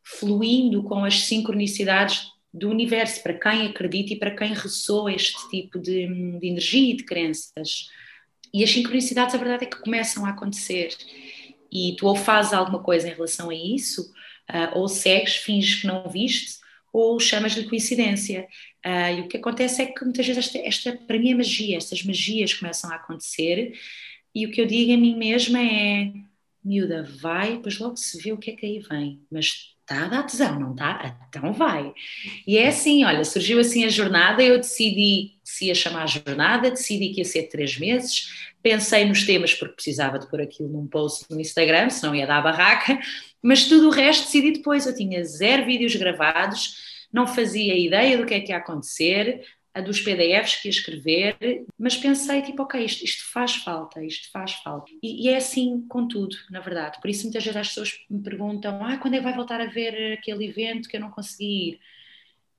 fluindo 0.02 0.82
com 0.82 1.04
as 1.04 1.20
sincronicidades 1.24 2.28
do 2.52 2.68
universo, 2.68 3.22
para 3.22 3.34
quem 3.34 3.66
acredita 3.66 4.12
e 4.12 4.18
para 4.18 4.34
quem 4.34 4.52
ressoa 4.52 5.12
este 5.12 5.48
tipo 5.50 5.78
de, 5.78 6.06
de 6.38 6.46
energia 6.46 6.92
e 6.92 6.96
de 6.96 7.04
crenças. 7.04 7.88
E 8.52 8.64
as 8.64 8.70
sincronicidades, 8.70 9.34
a 9.34 9.38
verdade 9.38 9.64
é 9.64 9.68
que 9.68 9.80
começam 9.80 10.26
a 10.26 10.30
acontecer. 10.30 10.96
E 11.70 11.94
tu 11.96 12.06
ou 12.06 12.16
fazes 12.16 12.52
alguma 12.52 12.82
coisa 12.82 13.08
em 13.08 13.14
relação 13.14 13.50
a 13.50 13.54
isso, 13.54 14.02
uh, 14.50 14.78
ou 14.78 14.88
segues, 14.88 15.36
finges 15.36 15.80
que 15.80 15.86
não 15.86 16.08
viste, 16.08 16.58
ou 16.92 17.20
chamas-lhe 17.20 17.68
coincidência. 17.68 18.48
Uh, 18.84 19.18
e 19.18 19.20
o 19.20 19.28
que 19.28 19.36
acontece 19.36 19.82
é 19.82 19.86
que 19.86 20.02
muitas 20.04 20.26
vezes 20.26 20.46
esta, 20.46 20.58
esta, 20.58 20.96
para 21.06 21.18
mim, 21.18 21.30
é 21.30 21.34
magia, 21.34 21.76
estas 21.76 22.02
magias 22.02 22.52
começam 22.54 22.90
a 22.90 22.96
acontecer, 22.96 23.78
e 24.34 24.46
o 24.46 24.50
que 24.50 24.60
eu 24.60 24.66
digo 24.66 24.92
a 24.92 24.96
mim 24.96 25.16
mesma 25.16 25.60
é: 25.60 26.12
miúda, 26.64 27.02
vai, 27.02 27.56
depois 27.56 27.78
logo 27.78 27.96
se 27.96 28.18
vê 28.20 28.32
o 28.32 28.38
que 28.38 28.50
é 28.50 28.56
que 28.56 28.66
aí 28.66 28.78
vem, 28.80 29.20
mas 29.30 29.76
está 29.90 30.04
a 30.04 30.08
dar 30.08 30.22
tesão, 30.22 30.58
não 30.58 30.70
está? 30.70 31.18
Então 31.28 31.52
vai. 31.52 31.92
E 32.46 32.56
é 32.56 32.68
assim, 32.68 33.04
olha, 33.04 33.24
surgiu 33.24 33.58
assim 33.58 33.84
a 33.84 33.88
jornada, 33.88 34.42
eu 34.42 34.56
decidi 34.56 35.32
se 35.42 35.66
ia 35.66 35.74
chamar 35.74 36.06
jornada, 36.06 36.70
decidi 36.70 37.08
que 37.10 37.20
ia 37.20 37.24
ser 37.24 37.48
três 37.48 37.76
meses, 37.76 38.50
pensei 38.62 39.04
nos 39.04 39.26
temas 39.26 39.52
porque 39.52 39.74
precisava 39.74 40.18
de 40.18 40.30
pôr 40.30 40.40
aquilo 40.40 40.68
num 40.68 40.86
post 40.86 41.26
no 41.28 41.40
Instagram, 41.40 41.90
senão 41.90 42.14
ia 42.14 42.26
dar 42.26 42.38
a 42.38 42.42
barraca, 42.42 42.98
mas 43.42 43.66
tudo 43.66 43.88
o 43.88 43.90
resto 43.90 44.26
decidi 44.26 44.52
depois, 44.52 44.86
eu 44.86 44.94
tinha 44.94 45.24
zero 45.24 45.66
vídeos 45.66 45.96
gravados, 45.96 46.76
não 47.12 47.26
fazia 47.26 47.76
ideia 47.76 48.16
do 48.16 48.24
que 48.24 48.34
é 48.34 48.40
que 48.40 48.52
ia 48.52 48.58
acontecer, 48.58 49.44
a 49.72 49.80
dos 49.80 50.00
PDFs 50.00 50.56
que 50.56 50.68
ia 50.68 50.70
escrever, 50.70 51.64
mas 51.78 51.96
pensei 51.96 52.42
tipo, 52.42 52.62
ok, 52.62 52.84
isto, 52.84 53.04
isto 53.04 53.32
faz 53.32 53.56
falta, 53.56 54.04
isto 54.04 54.30
faz 54.32 54.54
falta. 54.54 54.90
E, 55.02 55.26
e, 55.26 55.28
é 55.28 55.36
assim 55.36 55.86
com 55.88 56.08
tudo, 56.08 56.36
na 56.50 56.60
verdade. 56.60 57.00
Por 57.00 57.08
isso 57.08 57.24
muitas 57.24 57.44
vezes 57.44 57.56
as 57.56 57.68
pessoas 57.68 57.98
me 58.10 58.22
perguntam, 58.22 58.84
ah, 58.84 58.96
quando 58.96 59.14
é 59.14 59.18
que 59.18 59.24
vai 59.24 59.34
voltar 59.34 59.60
a 59.60 59.66
ver 59.66 60.14
aquele 60.18 60.46
evento 60.46 60.88
que 60.88 60.96
eu 60.96 61.00
não 61.00 61.10
consegui 61.10 61.70
ir? 61.70 61.80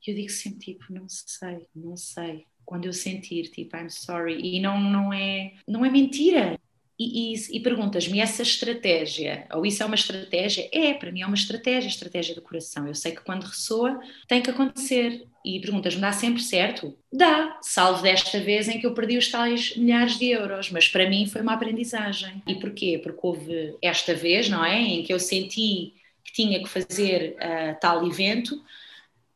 E 0.08 0.12
eu 0.12 0.16
digo 0.16 0.30
sempre, 0.30 0.60
tipo, 0.60 0.86
não 0.90 1.08
sei, 1.08 1.68
não 1.76 1.96
sei. 1.96 2.46
Quando 2.66 2.86
eu 2.86 2.94
sentir, 2.94 3.52
tipo, 3.52 3.76
I'm 3.76 3.90
sorry. 3.90 4.40
E 4.42 4.60
não, 4.60 4.80
não, 4.80 5.14
é, 5.14 5.54
não 5.68 5.86
é 5.86 5.90
mentira. 5.90 6.60
E, 6.98 7.34
e, 7.34 7.58
e 7.58 7.60
perguntas-me, 7.60 8.20
essa 8.20 8.44
estratégia, 8.44 9.48
ou 9.54 9.66
isso 9.66 9.82
é 9.82 9.86
uma 9.86 9.96
estratégia? 9.96 10.70
É, 10.72 10.94
para 10.94 11.12
mim 11.12 11.22
é 11.22 11.26
uma 11.26 11.36
estratégia, 11.36 11.90
estratégia 11.90 12.36
do 12.36 12.42
coração. 12.42 12.88
Eu 12.88 12.96
sei 12.96 13.12
que 13.12 13.24
quando 13.24 13.44
ressoa 13.44 14.00
tem 14.28 14.42
que 14.42 14.50
acontecer. 14.50 15.28
E 15.44 15.60
perguntas-me, 15.60 16.02
dá 16.02 16.12
sempre 16.12 16.42
certo? 16.42 16.96
Dá, 17.12 17.58
salvo 17.62 18.04
desta 18.04 18.40
vez 18.40 18.68
em 18.68 18.80
que 18.80 18.86
eu 18.86 18.94
perdi 18.94 19.18
os 19.18 19.30
tais 19.30 19.76
milhares 19.76 20.18
de 20.20 20.28
euros, 20.28 20.70
mas 20.70 20.88
para 20.88 21.10
mim 21.10 21.26
foi 21.26 21.42
uma 21.42 21.54
aprendizagem. 21.54 22.44
E 22.48 22.56
porquê? 22.56 23.00
Porque 23.02 23.20
houve 23.22 23.76
esta 23.82 24.14
vez, 24.14 24.50
não 24.50 24.64
é? 24.64 24.80
Em 24.80 25.04
que 25.04 25.12
eu 25.12 25.20
senti 25.20 25.94
que 26.24 26.32
tinha 26.34 26.62
que 26.62 26.70
fazer 26.70 27.36
uh, 27.38 27.80
tal 27.80 28.06
evento, 28.08 28.62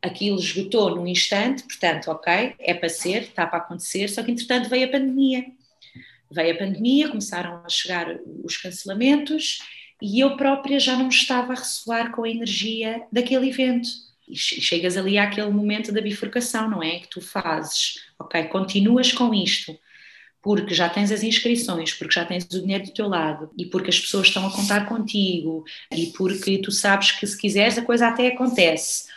aquilo 0.01 0.39
esgotou 0.39 0.95
num 0.95 1.07
instante, 1.07 1.63
portanto, 1.63 2.09
ok, 2.09 2.53
é 2.59 2.73
para 2.73 2.89
ser, 2.89 3.23
está 3.23 3.47
para 3.47 3.59
acontecer, 3.59 4.07
só 4.07 4.23
que 4.23 4.31
entretanto 4.31 4.69
veio 4.69 4.87
a 4.87 4.91
pandemia. 4.91 5.45
Veio 6.31 6.55
a 6.55 6.57
pandemia, 6.57 7.09
começaram 7.09 7.63
a 7.65 7.69
chegar 7.69 8.19
os 8.43 8.57
cancelamentos 8.57 9.59
e 10.01 10.19
eu 10.19 10.35
própria 10.35 10.79
já 10.79 10.95
não 10.95 11.09
estava 11.09 11.53
a 11.53 11.55
ressoar 11.55 12.11
com 12.11 12.23
a 12.23 12.29
energia 12.29 13.03
daquele 13.11 13.49
evento. 13.49 13.87
E 14.27 14.35
chegas 14.35 14.97
ali 14.97 15.17
àquele 15.17 15.49
momento 15.49 15.91
da 15.91 16.01
bifurcação, 16.01 16.69
não 16.69 16.81
é? 16.81 16.99
Que 16.99 17.07
tu 17.07 17.21
fazes, 17.21 18.05
ok, 18.17 18.43
continuas 18.45 19.11
com 19.11 19.33
isto, 19.33 19.77
porque 20.41 20.73
já 20.73 20.87
tens 20.87 21.11
as 21.11 21.23
inscrições, 21.23 21.93
porque 21.93 22.13
já 22.13 22.23
tens 22.23 22.45
o 22.45 22.61
dinheiro 22.61 22.85
do 22.85 22.93
teu 22.93 23.07
lado 23.07 23.49
e 23.57 23.65
porque 23.65 23.89
as 23.89 23.99
pessoas 23.99 24.27
estão 24.27 24.45
a 24.45 24.51
contar 24.51 24.87
contigo 24.87 25.63
e 25.91 26.07
porque 26.07 26.59
tu 26.59 26.71
sabes 26.71 27.11
que 27.11 27.25
se 27.25 27.37
quiseres 27.37 27.77
a 27.77 27.81
coisa 27.81 28.07
até 28.07 28.27
acontece 28.27 29.07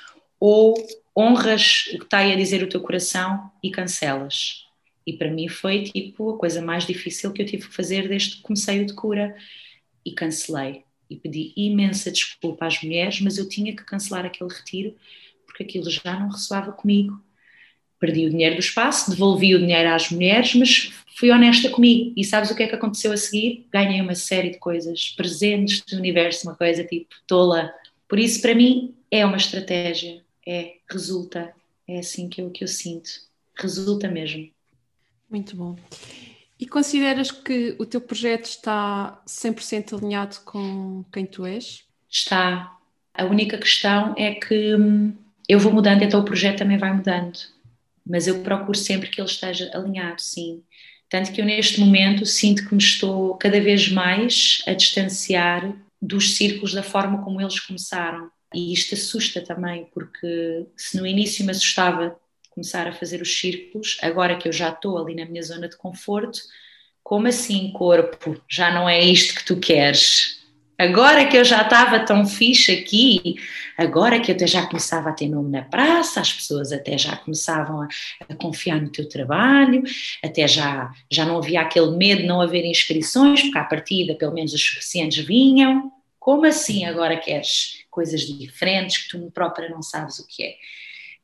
ou 0.40 0.75
honras 1.16 1.88
o 1.92 1.99
que 1.99 2.05
está 2.05 2.18
aí 2.18 2.33
a 2.33 2.37
dizer 2.37 2.62
o 2.62 2.68
teu 2.68 2.81
coração 2.81 3.51
e 3.62 3.71
cancelas. 3.71 4.64
E 5.07 5.12
para 5.12 5.31
mim 5.31 5.49
foi 5.49 5.85
tipo 5.85 6.31
a 6.31 6.38
coisa 6.38 6.62
mais 6.62 6.87
difícil 6.87 7.33
que 7.33 7.42
eu 7.42 7.47
tive 7.47 7.66
que 7.66 7.75
fazer 7.75 8.09
desde 8.09 8.37
que 8.37 8.42
comecei 8.42 8.81
o 8.81 8.87
de 8.87 8.94
cura 8.94 9.37
e 10.05 10.12
cancelei. 10.12 10.85
E 11.11 11.16
pedi 11.16 11.53
imensa 11.57 12.11
desculpa 12.11 12.66
às 12.66 12.83
mulheres, 12.83 13.21
mas 13.21 13.38
eu 13.38 13.49
tinha 13.49 13.75
que 13.75 13.85
cancelar 13.85 14.27
aquele 14.27 14.53
retiro 14.53 14.94
porque 15.47 15.62
aquilo 15.62 15.90
já 15.90 16.18
não 16.18 16.29
ressoava 16.29 16.73
comigo. 16.73 17.21
Perdi 17.99 18.27
o 18.27 18.31
dinheiro 18.31 18.55
do 18.55 18.61
espaço, 18.61 19.11
devolvi 19.11 19.55
o 19.55 19.59
dinheiro 19.59 19.90
às 19.92 20.11
mulheres, 20.11 20.55
mas 20.55 20.92
fui 21.16 21.31
honesta 21.31 21.68
comigo. 21.68 22.12
E 22.16 22.25
sabes 22.25 22.51
o 22.51 22.55
que 22.55 22.62
é 22.62 22.68
que 22.68 22.75
aconteceu 22.75 23.11
a 23.11 23.16
seguir? 23.16 23.66
Ganhei 23.73 24.01
uma 24.01 24.14
série 24.14 24.51
de 24.51 24.59
coisas, 24.59 25.09
presentes 25.16 25.83
do 25.83 25.97
universo, 25.97 26.47
uma 26.47 26.55
coisa 26.55 26.85
tipo 26.85 27.09
tola. 27.27 27.73
Por 28.09 28.18
isso, 28.18 28.40
para 28.40 28.55
mim, 28.55 28.94
é 29.11 29.27
uma 29.27 29.37
estratégia 29.37 30.23
é, 30.49 30.77
resulta, 30.90 31.53
é 31.87 31.99
assim 31.99 32.27
que 32.27 32.40
eu, 32.40 32.51
que 32.51 32.64
eu 32.64 32.68
sinto, 32.68 33.11
resulta 33.55 34.09
mesmo. 34.09 34.49
Muito 35.29 35.55
bom. 35.55 35.77
E 36.59 36.66
consideras 36.66 37.31
que 37.31 37.77
o 37.79 37.87
teu 37.87 38.01
projeto 38.01 38.47
está 38.47 39.23
100% 39.27 39.97
alinhado 39.97 40.40
com 40.44 41.05
quem 41.12 41.25
tu 41.25 41.47
és? 41.47 41.85
Está. 42.11 42.77
A 43.14 43.25
única 43.25 43.57
questão 43.57 44.14
é 44.16 44.35
que 44.35 44.75
hum, 44.75 45.14
eu 45.49 45.61
vou 45.61 45.73
mudando, 45.73 46.03
então 46.03 46.21
o 46.21 46.25
projeto 46.25 46.59
também 46.59 46.77
vai 46.77 46.92
mudando. 46.92 47.38
Mas 48.05 48.27
eu 48.27 48.40
procuro 48.40 48.77
sempre 48.77 49.09
que 49.09 49.21
ele 49.21 49.29
esteja 49.29 49.71
alinhado, 49.73 50.21
sim. 50.21 50.62
Tanto 51.09 51.33
que 51.33 51.40
eu, 51.40 51.44
neste 51.44 51.81
momento, 51.81 52.27
sinto 52.27 52.66
que 52.66 52.75
me 52.75 52.83
estou 52.83 53.35
cada 53.37 53.61
vez 53.61 53.88
mais 53.88 54.62
a 54.66 54.73
distanciar 54.73 55.75
dos 56.01 56.37
círculos 56.37 56.75
da 56.75 56.83
forma 56.83 57.23
como 57.23 57.40
eles 57.40 57.61
começaram. 57.61 58.31
E 58.55 58.73
isto 58.73 58.94
assusta 58.94 59.40
também, 59.40 59.88
porque 59.92 60.66
se 60.77 60.97
no 60.97 61.07
início 61.07 61.44
me 61.44 61.51
assustava 61.51 62.16
começar 62.59 62.88
a 62.88 62.92
fazer 62.92 63.23
os 63.23 63.38
círculos, 63.38 63.99
agora 64.03 64.37
que 64.37 64.49
eu 64.49 64.53
já 64.53 64.71
estou 64.71 64.99
ali 64.99 65.14
na 65.14 65.25
minha 65.25 65.42
zona 65.42 65.68
de 65.68 65.77
conforto, 65.77 66.40
como 67.05 67.29
assim, 67.29 67.71
corpo? 67.73 68.37
Já 68.51 68.73
não 68.73 68.88
é 68.88 69.01
isto 69.01 69.37
que 69.37 69.44
tu 69.44 69.57
queres? 69.59 70.38
Agora 70.77 71.25
que 71.27 71.37
eu 71.37 71.44
já 71.44 71.62
estava 71.62 72.01
tão 72.01 72.27
fixe 72.27 72.73
aqui, 72.73 73.37
agora 73.77 74.21
que 74.21 74.33
eu 74.33 74.35
até 74.35 74.47
já 74.47 74.66
começava 74.66 75.11
a 75.11 75.12
ter 75.12 75.29
nome 75.29 75.51
na 75.51 75.62
praça, 75.62 76.21
as 76.21 76.33
pessoas 76.33 76.73
até 76.73 76.99
já 76.99 77.16
começavam 77.16 77.83
a, 77.83 77.88
a, 78.29 78.35
confiar 78.35 78.81
no 78.81 78.90
teu 78.90 79.09
trabalho, 79.09 79.83
até 80.23 80.47
já, 80.49 80.92
já 81.11 81.25
não 81.25 81.38
havia 81.38 81.61
aquele 81.61 81.97
medo 81.97 82.23
de 82.23 82.29
não 82.29 82.40
haver 82.40 82.64
inscrições, 82.64 83.40
porque 83.42 83.59
à 83.59 83.64
partida 83.64 84.16
pelo 84.16 84.35
menos 84.35 84.53
os 84.53 84.62
suficientes 84.62 85.25
vinham. 85.25 85.92
Como 86.18 86.44
assim 86.44 86.85
agora 86.85 87.16
queres 87.16 87.85
coisas 87.88 88.21
diferentes 88.23 88.99
que 88.99 89.11
tu 89.11 89.31
própria 89.31 89.68
não 89.68 89.81
sabes 89.81 90.18
o 90.18 90.27
que 90.27 90.42
é? 90.42 90.55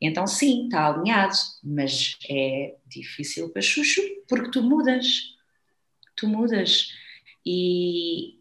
Então, 0.00 0.26
sim, 0.26 0.64
está 0.64 0.86
alinhado, 0.86 1.34
mas 1.62 2.18
é 2.28 2.74
difícil 2.86 3.48
para 3.50 3.62
Xuxo 3.62 4.00
porque 4.28 4.50
tu 4.50 4.62
mudas. 4.62 5.34
Tu 6.16 6.26
mudas. 6.26 6.92
E, 7.44 8.38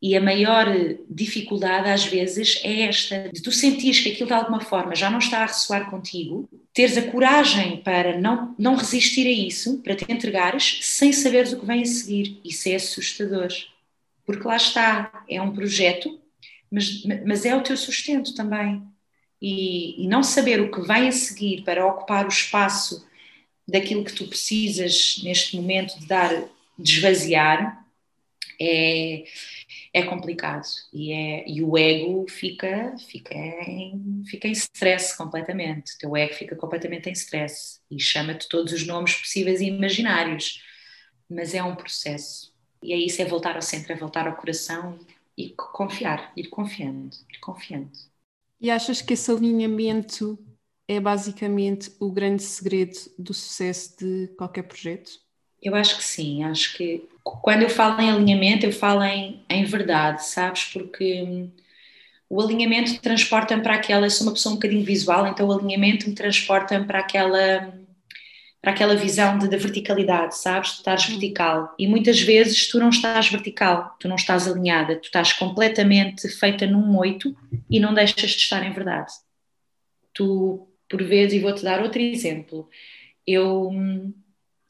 e 0.00 0.16
a 0.16 0.20
maior 0.20 0.66
dificuldade 1.08 1.88
às 1.88 2.04
vezes 2.04 2.60
é 2.64 2.82
esta, 2.82 3.30
de 3.32 3.42
tu 3.42 3.50
sentires 3.50 4.00
que 4.00 4.12
aquilo 4.12 4.28
de 4.28 4.34
alguma 4.34 4.60
forma 4.60 4.94
já 4.94 5.10
não 5.10 5.18
está 5.18 5.38
a 5.38 5.46
ressoar 5.46 5.90
contigo, 5.90 6.48
teres 6.72 6.96
a 6.96 7.10
coragem 7.10 7.78
para 7.78 8.20
não, 8.20 8.54
não 8.58 8.76
resistir 8.76 9.26
a 9.26 9.30
isso, 9.30 9.78
para 9.78 9.96
te 9.96 10.10
entregares 10.10 10.78
sem 10.82 11.12
saberes 11.12 11.52
o 11.52 11.60
que 11.60 11.66
vem 11.66 11.82
a 11.82 11.86
seguir. 11.86 12.40
Isso 12.44 12.68
é 12.68 12.76
assustador 12.76 13.52
porque 14.28 14.46
lá 14.46 14.56
está, 14.56 15.24
é 15.26 15.40
um 15.40 15.54
projeto, 15.54 16.20
mas, 16.70 17.02
mas 17.26 17.46
é 17.46 17.56
o 17.56 17.62
teu 17.62 17.78
sustento 17.78 18.34
também. 18.34 18.86
E, 19.40 20.04
e 20.04 20.08
não 20.08 20.22
saber 20.22 20.60
o 20.60 20.70
que 20.70 20.80
vai 20.80 21.06
a 21.06 21.12
seguir 21.12 21.62
para 21.62 21.86
ocupar 21.86 22.24
o 22.24 22.28
espaço 22.28 23.06
daquilo 23.66 24.04
que 24.04 24.12
tu 24.12 24.26
precisas 24.26 25.20
neste 25.22 25.56
momento 25.56 25.98
de 25.98 26.06
dar, 26.06 26.32
de 26.78 26.92
esvaziar, 26.92 27.86
é, 28.60 29.24
é 29.92 30.02
complicado 30.02 30.66
e, 30.92 31.12
é, 31.12 31.48
e 31.48 31.62
o 31.62 31.78
ego 31.78 32.26
fica, 32.28 32.96
fica, 32.98 33.34
em, 33.34 34.22
fica 34.26 34.48
em 34.48 34.52
stress 34.52 35.16
completamente. 35.16 35.94
O 35.94 35.98
teu 35.98 36.16
ego 36.16 36.34
fica 36.34 36.56
completamente 36.56 37.08
em 37.08 37.12
stress 37.12 37.80
e 37.90 38.00
chama-te 38.00 38.48
todos 38.48 38.72
os 38.72 38.86
nomes 38.86 39.14
possíveis 39.14 39.60
e 39.60 39.66
imaginários, 39.66 40.62
mas 41.28 41.54
é 41.54 41.62
um 41.62 41.76
processo. 41.76 42.52
E 42.82 42.92
é 42.92 42.96
isso, 42.96 43.20
é 43.22 43.24
voltar 43.24 43.56
ao 43.56 43.62
centro, 43.62 43.92
é 43.92 43.96
voltar 43.96 44.26
ao 44.26 44.36
coração 44.36 44.98
e 45.36 45.50
confiar, 45.50 46.32
ir 46.36 46.48
confiando, 46.48 47.16
ir 47.32 47.38
confiando. 47.38 47.90
E 48.60 48.70
achas 48.70 49.00
que 49.00 49.14
esse 49.14 49.30
alinhamento 49.30 50.38
é 50.86 50.98
basicamente 51.00 51.92
o 52.00 52.10
grande 52.10 52.42
segredo 52.42 52.96
do 53.18 53.32
sucesso 53.34 53.96
de 53.98 54.28
qualquer 54.36 54.62
projeto? 54.62 55.10
Eu 55.60 55.74
acho 55.74 55.96
que 55.96 56.04
sim, 56.04 56.44
acho 56.44 56.76
que 56.76 57.08
quando 57.22 57.62
eu 57.62 57.68
falo 57.70 58.00
em 58.00 58.10
alinhamento, 58.10 58.64
eu 58.64 58.72
falo 58.72 59.02
em, 59.02 59.44
em 59.50 59.64
verdade, 59.64 60.24
sabes? 60.24 60.64
Porque 60.64 61.22
hum, 61.22 61.50
o 62.28 62.40
alinhamento 62.42 63.00
transporta-me 63.00 63.62
para 63.62 63.74
aquela. 63.76 64.06
Eu 64.06 64.10
sou 64.10 64.26
uma 64.28 64.34
pessoa 64.34 64.52
um 64.54 64.56
bocadinho 64.56 64.84
visual, 64.84 65.26
então 65.26 65.48
o 65.48 65.52
alinhamento 65.52 66.08
me 66.08 66.14
transporta-me 66.14 66.86
para 66.86 67.00
aquela 67.00 67.74
para 68.60 68.72
aquela 68.72 68.96
visão 68.96 69.38
de, 69.38 69.48
de 69.48 69.56
verticalidade, 69.56 70.36
sabes? 70.36 70.72
Tu 70.72 70.78
estás 70.78 71.04
vertical 71.06 71.74
e 71.78 71.86
muitas 71.86 72.20
vezes 72.20 72.68
tu 72.68 72.78
não 72.78 72.88
estás 72.88 73.28
vertical, 73.28 73.96
tu 74.00 74.08
não 74.08 74.16
estás 74.16 74.48
alinhada, 74.48 74.96
tu 74.96 75.04
estás 75.04 75.32
completamente 75.32 76.28
feita 76.28 76.66
num 76.66 76.96
oito 76.98 77.36
e 77.70 77.78
não 77.78 77.94
deixas 77.94 78.30
de 78.32 78.38
estar 78.38 78.64
em 78.66 78.72
verdade. 78.72 79.12
Tu, 80.12 80.68
por 80.88 81.02
vezes, 81.02 81.34
e 81.34 81.38
vou-te 81.38 81.62
dar 81.62 81.80
outro 81.80 82.00
exemplo, 82.00 82.68
eu 83.26 83.70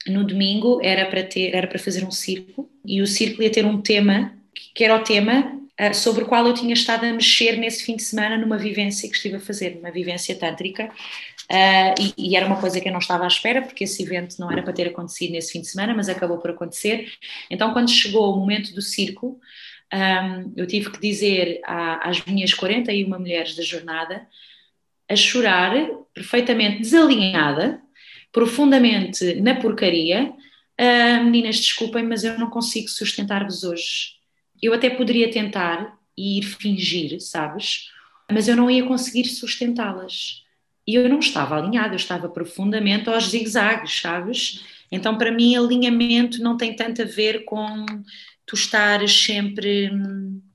no 0.07 0.25
domingo 0.25 0.81
era 0.83 1.07
para 1.07 1.23
ter, 1.23 1.55
era 1.55 1.67
para 1.67 1.79
fazer 1.79 2.05
um 2.05 2.11
círculo 2.11 2.71
e 2.85 3.01
o 3.01 3.07
círculo 3.07 3.43
ia 3.43 3.51
ter 3.51 3.65
um 3.65 3.81
tema 3.81 4.35
que 4.75 4.85
era 4.85 4.97
o 4.97 5.03
tema 5.03 5.53
uh, 5.81 5.95
sobre 5.95 6.25
o 6.25 6.27
qual 6.27 6.47
eu 6.47 6.55
tinha 6.55 6.73
estado 6.73 7.05
a 7.05 7.13
mexer 7.13 7.57
nesse 7.57 7.85
fim 7.85 7.97
de 7.97 8.03
semana 8.03 8.37
numa 8.37 8.59
vivência 8.59 9.09
que 9.09 9.17
estive 9.17 9.37
a 9.37 9.41
fazer, 9.41 9.79
uma 9.79 9.91
vivência 9.91 10.35
tântrica, 10.37 10.91
Uh, 11.51 11.95
e, 11.99 12.33
e, 12.33 12.37
era 12.37 12.47
uma 12.47 12.61
coisa 12.61 12.79
que 12.79 12.87
eu 12.89 12.93
não 12.93 12.99
estava 12.99 13.25
à 13.25 13.27
espera, 13.27 13.63
porque 13.63 13.85
esse 13.85 14.03
evento 14.03 14.39
não 14.39 14.53
era 14.53 14.63
para 14.63 14.73
ter 14.73 14.89
acontecido 14.89 15.33
nesse 15.33 15.53
fim 15.53 15.63
de 15.63 15.69
semana, 15.69 15.95
mas 15.95 16.09
acabou 16.09 16.39
por 16.39 16.51
acontecer. 16.51 17.11
Então, 17.51 17.73
quando 17.73 17.91
chegou 17.91 18.35
o 18.35 18.39
momento 18.39 18.75
do 18.75 18.83
círculo, 18.83 19.41
um, 19.93 20.53
eu 20.57 20.67
tive 20.67 20.91
que 20.91 21.01
dizer 21.01 21.63
à, 21.65 22.07
às 22.07 22.23
minhas 22.27 22.53
41 22.53 23.09
mulheres 23.19 23.57
da 23.57 23.63
jornada, 23.63 24.29
a 25.09 25.17
chorar, 25.17 25.73
perfeitamente 26.13 26.81
desalinhada, 26.81 27.81
profundamente 28.31 29.37
na 29.37 29.55
porcaria, 29.55 30.31
uh, 30.31 31.25
meninas, 31.25 31.57
desculpem, 31.57 32.05
mas 32.05 32.25
eu 32.25 32.39
não 32.39 32.51
consigo 32.51 32.89
sustentar-vos 32.89 33.65
hoje. 33.65 34.19
Eu 34.61 34.75
até 34.75 34.91
poderia 34.91 35.31
tentar 35.31 35.97
e 36.15 36.39
ir 36.39 36.43
fingir, 36.43 37.19
sabes? 37.21 37.91
Mas 38.31 38.49
eu 38.49 38.57
não 38.57 38.71
ia 38.71 38.85
conseguir 38.85 39.25
sustentá-las 39.25 40.47
e 40.89 40.95
eu 40.95 41.07
não 41.07 41.19
estava 41.19 41.59
alinhada, 41.59 41.93
eu 41.93 41.99
estava 41.99 42.31
profundamente 42.31 43.11
aos 43.11 43.29
zigzags, 43.29 44.01
sabes? 44.01 44.65
Então, 44.91 45.19
para 45.19 45.31
mim, 45.31 45.55
alinhamento 45.55 46.43
não 46.43 46.57
tem 46.57 46.75
tanto 46.75 47.03
a 47.03 47.05
ver 47.05 47.45
com 47.45 47.85
tu 48.47 48.55
estares 48.55 49.13
sempre, 49.13 49.91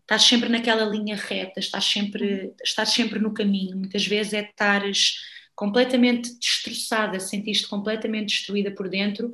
estás 0.02 0.24
sempre 0.24 0.50
naquela 0.50 0.86
linha 0.86 1.16
reta, 1.16 1.60
estás 1.60 1.86
sempre, 1.86 2.52
estás 2.64 2.90
sempre 2.90 3.20
no 3.20 3.32
caminho. 3.32 3.78
Muitas 3.78 4.08
vezes 4.08 4.34
é 4.34 4.42
estares 4.42 5.18
completamente 5.54 6.36
destroçada, 6.40 7.20
sentiste 7.20 7.68
completamente 7.68 8.30
destruída 8.30 8.72
por 8.72 8.90
dentro, 8.90 9.32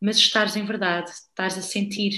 mas 0.00 0.16
estares 0.16 0.56
em 0.56 0.64
verdade, 0.64 1.10
estás 1.10 1.58
a 1.58 1.62
sentir 1.62 2.14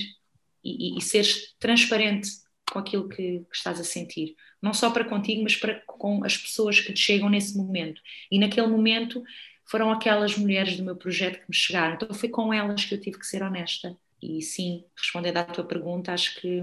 e, 0.62 0.95
e, 0.95 0.99
e 0.99 1.03
seres 1.03 1.57
transparente 1.59 2.29
com 2.70 2.78
aquilo 2.78 3.09
que, 3.09 3.40
que, 3.40 3.56
estás 3.56 3.80
a 3.80 3.85
sentir. 3.85 4.37
Não 4.62 4.72
só 4.72 4.90
para 4.90 5.04
contigo, 5.04 5.42
mas 5.42 5.56
para 5.56 5.80
com 5.87 6.24
as 6.24 6.37
pessoas 6.37 6.80
que 6.80 6.92
te 6.92 7.00
chegam 7.00 7.28
nesse 7.28 7.56
momento. 7.56 8.00
E 8.30 8.38
naquele 8.38 8.66
momento 8.66 9.22
foram 9.66 9.90
aquelas 9.90 10.37
mulheres 10.37 10.76
do 10.76 10.85
meu 10.85 10.96
projeto 10.96 11.40
que 11.40 11.48
me 11.48 11.54
chegaram. 11.54 11.94
Então 11.94 12.12
foi 12.14 12.28
com 12.28 12.52
elas 12.52 12.85
que 12.85 12.94
eu 12.94 13.00
tive 13.00 13.18
que 13.18 13.26
ser 13.26 13.42
honesta. 13.42 13.96
E 14.22 14.42
sim, 14.42 14.85
respondendo 14.96 15.38
à 15.38 15.44
tua 15.44 15.64
pergunta, 15.64 16.12
acho 16.12 16.40
que 16.40 16.62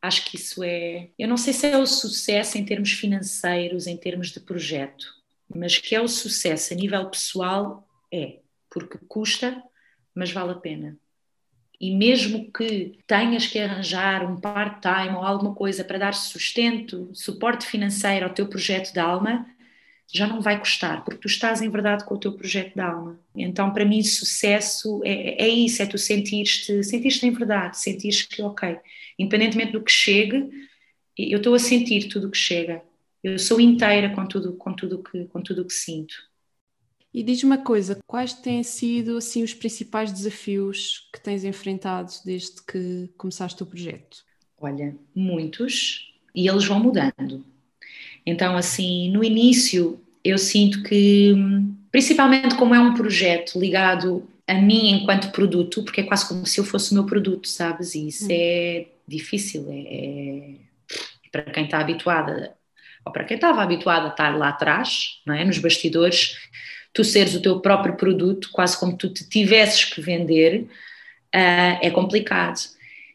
acho 0.00 0.24
que 0.24 0.36
isso 0.36 0.62
é. 0.64 1.10
Eu 1.18 1.28
não 1.28 1.36
sei 1.36 1.52
se 1.52 1.66
é 1.66 1.78
o 1.78 1.86
sucesso 1.86 2.58
em 2.58 2.64
termos 2.64 2.92
financeiros, 2.92 3.86
em 3.86 3.96
termos 3.96 4.30
de 4.30 4.40
projeto, 4.40 5.06
mas 5.54 5.78
que 5.78 5.94
é 5.94 6.00
o 6.00 6.08
sucesso 6.08 6.74
a 6.74 6.76
nível 6.76 7.08
pessoal, 7.08 7.88
é. 8.12 8.40
Porque 8.68 8.98
custa, 9.06 9.62
mas 10.14 10.32
vale 10.32 10.52
a 10.52 10.56
pena. 10.56 10.98
E 11.82 11.90
mesmo 11.90 12.48
que 12.52 12.96
tenhas 13.08 13.48
que 13.48 13.58
arranjar 13.58 14.24
um 14.24 14.40
part-time 14.40 15.16
ou 15.16 15.24
alguma 15.24 15.52
coisa 15.52 15.82
para 15.82 15.98
dar 15.98 16.14
sustento, 16.14 17.10
suporte 17.12 17.66
financeiro 17.66 18.24
ao 18.24 18.32
teu 18.32 18.46
projeto 18.46 18.92
de 18.92 19.00
alma, 19.00 19.44
já 20.06 20.28
não 20.28 20.40
vai 20.40 20.60
custar, 20.60 21.02
porque 21.04 21.22
tu 21.22 21.26
estás 21.26 21.60
em 21.60 21.68
verdade 21.68 22.04
com 22.04 22.14
o 22.14 22.20
teu 22.20 22.34
projeto 22.34 22.74
de 22.74 22.80
alma. 22.80 23.18
Então, 23.34 23.72
para 23.72 23.84
mim, 23.84 24.00
sucesso 24.04 25.00
é, 25.04 25.42
é 25.42 25.48
isso, 25.48 25.82
é 25.82 25.86
tu 25.86 25.98
sentires-te 25.98 26.84
sentir 26.84 27.26
em 27.26 27.32
verdade, 27.32 27.76
sentires 27.76 28.22
que, 28.22 28.40
ok, 28.42 28.76
independentemente 29.18 29.72
do 29.72 29.82
que 29.82 29.90
chegue, 29.90 30.48
eu 31.18 31.38
estou 31.38 31.52
a 31.52 31.58
sentir 31.58 32.08
tudo 32.08 32.28
o 32.28 32.30
que 32.30 32.38
chega. 32.38 32.80
Eu 33.24 33.40
sou 33.40 33.60
inteira 33.60 34.10
com 34.10 34.24
tudo, 34.24 34.52
com 34.54 34.72
tudo 34.72 35.02
que, 35.02 35.24
com 35.24 35.42
tudo 35.42 35.64
que 35.64 35.74
sinto. 35.74 36.14
E 37.14 37.22
diz-me 37.22 37.50
uma 37.50 37.58
coisa, 37.58 37.98
quais 38.06 38.32
têm 38.32 38.62
sido 38.62 39.18
assim 39.18 39.42
os 39.42 39.52
principais 39.52 40.10
desafios 40.10 41.08
que 41.12 41.20
tens 41.20 41.44
enfrentado 41.44 42.10
desde 42.24 42.62
que 42.62 43.10
começaste 43.18 43.62
o 43.62 43.66
projeto? 43.66 44.24
Olha, 44.58 44.96
muitos, 45.14 46.14
e 46.34 46.48
eles 46.48 46.64
vão 46.64 46.80
mudando. 46.80 47.44
Então, 48.24 48.56
assim, 48.56 49.10
no 49.10 49.22
início 49.22 50.00
eu 50.24 50.38
sinto 50.38 50.82
que, 50.84 51.34
principalmente 51.90 52.54
como 52.54 52.74
é 52.74 52.80
um 52.80 52.94
projeto 52.94 53.58
ligado 53.58 54.26
a 54.46 54.54
mim 54.54 54.90
enquanto 54.92 55.32
produto, 55.32 55.82
porque 55.84 56.00
é 56.00 56.04
quase 56.04 56.28
como 56.28 56.46
se 56.46 56.60
eu 56.60 56.64
fosse 56.64 56.92
o 56.92 56.94
meu 56.94 57.04
produto, 57.04 57.48
sabes? 57.48 57.94
E 57.94 58.08
isso 58.08 58.24
hum. 58.24 58.30
é 58.30 58.86
difícil, 59.06 59.66
é, 59.68 59.80
é, 59.80 60.54
para 61.30 61.42
quem 61.42 61.64
está 61.64 61.80
habituada, 61.80 62.54
ou 63.04 63.12
para 63.12 63.24
quem 63.24 63.34
estava 63.34 63.62
habituada 63.62 64.06
a 64.06 64.10
estar 64.10 64.36
lá 64.36 64.48
atrás, 64.50 65.20
não 65.26 65.34
é? 65.34 65.44
nos 65.44 65.58
bastidores, 65.58 66.36
tu 66.92 67.04
seres 67.04 67.34
o 67.34 67.42
teu 67.42 67.60
próprio 67.60 67.96
produto, 67.96 68.50
quase 68.52 68.78
como 68.78 68.96
tu 68.96 69.08
te 69.08 69.28
tivesses 69.28 69.84
que 69.84 70.00
vender, 70.00 70.62
uh, 71.34 71.78
é 71.80 71.90
complicado. 71.90 72.60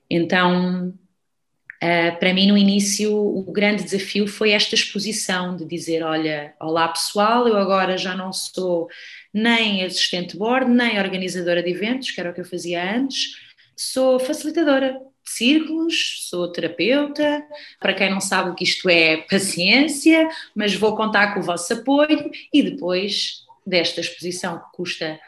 Então, 0.10 0.90
uh, 0.90 2.20
para 2.20 2.34
mim, 2.34 2.48
no 2.48 2.58
início, 2.58 3.14
o 3.14 3.44
grande 3.52 3.84
desafio 3.84 4.28
foi 4.28 4.52
esta 4.52 4.76
exposição 4.76 5.56
de 5.56 5.66
dizer: 5.66 6.04
olha, 6.04 6.54
olá 6.60 6.88
pessoal, 6.88 7.48
eu 7.48 7.58
agora 7.58 7.98
já 7.98 8.16
não 8.16 8.34
sou 8.34 8.90
nem 9.34 9.84
assistente 9.84 10.34
de 10.34 10.40
board, 10.40 10.70
nem 10.72 11.00
organizadora 11.00 11.62
de 11.62 11.70
eventos, 11.70 12.12
que 12.12 12.20
era 12.20 12.32
o 12.32 12.34
que 12.34 12.42
eu 12.42 12.46
fazia 12.46 12.96
antes, 12.96 13.36
sou 13.76 14.20
facilitadora 14.20 14.94
de 14.94 15.32
círculos, 15.32 16.28
sou 16.30 16.52
terapeuta. 16.52 17.44
Para 17.80 17.94
quem 17.94 18.10
não 18.10 18.22
sabe 18.22 18.50
o 18.50 18.56
que 18.56 18.64
isto 18.64 18.90
é, 18.90 19.18
paciência, 19.18 20.28
mas 20.56 20.74
vou 20.74 20.96
contar 20.96 21.34
com 21.34 21.42
o 21.42 21.44
vosso 21.44 21.72
apoio 21.74 22.32
e 22.52 22.64
depois 22.64 23.46
desta 23.68 24.00
exposição 24.00 24.60
que 24.60 24.72
custa 24.72 25.20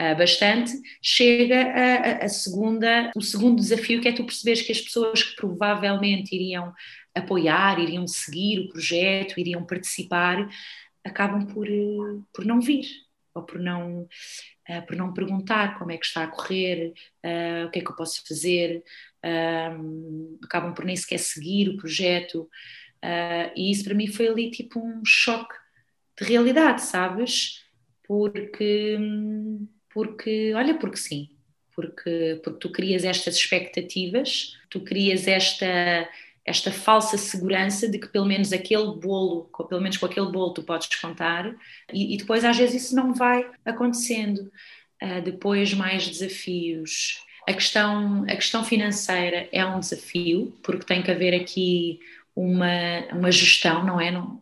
uh, 0.00 0.16
bastante, 0.16 0.72
chega 1.02 1.62
a, 1.62 2.24
a, 2.24 2.28
segunda, 2.28 3.10
o 3.14 3.20
segundo 3.20 3.60
desafio 3.60 4.00
que 4.00 4.08
é 4.08 4.12
tu 4.12 4.24
perceberes 4.24 4.62
que 4.62 4.72
as 4.72 4.80
pessoas 4.80 5.22
que 5.22 5.36
provavelmente 5.36 6.34
iriam 6.34 6.72
apoiar, 7.14 7.78
iriam 7.78 8.06
seguir 8.06 8.60
o 8.60 8.68
projeto, 8.68 9.38
iriam 9.38 9.66
participar, 9.66 10.48
acabam 11.04 11.46
por, 11.46 11.68
uh, 11.68 12.26
por 12.32 12.44
não 12.44 12.60
vir 12.60 12.86
ou 13.34 13.42
por 13.42 13.58
não 13.58 14.02
uh, 14.68 14.86
por 14.86 14.96
não 14.96 15.12
perguntar 15.12 15.78
como 15.78 15.92
é 15.92 15.98
que 15.98 16.06
está 16.06 16.24
a 16.24 16.28
correr, 16.28 16.94
o 17.66 17.70
que 17.70 17.80
é 17.80 17.82
que 17.82 17.90
eu 17.90 17.96
posso 17.96 18.22
fazer, 18.26 18.82
acabam 20.42 20.72
por 20.72 20.84
nem 20.84 20.94
sequer 20.94 21.18
seguir 21.18 21.68
o 21.68 21.76
projeto 21.76 22.48
e 23.56 23.72
isso 23.72 23.84
para 23.84 23.94
mim 23.94 24.06
foi 24.06 24.28
ali 24.28 24.50
tipo 24.50 24.78
um 24.78 25.02
choque 25.04 25.54
de 26.18 26.24
realidade, 26.24 26.82
sabes? 26.82 27.61
Porque, 28.12 28.98
porque 29.88 30.52
olha, 30.54 30.74
porque 30.74 30.98
sim, 30.98 31.30
porque, 31.74 32.38
porque 32.44 32.58
tu 32.58 32.70
crias 32.70 33.04
estas 33.04 33.36
expectativas, 33.36 34.58
tu 34.68 34.80
crias 34.80 35.26
esta, 35.26 36.06
esta 36.44 36.70
falsa 36.70 37.16
segurança 37.16 37.88
de 37.88 37.98
que 37.98 38.08
pelo 38.08 38.26
menos 38.26 38.52
aquele 38.52 38.96
bolo, 39.00 39.48
pelo 39.66 39.80
menos 39.80 39.96
com 39.96 40.04
aquele 40.04 40.30
bolo 40.30 40.52
tu 40.52 40.62
podes 40.62 40.94
contar, 41.00 41.56
e, 41.90 42.12
e 42.14 42.18
depois 42.18 42.44
às 42.44 42.58
vezes 42.58 42.84
isso 42.84 42.94
não 42.94 43.14
vai 43.14 43.50
acontecendo. 43.64 44.52
Uh, 45.02 45.22
depois 45.24 45.72
mais 45.72 46.06
desafios. 46.06 47.24
A 47.48 47.54
questão, 47.54 48.24
a 48.24 48.36
questão 48.36 48.62
financeira 48.62 49.48
é 49.50 49.64
um 49.64 49.80
desafio, 49.80 50.54
porque 50.62 50.84
tem 50.84 51.02
que 51.02 51.10
haver 51.10 51.34
aqui 51.34 51.98
uma, 52.36 53.06
uma 53.10 53.32
gestão, 53.32 53.84
não 53.84 53.98
é? 53.98 54.10
Não, 54.10 54.40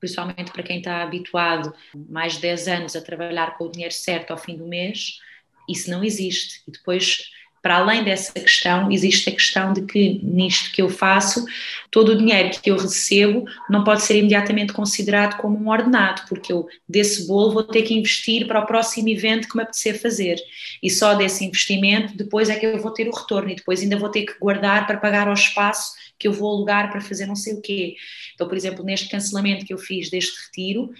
principalmente 0.00 0.50
para 0.50 0.62
quem 0.62 0.78
está 0.78 1.02
habituado 1.02 1.72
mais 2.08 2.34
de 2.34 2.40
10 2.40 2.68
anos 2.68 2.96
a 2.96 3.02
trabalhar 3.02 3.56
com 3.56 3.64
o 3.66 3.70
dinheiro 3.70 3.94
certo 3.94 4.30
ao 4.30 4.38
fim 4.38 4.56
do 4.56 4.66
mês, 4.66 5.20
isso 5.68 5.90
não 5.90 6.02
existe. 6.02 6.62
E 6.66 6.72
depois, 6.72 7.30
para 7.62 7.76
além 7.76 8.02
dessa 8.02 8.32
questão, 8.32 8.90
existe 8.90 9.28
a 9.28 9.32
questão 9.32 9.72
de 9.72 9.82
que 9.82 10.18
nisto 10.22 10.72
que 10.72 10.80
eu 10.80 10.88
faço, 10.88 11.44
todo 11.90 12.12
o 12.12 12.18
dinheiro 12.18 12.50
que 12.60 12.70
eu 12.70 12.76
recebo 12.76 13.44
não 13.68 13.84
pode 13.84 14.02
ser 14.02 14.16
imediatamente 14.16 14.72
considerado 14.72 15.36
como 15.36 15.58
um 15.58 15.68
ordenado, 15.68 16.22
porque 16.28 16.52
eu 16.52 16.66
desse 16.88 17.26
bolo 17.26 17.52
vou 17.52 17.64
ter 17.64 17.82
que 17.82 17.94
investir 17.94 18.46
para 18.46 18.60
o 18.60 18.66
próximo 18.66 19.08
evento 19.08 19.48
que 19.48 19.56
me 19.56 19.62
apetecer 19.62 20.00
fazer. 20.00 20.36
E 20.82 20.88
só 20.88 21.14
desse 21.14 21.44
investimento 21.44 22.16
depois 22.16 22.48
é 22.48 22.56
que 22.56 22.64
eu 22.64 22.80
vou 22.80 22.92
ter 22.92 23.08
o 23.08 23.14
retorno 23.14 23.50
e 23.50 23.56
depois 23.56 23.82
ainda 23.82 23.98
vou 23.98 24.08
ter 24.08 24.22
que 24.22 24.38
guardar 24.38 24.86
para 24.86 24.96
pagar 24.96 25.28
ao 25.28 25.34
espaço 25.34 25.92
que 26.18 26.28
eu 26.28 26.32
vou 26.32 26.50
alugar 26.50 26.90
para 26.90 27.00
fazer 27.00 27.26
não 27.26 27.36
sei 27.36 27.54
o 27.54 27.60
quê. 27.60 27.96
Então, 28.34 28.46
por 28.46 28.56
exemplo, 28.56 28.84
neste 28.84 29.08
cancelamento 29.08 29.64
que 29.64 29.72
eu 29.72 29.78
fiz 29.78 30.10
deste 30.10 30.38
retiro, 30.46 30.90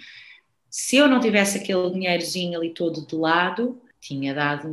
se 0.69 0.95
eu 0.95 1.07
não 1.07 1.19
tivesse 1.19 1.57
aquele 1.57 1.91
dinheirozinho 1.91 2.57
ali 2.57 2.73
todo 2.73 3.05
de 3.05 3.15
lado, 3.15 3.79
tinha 4.01 4.33
dado 4.33 4.67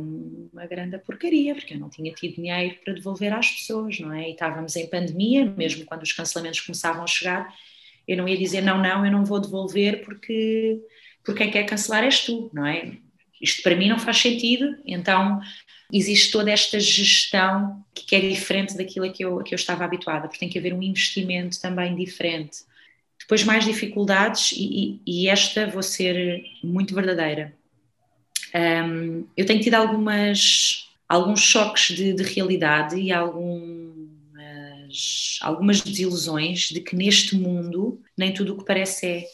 uma 0.51 0.65
grande 0.65 0.97
porcaria, 0.97 1.53
porque 1.53 1.75
eu 1.75 1.79
não 1.79 1.89
tinha 1.89 2.11
tido 2.11 2.35
dinheiro 2.35 2.75
para 2.83 2.93
devolver 2.93 3.31
às 3.31 3.49
pessoas, 3.51 3.99
não 3.99 4.11
é? 4.11 4.27
E 4.27 4.31
estávamos 4.31 4.75
em 4.75 4.87
pandemia, 4.89 5.45
mesmo 5.45 5.85
quando 5.85 6.01
os 6.01 6.11
cancelamentos 6.11 6.61
começavam 6.61 7.03
a 7.03 7.07
chegar, 7.07 7.53
eu 8.07 8.17
não 8.17 8.27
ia 8.27 8.35
dizer 8.35 8.61
não, 8.61 8.81
não, 8.81 9.05
eu 9.05 9.11
não 9.11 9.23
vou 9.23 9.39
devolver 9.39 10.03
porque, 10.03 10.81
porque 11.23 11.43
quem 11.43 11.51
quer 11.51 11.63
cancelar 11.65 12.03
és 12.03 12.25
tu, 12.25 12.49
não 12.51 12.65
é? 12.65 12.97
Isto 13.39 13.61
para 13.61 13.75
mim 13.75 13.87
não 13.87 13.99
faz 13.99 14.17
sentido, 14.17 14.75
então 14.83 15.39
existe 15.93 16.31
toda 16.31 16.49
esta 16.51 16.79
gestão 16.79 17.85
que 17.93 18.15
é 18.15 18.19
diferente 18.19 18.75
daquilo 18.75 19.13
que 19.13 19.23
eu, 19.23 19.37
que 19.43 19.53
eu 19.53 19.57
estava 19.57 19.85
habituada, 19.85 20.27
porque 20.27 20.39
tem 20.39 20.49
que 20.49 20.57
haver 20.57 20.73
um 20.73 20.81
investimento 20.81 21.61
também 21.61 21.95
diferente. 21.95 22.63
Depois 23.19 23.43
mais 23.43 23.63
dificuldades 23.63 24.53
e, 24.53 25.01
e, 25.05 25.23
e 25.23 25.29
esta 25.29 25.67
vou 25.67 25.83
ser 25.83 26.43
muito 26.63 26.95
verdadeira. 26.95 27.58
Um, 28.55 29.25
eu 29.35 29.45
tenho 29.45 29.61
tido 29.61 29.75
algumas, 29.75 30.89
alguns 31.07 31.39
choques 31.41 31.95
de, 31.95 32.13
de 32.13 32.23
realidade 32.23 32.99
e 32.99 33.11
algumas, 33.11 33.99
algumas 35.41 35.81
desilusões 35.81 36.69
de 36.69 36.81
que 36.81 36.95
neste 36.95 37.35
mundo 37.35 38.01
nem 38.17 38.33
tudo 38.33 38.53
o 38.53 38.57
que 38.57 38.65
parece 38.65 39.07
é. 39.07 39.25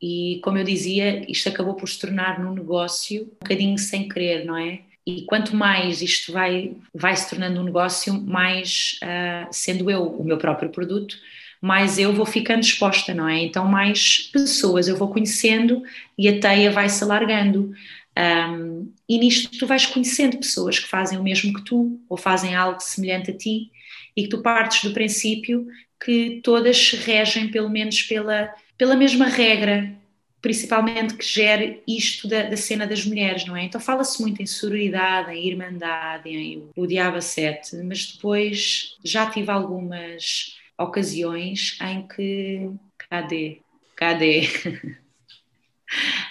E 0.00 0.40
como 0.42 0.58
eu 0.58 0.64
dizia, 0.64 1.24
isto 1.30 1.48
acabou 1.48 1.74
por 1.74 1.88
se 1.88 1.98
tornar 1.98 2.38
num 2.38 2.54
negócio 2.54 3.22
um 3.22 3.38
bocadinho 3.40 3.78
sem 3.78 4.08
querer, 4.08 4.44
não 4.44 4.56
é? 4.56 4.80
E 5.06 5.22
quanto 5.22 5.54
mais 5.54 6.02
isto 6.02 6.32
vai, 6.32 6.76
vai 6.92 7.16
se 7.16 7.30
tornando 7.30 7.60
um 7.60 7.64
negócio, 7.64 8.12
mais 8.12 8.98
uh, 9.02 9.48
sendo 9.52 9.88
eu 9.88 10.02
o 10.02 10.24
meu 10.24 10.36
próprio 10.36 10.68
produto, 10.68 11.16
mais 11.60 11.98
eu 11.98 12.12
vou 12.12 12.26
ficando 12.26 12.60
exposta, 12.60 13.14
não 13.14 13.28
é? 13.28 13.40
Então, 13.42 13.66
mais 13.66 14.18
pessoas 14.32 14.88
eu 14.88 14.96
vou 14.96 15.08
conhecendo 15.08 15.82
e 16.18 16.28
a 16.28 16.40
teia 16.40 16.70
vai 16.70 16.88
se 16.88 17.02
alargando. 17.02 17.72
Um, 18.18 18.92
e 19.08 19.18
nisto 19.18 19.58
tu 19.58 19.66
vais 19.66 19.84
conhecendo 19.84 20.38
pessoas 20.38 20.78
que 20.78 20.88
fazem 20.88 21.18
o 21.18 21.22
mesmo 21.22 21.52
que 21.52 21.64
tu, 21.64 22.00
ou 22.08 22.16
fazem 22.16 22.54
algo 22.54 22.80
semelhante 22.80 23.30
a 23.30 23.36
ti, 23.36 23.70
e 24.16 24.22
que 24.22 24.28
tu 24.28 24.40
partes 24.40 24.82
do 24.82 24.94
princípio 24.94 25.66
que 26.02 26.40
todas 26.42 26.76
se 26.76 26.96
regem 26.96 27.50
pelo 27.50 27.68
menos 27.68 28.02
pela, 28.02 28.52
pela 28.78 28.96
mesma 28.96 29.26
regra, 29.26 29.94
principalmente 30.40 31.14
que 31.14 31.24
gere 31.24 31.82
isto 31.86 32.28
da, 32.28 32.42
da, 32.44 32.56
cena 32.56 32.86
das 32.86 33.04
mulheres, 33.04 33.44
não 33.44 33.56
é? 33.56 33.64
Então 33.64 33.80
fala-se 33.80 34.20
muito 34.22 34.42
em 34.42 34.46
sororidade, 34.46 35.32
em 35.32 35.46
irmandade, 35.46 36.28
em 36.28 36.68
o 36.76 36.86
Diabo 36.86 37.20
7, 37.20 37.76
mas 37.82 38.12
depois 38.12 38.96
já 39.04 39.28
tive 39.28 39.50
algumas 39.50 40.56
ocasiões 40.78 41.78
em 41.82 42.06
que 42.06 42.70
cadê? 43.10 43.60
Cadê? 43.96 44.48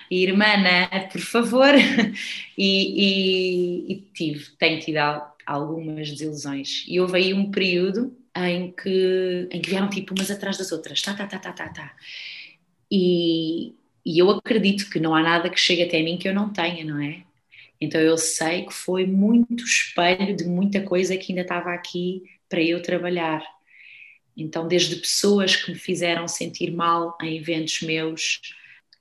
irmã 0.09 0.45
Ana, 0.45 1.07
por 1.11 1.21
favor. 1.21 1.73
E, 2.57 3.89
e, 3.89 3.91
e 3.91 3.95
tive, 4.13 4.45
tenho 4.57 4.79
tido 4.79 4.97
algumas 5.45 6.09
desilusões. 6.09 6.85
E 6.87 7.01
houve 7.01 7.17
aí 7.17 7.33
um 7.33 7.51
período 7.51 8.15
em 8.33 8.71
que, 8.71 9.49
em 9.51 9.61
que 9.61 9.69
vieram 9.69 9.89
tipo 9.89 10.13
umas 10.13 10.31
atrás 10.31 10.57
das 10.57 10.71
outras, 10.71 11.01
tá, 11.01 11.13
tá, 11.13 11.27
tá, 11.27 11.37
tá, 11.37 11.51
tá, 11.51 11.67
tá. 11.67 11.95
E, 12.89 13.73
e 14.05 14.19
eu 14.19 14.29
acredito 14.29 14.89
que 14.89 15.01
não 15.01 15.13
há 15.13 15.21
nada 15.21 15.49
que 15.49 15.59
chegue 15.59 15.83
até 15.83 16.01
mim 16.01 16.17
que 16.17 16.29
eu 16.29 16.33
não 16.33 16.51
tenha, 16.53 16.85
não 16.85 17.01
é? 17.01 17.23
Então 17.79 17.99
eu 17.99 18.17
sei 18.17 18.65
que 18.65 18.73
foi 18.73 19.05
muito 19.05 19.65
espelho 19.65 20.35
de 20.35 20.45
muita 20.45 20.81
coisa 20.81 21.17
que 21.17 21.31
ainda 21.31 21.41
estava 21.41 21.73
aqui 21.73 22.23
para 22.47 22.61
eu 22.61 22.81
trabalhar. 22.81 23.43
Então, 24.37 24.67
desde 24.67 24.97
pessoas 24.97 25.55
que 25.55 25.71
me 25.71 25.77
fizeram 25.77 26.27
sentir 26.27 26.71
mal 26.71 27.17
em 27.21 27.37
eventos 27.37 27.81
meus, 27.81 28.41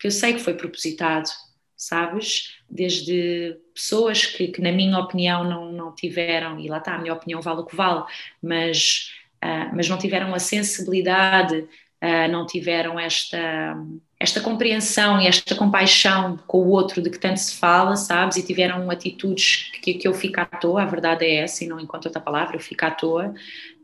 que 0.04 0.08
eu 0.08 0.10
sei 0.10 0.34
que 0.34 0.40
foi 0.40 0.52
propositado, 0.52 1.30
sabes? 1.74 2.58
Desde 2.68 3.56
pessoas 3.74 4.26
que, 4.26 4.48
que 4.48 4.60
na 4.60 4.70
minha 4.70 4.98
opinião, 4.98 5.44
não, 5.44 5.72
não 5.72 5.94
tiveram, 5.94 6.60
e 6.60 6.68
lá 6.68 6.76
está, 6.76 6.94
a 6.94 6.98
minha 6.98 7.14
opinião 7.14 7.40
vale 7.40 7.60
o 7.60 7.64
que 7.64 7.74
vale, 7.74 8.04
mas, 8.42 9.14
uh, 9.42 9.74
mas 9.74 9.88
não 9.88 9.96
tiveram 9.96 10.34
a 10.34 10.38
sensibilidade, 10.38 11.56
uh, 11.56 12.30
não 12.30 12.44
tiveram 12.44 13.00
esta, 13.00 13.74
esta 14.20 14.42
compreensão 14.42 15.18
e 15.22 15.26
esta 15.26 15.54
compaixão 15.54 16.38
com 16.46 16.58
o 16.58 16.68
outro 16.68 17.00
de 17.00 17.08
que 17.08 17.18
tanto 17.18 17.40
se 17.40 17.56
fala, 17.56 17.96
sabes? 17.96 18.36
E 18.36 18.46
tiveram 18.46 18.90
atitudes 18.90 19.70
que, 19.80 19.94
que 19.94 20.06
eu 20.06 20.12
fico 20.12 20.38
à 20.38 20.44
toa, 20.44 20.82
a 20.82 20.86
verdade 20.86 21.24
é 21.24 21.36
essa, 21.36 21.64
e 21.64 21.66
não 21.66 21.80
encontro 21.80 22.10
outra 22.10 22.20
palavra, 22.20 22.56
eu 22.56 22.60
fico 22.60 22.84
à 22.84 22.90
toa. 22.90 23.28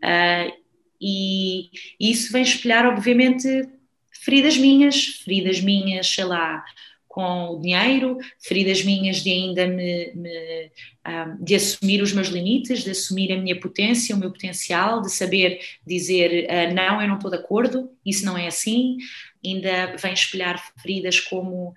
Uh, 0.05 0.53
e, 1.01 1.71
e 1.99 2.11
isso 2.11 2.31
vem 2.31 2.43
espelhar, 2.43 2.85
obviamente, 2.85 3.49
feridas 4.25 4.57
minhas, 4.57 5.05
feridas 5.25 5.61
minhas, 5.61 6.07
sei 6.07 6.25
lá, 6.25 6.65
com 7.11 7.57
o 7.57 7.61
dinheiro, 7.61 8.19
feridas 8.39 8.85
minhas 8.85 9.17
de 9.17 9.31
ainda 9.31 9.67
me, 9.67 10.13
me 10.15 10.71
de 11.41 11.57
assumir 11.57 12.01
os 12.01 12.13
meus 12.13 12.29
limites, 12.29 12.85
de 12.85 12.91
assumir 12.91 13.33
a 13.33 13.37
minha 13.37 13.59
potência, 13.59 14.15
o 14.15 14.19
meu 14.19 14.31
potencial, 14.31 15.03
de 15.03 15.11
saber 15.11 15.59
dizer 15.85 16.47
uh, 16.47 16.73
não, 16.73 17.03
eu 17.03 17.09
não 17.09 17.17
estou 17.17 17.29
de 17.29 17.37
acordo, 17.37 17.91
isso 18.07 18.25
não 18.25 18.39
é 18.39 18.47
assim. 18.47 18.97
Ainda 19.45 19.97
vem 19.97 20.13
espelhar 20.13 20.63
feridas 20.81 21.19
como, 21.19 21.75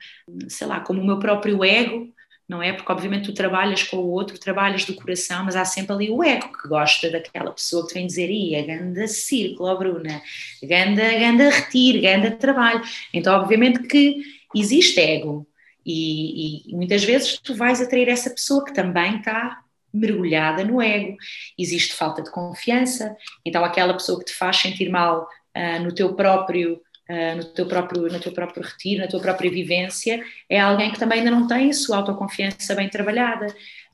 sei 0.48 0.68
lá, 0.68 0.82
como 0.82 1.02
o 1.02 1.06
meu 1.06 1.18
próprio 1.18 1.64
ego, 1.64 2.13
não 2.54 2.62
é? 2.62 2.72
Porque 2.72 2.92
obviamente 2.92 3.26
tu 3.26 3.34
trabalhas 3.34 3.82
com 3.82 3.98
o 3.98 4.12
outro, 4.12 4.38
trabalhas 4.38 4.86
do 4.86 4.94
coração, 4.94 5.44
mas 5.44 5.56
há 5.56 5.66
sempre 5.66 5.94
ali 5.94 6.12
o 6.12 6.24
ego 6.24 6.56
que 6.56 6.68
gosta 6.68 7.10
daquela 7.10 7.52
pessoa 7.52 7.88
que 7.88 7.96
vem 7.96 8.06
dizer, 8.06 8.30
e 8.30 8.56
a 8.56 8.62
ganda 8.62 9.08
círculo, 9.08 9.70
ó 9.70 9.76
Bruna, 9.76 10.22
ganda, 10.62 11.18
ganda 11.18 11.50
retiro, 11.50 12.00
ganda 12.00 12.30
trabalho. 12.30 12.84
Então 13.12 13.34
obviamente 13.42 13.80
que 13.88 14.22
existe 14.56 15.00
ego 15.00 15.48
e, 15.84 16.70
e, 16.72 16.76
muitas 16.76 17.04
vezes 17.04 17.40
tu 17.40 17.56
vais 17.56 17.82
atrair 17.82 18.08
essa 18.08 18.30
pessoa 18.30 18.64
que 18.64 18.74
também 18.74 19.18
está 19.18 19.60
mergulhada 19.92 20.64
no 20.64 20.80
ego, 20.80 21.18
existe 21.58 21.94
falta 21.94 22.22
de 22.22 22.32
confiança, 22.32 23.16
então 23.44 23.66
aquela 23.66 23.94
pessoa 23.94 24.20
que 24.20 24.26
te 24.26 24.34
faz 24.34 24.58
sentir 24.58 24.90
mal 24.90 25.28
uh, 25.58 25.84
no 25.84 25.94
teu 25.94 26.16
próprio 26.16 26.80
uh, 27.10 27.38
no, 27.38 27.44
teu 27.46 27.68
próprio, 27.68 28.04
no 28.04 28.20
teu 28.20 28.32
próprio 28.32 28.64
retiro, 28.64 29.02
na 29.02 29.08
tua 29.08 29.22
própria 29.22 29.50
vivência, 29.52 30.24
é 30.50 30.60
alguém 30.60 30.92
que 30.92 31.00
também 31.00 31.20
ainda 31.20 31.32
não 31.32 31.48
tem 31.48 31.70
a 31.70 31.74
sua 31.74 31.98
autoconfiança 31.98 32.76
bem 32.76 32.90
trabalhada. 32.90 33.48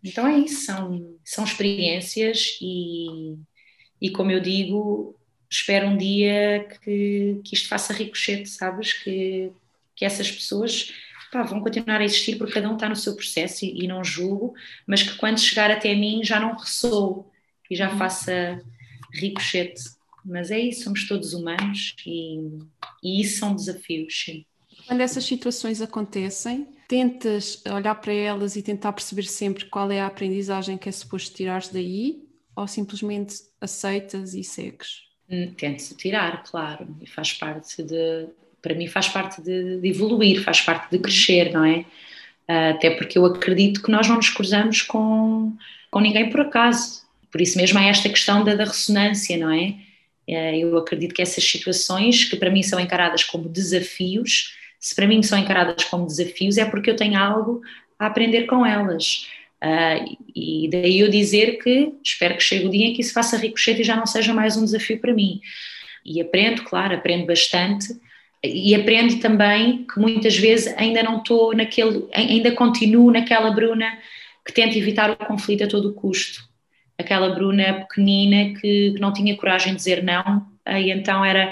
Então 0.03 0.27
é 0.27 0.37
isso, 0.37 0.65
são, 0.65 1.17
são 1.23 1.43
experiências 1.43 2.57
e, 2.61 3.35
e 4.01 4.09
como 4.11 4.31
eu 4.31 4.39
digo, 4.39 5.15
espero 5.49 5.87
um 5.87 5.97
dia 5.97 6.67
que, 6.83 7.41
que 7.43 7.55
isto 7.55 7.67
faça 7.67 7.93
ricochete, 7.93 8.47
sabes? 8.47 8.93
Que, 8.93 9.51
que 9.95 10.05
essas 10.05 10.31
pessoas 10.31 10.93
pá, 11.31 11.43
vão 11.43 11.61
continuar 11.61 12.01
a 12.01 12.05
existir 12.05 12.37
porque 12.37 12.53
cada 12.53 12.69
um 12.69 12.75
está 12.75 12.87
no 12.87 12.95
seu 12.95 13.15
processo 13.15 13.65
e, 13.65 13.83
e, 13.83 13.87
não 13.87 14.03
julgo, 14.03 14.53
mas 14.87 15.03
que 15.03 15.15
quando 15.17 15.39
chegar 15.39 15.71
até 15.71 15.93
mim 15.95 16.23
já 16.23 16.39
não 16.39 16.55
ressoe 16.55 17.23
e 17.69 17.75
já 17.75 17.89
faça 17.97 18.61
ricochete 19.13 19.98
mas 20.25 20.51
é 20.51 20.59
isso, 20.59 20.83
somos 20.83 21.07
todos 21.07 21.33
humanos 21.33 21.95
e, 22.05 22.39
e 23.03 23.21
isso 23.21 23.39
são 23.39 23.55
desafios, 23.55 24.13
sim. 24.25 24.45
Quando 24.87 25.01
essas 25.01 25.23
situações 25.23 25.81
acontecem, 25.81 26.67
tentas 26.87 27.61
olhar 27.65 27.95
para 27.95 28.13
elas 28.13 28.55
e 28.55 28.63
tentar 28.63 28.93
perceber 28.93 29.23
sempre 29.23 29.65
qual 29.65 29.91
é 29.91 30.01
a 30.01 30.07
aprendizagem 30.07 30.77
que 30.77 30.89
é 30.89 30.91
suposto 30.91 31.35
tirar 31.35 31.61
daí 31.71 32.23
ou 32.55 32.67
simplesmente 32.67 33.35
aceitas 33.61 34.33
e 34.33 34.43
segues? 34.43 35.03
Hum, 35.29 35.53
tento 35.55 35.95
tirar, 35.95 36.43
claro, 36.43 36.87
e 37.01 37.07
faz 37.07 37.33
parte 37.33 37.83
de, 37.83 38.27
para 38.61 38.73
mim 38.73 38.87
faz 38.87 39.07
parte 39.07 39.41
de, 39.41 39.79
de 39.79 39.87
evoluir, 39.87 40.43
faz 40.43 40.61
parte 40.61 40.89
de 40.89 40.99
crescer, 40.99 41.53
não 41.53 41.63
é? 41.63 41.85
Até 42.47 42.89
porque 42.89 43.15
eu 43.17 43.25
acredito 43.27 43.83
que 43.83 43.91
nós 43.91 44.07
não 44.07 44.15
nos 44.15 44.29
cruzamos 44.31 44.81
com, 44.81 45.55
com 45.91 45.99
ninguém 45.99 46.31
por 46.31 46.41
acaso. 46.41 47.03
Por 47.31 47.39
isso 47.39 47.55
mesmo 47.59 47.77
há 47.77 47.83
esta 47.83 48.09
questão 48.09 48.43
da, 48.43 48.55
da 48.55 48.63
ressonância, 48.63 49.37
não 49.37 49.51
é? 49.51 49.75
Eh, 50.29 50.59
eu 50.59 50.77
acredito 50.77 51.15
que 51.15 51.21
essas 51.21 51.43
situações, 51.43 52.23
que 52.25 52.35
para 52.35 52.51
mim 52.51 52.61
são 52.61 52.79
encaradas 52.79 53.23
como 53.23 53.49
desafios, 53.49 54.55
se 54.79 54.95
para 54.95 55.07
mim 55.07 55.23
são 55.23 55.37
encaradas 55.37 55.83
como 55.85 56.05
desafios, 56.05 56.57
é 56.57 56.65
porque 56.65 56.89
eu 56.89 56.95
tenho 56.95 57.17
algo 57.19 57.61
a 57.97 58.05
aprender 58.05 58.43
com 58.43 58.65
elas. 58.65 59.27
Uh, 59.61 60.17
e 60.33 60.69
daí 60.71 60.99
eu 60.99 61.09
dizer 61.09 61.57
que 61.57 61.91
espero 62.01 62.37
que 62.37 62.43
chegue 62.43 62.67
o 62.67 62.69
dia 62.69 62.85
em 62.85 62.93
que 62.93 63.01
isso 63.01 63.11
faça 63.11 63.35
ricochete 63.35 63.81
e 63.81 63.83
já 63.83 63.95
não 63.95 64.05
seja 64.05 64.33
mais 64.33 64.55
um 64.55 64.63
desafio 64.63 64.99
para 64.99 65.13
mim. 65.13 65.41
E 66.05 66.21
aprendo, 66.21 66.63
claro, 66.63 66.95
aprendo 66.95 67.25
bastante. 67.25 67.87
E 68.41 68.73
aprendo 68.73 69.19
também 69.19 69.85
que 69.85 69.99
muitas 69.99 70.37
vezes 70.37 70.73
ainda 70.77 71.03
não 71.03 71.17
estou 71.17 71.53
naquele, 71.53 72.07
ainda 72.13 72.53
continuo 72.53 73.11
naquela 73.11 73.51
Bruna 73.51 73.97
que 74.45 74.53
tenta 74.53 74.77
evitar 74.77 75.11
o 75.11 75.17
conflito 75.17 75.65
a 75.65 75.67
todo 75.67 75.93
custo 75.93 76.48
aquela 76.99 77.33
Bruna 77.33 77.85
pequenina 77.87 78.53
que, 78.59 78.91
que 78.91 78.99
não 78.99 79.13
tinha 79.13 79.35
coragem 79.37 79.73
de 79.73 79.77
dizer 79.77 80.03
não, 80.03 80.45
e 80.67 80.91
então 80.91 81.23
era. 81.23 81.51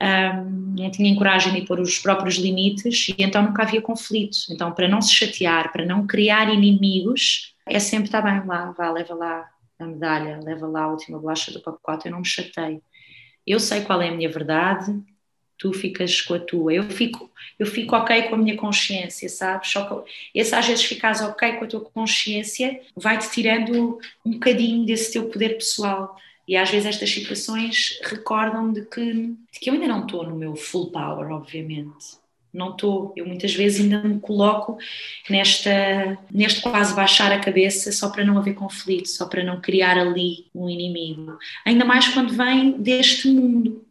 Um, 0.00 0.76
não 0.78 0.90
tinha 0.92 1.16
coragem 1.16 1.52
de 1.52 1.66
pôr 1.66 1.80
os 1.80 1.98
próprios 1.98 2.36
limites 2.36 3.08
e 3.08 3.16
então 3.18 3.42
nunca 3.42 3.64
havia 3.64 3.82
conflitos. 3.82 4.48
Então, 4.48 4.70
para 4.70 4.86
não 4.86 5.02
se 5.02 5.12
chatear, 5.12 5.72
para 5.72 5.84
não 5.84 6.06
criar 6.06 6.48
inimigos, 6.54 7.56
é 7.66 7.80
sempre, 7.80 8.06
está 8.06 8.22
bem, 8.22 8.46
lá, 8.46 8.70
vá, 8.70 8.92
leva 8.92 9.12
lá 9.14 9.48
a 9.78 9.84
medalha, 9.84 10.40
leva 10.42 10.68
lá 10.68 10.82
a 10.82 10.88
última 10.92 11.18
bolacha 11.18 11.52
do 11.52 11.60
pacote, 11.60 12.06
eu 12.06 12.12
não 12.12 12.20
me 12.20 12.26
chateio. 12.26 12.80
Eu 13.46 13.58
sei 13.58 13.80
qual 13.82 14.00
é 14.00 14.08
a 14.08 14.14
minha 14.14 14.30
verdade, 14.30 14.92
tu 15.58 15.72
ficas 15.72 16.20
com 16.20 16.34
a 16.34 16.38
tua. 16.38 16.72
Eu 16.72 16.84
fico, 16.84 17.30
eu 17.58 17.66
fico 17.66 17.94
ok 17.96 18.22
com 18.22 18.36
a 18.36 18.38
minha 18.38 18.56
consciência, 18.56 19.28
sabes? 19.28 19.70
Só 19.70 19.84
que 19.84 20.10
esse 20.34 20.54
às 20.54 20.66
vezes 20.66 20.84
ficas 20.84 21.20
ok 21.20 21.54
com 21.54 21.64
a 21.64 21.68
tua 21.68 21.80
consciência 21.80 22.80
vai-te 22.96 23.30
tirando 23.30 23.98
um 24.24 24.32
bocadinho 24.32 24.86
desse 24.86 25.12
teu 25.12 25.28
poder 25.28 25.56
pessoal. 25.56 26.16
E 26.46 26.56
às 26.56 26.70
vezes 26.70 26.86
estas 26.86 27.10
situações 27.10 27.98
recordam 28.04 28.72
de 28.72 28.82
que, 28.86 29.12
de 29.52 29.60
que 29.60 29.68
eu 29.68 29.74
ainda 29.74 29.88
não 29.88 30.06
estou 30.06 30.24
no 30.24 30.36
meu 30.36 30.56
full 30.56 30.90
power, 30.90 31.30
obviamente. 31.30 32.16
Não 32.50 32.70
estou. 32.70 33.12
Eu 33.14 33.26
muitas 33.26 33.52
vezes 33.52 33.80
ainda 33.80 34.02
me 34.02 34.18
coloco 34.18 34.78
nesta, 35.28 36.18
neste 36.32 36.62
quase 36.62 36.94
baixar 36.94 37.30
a 37.30 37.40
cabeça 37.40 37.92
só 37.92 38.08
para 38.08 38.24
não 38.24 38.38
haver 38.38 38.54
conflito, 38.54 39.08
só 39.08 39.26
para 39.26 39.44
não 39.44 39.60
criar 39.60 39.98
ali 39.98 40.46
um 40.54 40.70
inimigo. 40.70 41.36
Ainda 41.66 41.84
mais 41.84 42.08
quando 42.08 42.32
vem 42.32 42.72
deste 42.80 43.28
mundo 43.28 43.87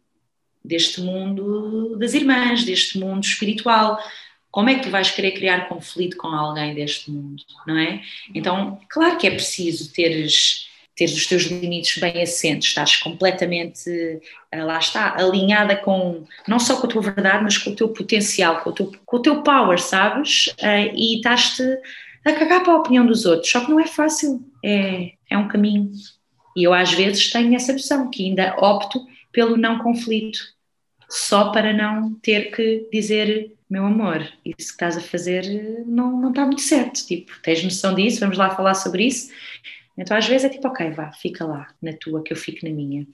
deste 0.68 1.00
mundo 1.00 1.96
das 1.98 2.14
irmãs, 2.14 2.64
deste 2.64 2.98
mundo 2.98 3.24
espiritual. 3.24 3.98
Como 4.50 4.68
é 4.68 4.74
que 4.74 4.82
tu 4.82 4.90
vais 4.90 5.10
querer 5.10 5.32
criar 5.32 5.68
conflito 5.68 6.16
com 6.16 6.28
alguém 6.28 6.74
deste 6.74 7.10
mundo, 7.10 7.42
não 7.66 7.76
é? 7.78 8.00
Então, 8.34 8.78
claro 8.88 9.16
que 9.16 9.26
é 9.26 9.30
preciso 9.30 9.92
teres, 9.92 10.68
teres 10.96 11.16
os 11.16 11.26
teus 11.26 11.44
limites 11.44 11.98
bem 11.98 12.22
assentes, 12.22 12.68
estás 12.68 12.96
completamente, 12.96 13.90
eh, 14.50 14.64
lá 14.64 14.78
está, 14.78 15.14
alinhada 15.16 15.76
com, 15.76 16.24
não 16.46 16.58
só 16.58 16.80
com 16.80 16.86
a 16.86 16.90
tua 16.90 17.02
verdade, 17.02 17.44
mas 17.44 17.58
com 17.58 17.70
o 17.70 17.76
teu 17.76 17.88
potencial, 17.90 18.62
com 18.62 18.70
o 18.70 18.72
teu, 18.72 18.92
com 19.04 19.16
o 19.16 19.22
teu 19.22 19.42
power, 19.42 19.78
sabes? 19.78 20.52
Eh, 20.58 20.92
e 20.94 21.16
estás-te 21.16 21.62
a 22.24 22.32
cagar 22.32 22.62
para 22.62 22.72
a 22.72 22.78
opinião 22.78 23.06
dos 23.06 23.26
outros, 23.26 23.50
só 23.50 23.60
que 23.64 23.70
não 23.70 23.80
é 23.80 23.86
fácil, 23.86 24.40
é, 24.64 25.12
é 25.30 25.38
um 25.38 25.48
caminho. 25.48 25.90
E 26.56 26.64
eu 26.64 26.74
às 26.74 26.92
vezes 26.92 27.30
tenho 27.30 27.54
essa 27.54 27.72
opção, 27.72 28.10
que 28.10 28.24
ainda 28.24 28.56
opto 28.58 29.06
pelo 29.30 29.56
não 29.56 29.78
conflito, 29.78 30.40
só 31.08 31.50
para 31.50 31.72
não 31.72 32.14
ter 32.14 32.50
que 32.50 32.86
dizer 32.92 33.52
meu 33.68 33.84
amor, 33.84 34.20
isso 34.44 34.68
que 34.68 34.74
estás 34.74 34.96
a 34.96 35.00
fazer 35.00 35.84
não, 35.86 36.18
não 36.18 36.30
está 36.30 36.46
muito 36.46 36.62
certo, 36.62 37.06
tipo, 37.06 37.32
tens 37.42 37.62
noção 37.62 37.94
disso, 37.94 38.20
vamos 38.20 38.38
lá 38.38 38.50
falar 38.50 38.74
sobre 38.74 39.06
isso. 39.06 39.30
Então 39.96 40.16
às 40.16 40.26
vezes 40.26 40.46
é 40.46 40.48
tipo, 40.48 40.66
ok, 40.68 40.90
vá, 40.90 41.12
fica 41.12 41.44
lá 41.44 41.68
na 41.82 41.92
tua, 41.92 42.22
que 42.22 42.32
eu 42.32 42.36
fico 42.36 42.66
na 42.66 42.72
minha. 42.72 43.06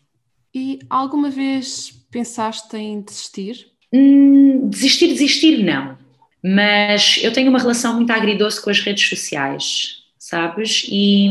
E 0.54 0.78
alguma 0.88 1.28
vez 1.28 1.90
pensaste 2.10 2.76
em 2.76 3.00
desistir? 3.00 3.66
Hum, 3.92 4.68
desistir, 4.68 5.08
desistir 5.08 5.64
não, 5.64 5.98
mas 6.42 7.18
eu 7.22 7.32
tenho 7.32 7.50
uma 7.50 7.58
relação 7.58 7.94
muito 7.94 8.12
agridoce 8.12 8.62
com 8.62 8.70
as 8.70 8.80
redes 8.80 9.08
sociais, 9.08 10.04
sabes? 10.18 10.86
E... 10.88 11.30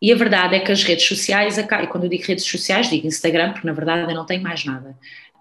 E 0.00 0.12
a 0.12 0.16
verdade 0.16 0.54
é 0.54 0.60
que 0.60 0.70
as 0.70 0.84
redes 0.84 1.06
sociais, 1.06 1.58
e 1.58 1.66
quando 1.88 2.04
eu 2.04 2.10
digo 2.10 2.24
redes 2.24 2.44
sociais, 2.44 2.88
digo 2.88 3.06
Instagram, 3.06 3.52
porque 3.52 3.66
na 3.66 3.72
verdade 3.72 4.10
eu 4.10 4.14
não 4.14 4.24
tenho 4.24 4.42
mais 4.42 4.64
nada. 4.64 4.96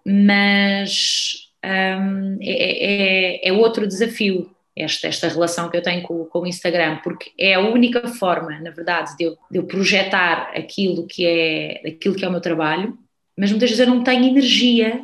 Mas 0.06 1.48
um, 1.64 2.38
é, 2.42 3.46
é, 3.46 3.50
é, 3.50 3.54
outro 3.54 3.88
desafio. 3.88 4.52
Esta, 4.80 5.08
esta 5.08 5.28
relação 5.28 5.72
que 5.72 5.78
eu 5.78 5.82
tenho 5.82 6.04
com, 6.04 6.26
com 6.26 6.42
o 6.42 6.46
Instagram, 6.46 7.00
porque 7.04 7.32
é 7.36 7.56
a 7.56 7.60
única 7.60 8.08
forma, 8.10 8.60
na 8.60 8.70
verdade, 8.70 9.18
de 9.18 9.24
eu, 9.24 9.36
de 9.50 9.58
eu 9.58 9.64
projetar 9.64 10.52
aquilo 10.56 11.08
que, 11.08 11.26
é, 11.26 11.82
aquilo 11.90 12.14
que 12.14 12.24
é 12.24 12.28
o 12.28 12.32
meu 12.32 12.40
trabalho, 12.40 12.96
mas 13.36 13.50
muitas 13.50 13.72
vezes 13.72 13.88
eu 13.88 13.92
não 13.92 14.04
tenho 14.04 14.26
energia 14.26 15.04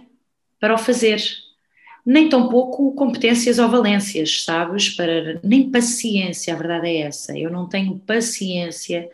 para 0.59 0.75
o 0.75 0.77
fazer 0.77 1.19
nem 2.05 2.29
tão 2.29 2.49
pouco 2.49 2.93
competências 2.93 3.57
ou 3.57 3.67
valências, 3.67 4.43
sabes? 4.43 4.89
Para, 4.89 5.39
nem 5.43 5.71
paciência, 5.71 6.53
a 6.53 6.57
verdade 6.57 6.87
é 6.89 7.01
essa. 7.01 7.35
Eu 7.37 7.49
não 7.49 7.67
tenho 7.67 7.97
paciência 7.97 9.09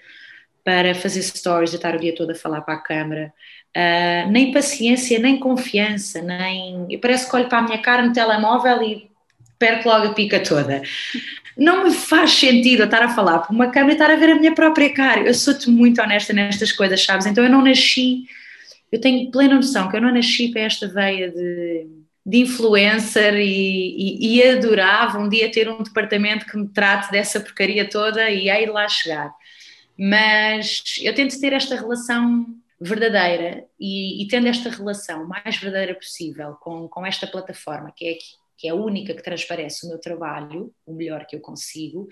para 0.70 0.94
fazer 0.94 1.24
stories 1.24 1.74
e 1.74 1.78
estar 1.78 1.96
o 1.96 2.00
dia 2.00 2.14
todo 2.14 2.30
a 2.30 2.36
falar 2.36 2.62
para 2.62 2.76
a 2.76 2.80
câmara. 2.80 3.34
Uh, 3.76 4.30
nem 4.30 4.52
paciência, 4.52 5.18
nem 5.18 5.40
confiança, 5.40 6.22
nem. 6.22 6.86
Eu 6.88 7.00
parece 7.00 7.28
que 7.28 7.36
olho 7.36 7.50
para 7.50 7.58
a 7.58 7.62
minha 7.64 7.80
cara 7.80 8.04
no 8.04 8.14
telemóvel 8.14 8.84
e 8.84 9.10
perco 9.58 9.90
logo 9.90 10.06
a 10.06 10.14
pica 10.14 10.40
toda. 10.40 10.84
Não 11.58 11.86
me 11.86 11.92
faz 11.92 12.34
sentido 12.34 12.84
estar 12.84 13.02
a 13.02 13.10
falar 13.10 13.40
para 13.40 13.52
uma 13.52 13.72
câmera 13.72 13.94
e 13.94 13.96
estar 13.96 14.12
a 14.12 14.16
ver 14.16 14.30
a 14.30 14.36
minha 14.36 14.54
própria 14.54 14.94
cara. 14.94 15.22
Eu 15.22 15.34
sou-te 15.34 15.72
muito 15.72 16.00
honesta 16.04 16.34
nestas 16.34 16.72
coisas, 16.72 17.04
sabes? 17.04 17.26
Então 17.26 17.44
eu 17.44 17.50
não 17.50 17.64
nasci. 17.64 18.26
Eu 18.92 19.02
tenho 19.02 19.32
plena 19.32 19.56
noção 19.56 19.90
que 19.90 19.98
eu 19.98 20.02
não 20.02 20.14
nasci 20.14 20.50
para 20.50 20.62
esta 20.62 20.88
veia 20.88 21.32
de 21.32 21.88
de 22.30 22.38
influencer 22.42 23.34
e, 23.36 23.96
e, 24.20 24.38
e, 24.38 24.44
adorava 24.44 25.18
um 25.18 25.28
dia 25.28 25.52
ter 25.52 25.68
um 25.68 25.82
departamento 25.82 26.46
que 26.46 26.56
me 26.56 26.68
trate 26.68 27.12
dessa 27.12 27.40
porcaria 27.40 27.90
toda 27.90 28.30
e 28.30 28.52
aí 28.52 28.68
lá 28.68 28.88
chegar. 28.88 29.34
Mas 30.00 30.82
eu 31.02 31.14
tento 31.14 31.38
ter 31.42 31.52
esta 31.52 31.76
relação 31.76 32.56
verdadeira 32.80 33.68
e, 33.78 34.24
e 34.24 34.28
tendo 34.30 34.48
esta 34.48 34.70
relação 34.70 35.28
mais 35.28 35.58
verdadeira 35.58 35.94
possível 35.94 36.54
com, 36.54 36.88
com 36.88 37.06
esta 37.06 37.28
plataforma, 37.28 37.92
que 37.94 38.08
é, 38.08 38.18
que 38.58 38.68
é 38.70 38.72
a 38.72 38.76
única 38.76 39.14
que 39.14 39.22
transparece 39.22 39.86
o 39.86 39.90
meu 39.90 40.00
trabalho, 40.00 40.74
o 40.86 40.94
melhor 40.94 41.26
que 41.26 41.36
eu 41.36 41.42
consigo, 41.42 42.08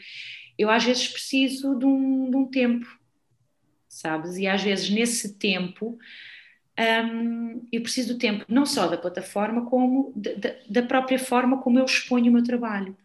eu 0.58 0.70
às 0.70 0.84
vezes 0.84 1.08
preciso 1.08 1.80
de 1.80 1.86
um, 1.86 2.30
de 2.30 2.36
um 2.36 2.46
tempo, 2.46 2.86
sabes? 3.88 4.36
E 4.36 4.46
às 4.48 4.62
vezes 4.62 4.90
nesse 4.90 5.38
tempo 5.38 5.98
um, 6.78 7.66
eu 7.72 7.82
preciso 7.82 8.16
do 8.16 8.20
tempo, 8.20 8.44
não 8.50 8.66
só 8.66 8.88
da 8.88 8.98
plataforma, 8.98 9.66
como 9.66 10.12
da, 10.14 10.56
da 10.70 10.84
própria 10.84 11.18
forma 11.18 11.62
como 11.62 11.80
eu 11.80 11.86
exponho 11.86 12.30
o 12.30 12.34
meu 12.34 12.44
trabalho. 12.44 12.98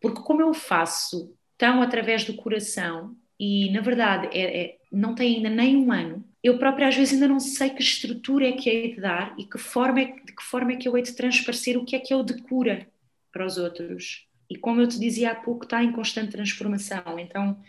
Porque 0.00 0.22
como 0.22 0.40
eu 0.40 0.54
faço 0.54 1.36
tão 1.58 1.82
através 1.82 2.24
do 2.24 2.34
coração, 2.34 3.14
e 3.38 3.70
na 3.70 3.80
verdade 3.80 4.28
é, 4.36 4.62
é, 4.62 4.78
não 4.90 5.14
tem 5.14 5.36
ainda 5.36 5.50
nem 5.50 5.76
um 5.76 5.92
ano, 5.92 6.24
eu 6.42 6.58
própria 6.58 6.88
às 6.88 6.96
vezes 6.96 7.14
ainda 7.14 7.28
não 7.28 7.40
sei 7.40 7.70
que 7.70 7.82
estrutura 7.82 8.48
é 8.48 8.52
que 8.52 8.70
hei 8.70 8.94
de 8.94 9.00
dar 9.00 9.34
e 9.38 9.44
que 9.44 9.58
forma 9.58 10.00
é, 10.00 10.04
de 10.04 10.32
que 10.34 10.42
forma 10.42 10.72
é 10.72 10.76
que 10.76 10.88
eu 10.88 10.96
hei 10.96 11.02
de 11.02 11.14
transparecer 11.14 11.76
o 11.76 11.84
que 11.84 11.96
é 11.96 11.98
que 11.98 12.14
eu 12.14 12.22
de 12.22 12.40
cura 12.42 12.86
para 13.32 13.44
os 13.44 13.58
outros. 13.58 14.26
E 14.48 14.56
como 14.56 14.80
eu 14.80 14.88
te 14.88 14.98
dizia 14.98 15.32
há 15.32 15.34
pouco, 15.34 15.64
está 15.64 15.82
em 15.82 15.92
constante 15.92 16.32
transformação. 16.32 17.18
Então, 17.18 17.60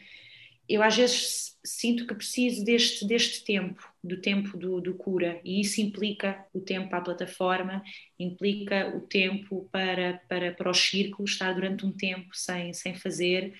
eu 0.70 0.84
às 0.84 0.95
vezes 0.95 1.57
sinto 1.63 2.05
que 2.05 2.13
preciso 2.13 2.63
deste, 2.63 3.05
deste 3.05 3.43
tempo, 3.43 3.91
do 4.03 4.22
tempo 4.22 4.57
do, 4.57 4.80
do, 4.80 4.93
cura, 4.93 5.39
e 5.43 5.59
isso 5.61 5.82
implica 5.82 6.45
o 6.53 6.61
tempo 6.61 6.89
para 6.89 6.99
a 6.99 7.03
plataforma, 7.03 7.84
implica 8.18 8.95
o 8.95 9.01
tempo 9.01 9.68
para, 9.72 10.22
para, 10.30 10.53
para 10.53 10.70
os 10.72 10.78
círculos, 10.78 11.32
estar 11.32 11.53
durante 11.53 11.86
um 11.86 11.91
tempo 11.91 12.30
sem, 12.34 12.74
sem 12.74 12.95
fazer. 12.95 13.53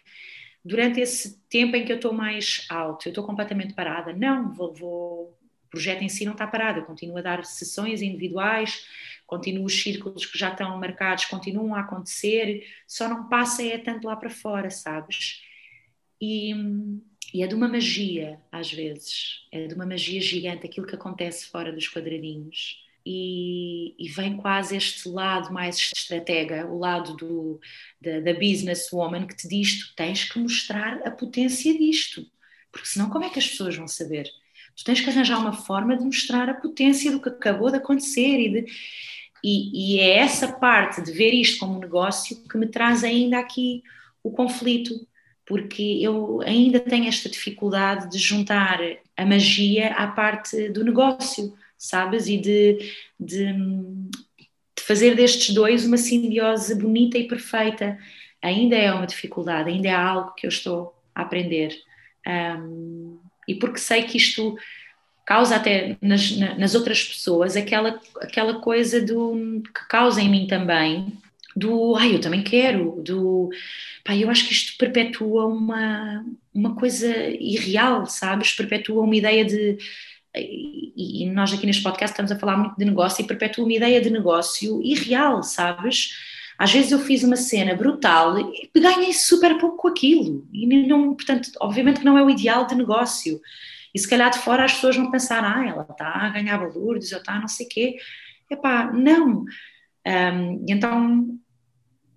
Durante 0.68 0.99
esse 0.99 1.39
tempo 1.49 1.78
em 1.78 1.86
que 1.86 1.91
eu 1.93 1.95
estou 1.95 2.11
mais 2.11 2.65
alto, 2.70 3.07
eu 3.07 3.11
estou 3.11 3.26
completamente 3.26 3.74
parada, 3.74 4.11
não, 4.11 4.51
vou, 4.51 4.74
vou, 4.74 5.24
o 5.30 5.70
projeto 5.70 6.03
em 6.03 6.09
si 6.09 6.26
não 6.26 6.34
está 6.34 6.45
parado, 6.45 6.80
eu 6.80 6.86
continuo 6.86 7.18
a 7.18 7.22
dar 7.22 7.45
sessões 7.45 8.01
individuais, 8.01 8.86
continuo 9.26 9.63
os 9.63 9.82
círculos 9.82 10.26
que 10.26 10.38
já 10.38 10.49
estão 10.49 10.78
marcados, 10.78 11.24
continuam 11.24 11.74
a 11.74 11.80
acontecer, 11.80 12.68
só 12.86 13.07
não 13.07 13.30
passa 13.30 13.63
é 13.63 13.78
tanto 13.78 14.07
lá 14.07 14.18
para 14.18 14.30
fora, 14.30 14.70
sabes? 14.70 15.41
E, 16.20 16.53
e 17.34 17.41
é 17.41 17.47
de 17.47 17.55
uma 17.55 17.70
magia, 17.70 18.41
às 18.51 18.70
vezes, 18.70 19.47
é 19.53 19.68
de 19.68 19.74
uma 19.74 19.86
magia 19.86 20.20
gigante 20.20 20.65
aquilo 20.65 20.86
que 20.86 20.95
acontece 20.95 21.47
fora 21.47 21.72
dos 21.72 21.88
quadradinhos. 21.88 22.86
E, 23.10 23.95
e, 23.97 24.10
vem 24.10 24.36
quase 24.36 24.76
este 24.76 25.08
lado 25.08 25.53
mais 25.53 25.78
estratega, 25.78 26.68
o 26.68 26.78
lado 26.78 27.16
do, 27.16 27.58
da, 28.01 28.20
da 28.20 28.34
businesswoman 28.34 29.26
que 29.26 29.36
te 29.36 29.47
diz: 29.47 29.80
tu 29.80 29.95
tens 29.95 30.26
que 30.26 30.38
mostrar 30.38 30.99
a 31.08 31.12
potência 31.12 31.78
disto, 31.78 32.26
porque 32.70 32.89
senão 32.89 33.10
como 33.10 33.24
é 33.24 33.30
que 33.30 33.39
as 33.39 33.47
pessoas 33.47 33.78
vão 33.78 33.88
saber? 33.88 34.30
Tu 34.76 34.84
tens 34.84 34.99
que 34.99 35.10
arranjar 35.10 35.39
uma 35.39 35.53
forma 35.53 35.95
de 35.95 36.03
mostrar 36.03 36.49
a 36.49 36.53
potência 36.53 37.10
do 37.10 37.22
que 37.22 37.30
acabou 37.30 37.72
de 37.72 37.78
acontecer 37.78 38.41
e, 38.41 38.49
de, 38.49 38.66
e, 39.41 39.95
e 39.95 39.99
é 40.01 40.18
essa 40.18 40.51
parte 40.51 41.01
de 41.01 41.14
ver 41.14 41.32
isto 41.34 41.60
como 41.60 41.78
um 41.78 41.80
negócio 41.80 42.43
que 42.43 42.58
me 42.58 42.68
traz 42.68 43.05
ainda 43.05 43.39
aqui 43.39 43.84
o 44.22 44.32
conflito 44.32 44.93
porque 45.45 45.99
eu 46.01 46.41
ainda 46.41 46.78
tenho 46.82 47.08
esta 47.08 47.30
dificuldade 47.30 48.12
de 48.12 48.18
juntar 48.18 48.80
a 49.16 49.26
magia 49.26 49.93
à 49.93 50.08
parte 50.08 50.68
do 50.70 50.84
negócio, 50.84 51.58
sabes? 51.78 52.28
E 52.28 52.38
de, 52.38 52.94
de, 53.20 53.54
de, 53.54 54.84
fazer 54.84 55.16
destes 55.16 55.54
dois 55.54 55.86
uma 55.86 55.98
simbiose 55.98 56.76
bonita 56.76 57.18
e 57.18 57.28
perfeita. 57.28 57.98
Ainda 58.42 58.76
é 58.76 58.92
uma 58.94 59.08
dificuldade, 59.08 59.70
ainda 59.70 59.88
é 59.88 59.94
algo 59.94 60.34
que 60.34 60.46
eu 60.46 60.50
estou 60.50 60.96
a 61.14 61.22
aprender. 61.22 61.76
Um, 62.26 63.20
e 63.48 63.56
porque 63.56 63.80
sei 63.80 64.04
que 64.04 64.18
isto 64.18 64.58
causa 65.26 65.58
até 65.58 65.98
nas, 66.02 66.32
nas 66.32 66.74
outras 66.74 67.04
pessoas 67.04 67.58
aquela, 67.58 68.00
aquela 68.22 68.62
coisa 68.62 69.02
do, 69.02 69.62
que 69.62 69.88
causa 69.90 70.22
em 70.22 70.30
mim 70.30 70.48
também, 70.48 71.18
do 71.58 71.96
ai, 71.96 72.16
eu 72.16 72.22
também 72.22 72.44
quero, 72.44 73.02
do 73.02 73.50
pá, 74.06 74.16
eu 74.16 74.30
acho 74.30 74.46
que 74.48 74.54
isto 74.54 74.78
perpetua 74.78 75.48
uma, 75.48 76.24
uma 76.54 76.76
coisa 76.76 77.08
irreal, 77.40 78.06
sabes? 78.06 78.54
Perpetua 78.54 79.04
uma 79.04 79.16
ideia 79.16 79.44
de. 79.44 79.78
E, 80.36 81.30
nós 81.32 81.54
aqui 81.54 81.66
neste 81.66 81.84
podcast 81.84 82.14
estamos 82.14 82.32
a 82.32 82.40
falar 82.40 82.58
muito 82.58 82.78
de 82.78 82.86
negócio 82.86 83.24
e 83.24 83.28
perpetua 83.28 83.64
uma 83.64 83.74
ideia 83.74 84.02
de 84.02 84.10
negócio 84.10 84.82
irreal, 84.84 85.42
sabes? 85.44 86.10
Às 86.58 86.72
vezes 86.72 86.92
eu 86.92 87.00
fiz 87.00 87.24
uma 87.24 87.36
cena 87.36 87.76
brutal 87.76 88.38
e 88.40 88.70
ganhei 88.80 89.14
super 89.14 89.58
pouco 89.58 89.78
com 89.78 89.88
aquilo. 89.88 90.48
E 90.52 90.66
não, 90.88 91.14
portanto, 91.16 91.52
obviamente 91.62 92.00
que 92.00 92.06
não 92.06 92.18
é 92.18 92.24
o 92.24 92.30
ideal 92.30 92.66
de 92.66 92.76
negócio. 92.76 93.40
E 93.94 94.00
se 94.00 94.10
calhar 94.10 94.30
de 94.32 94.40
fora 94.40 94.66
as 94.66 94.74
pessoas 94.74 94.96
vão 94.96 95.12
pensar, 95.12 95.44
ah, 95.44 95.68
ela 95.68 95.88
está 95.90 96.08
a 96.08 96.30
ganhar 96.30 96.58
valores, 96.58 97.12
ou 97.12 97.20
está 97.20 97.34
a 97.34 97.40
não 97.40 97.48
sei 97.48 97.66
quê. 97.68 97.98
Epá, 98.50 98.92
não. 98.92 99.46
Um, 100.06 100.66
então 100.68 101.40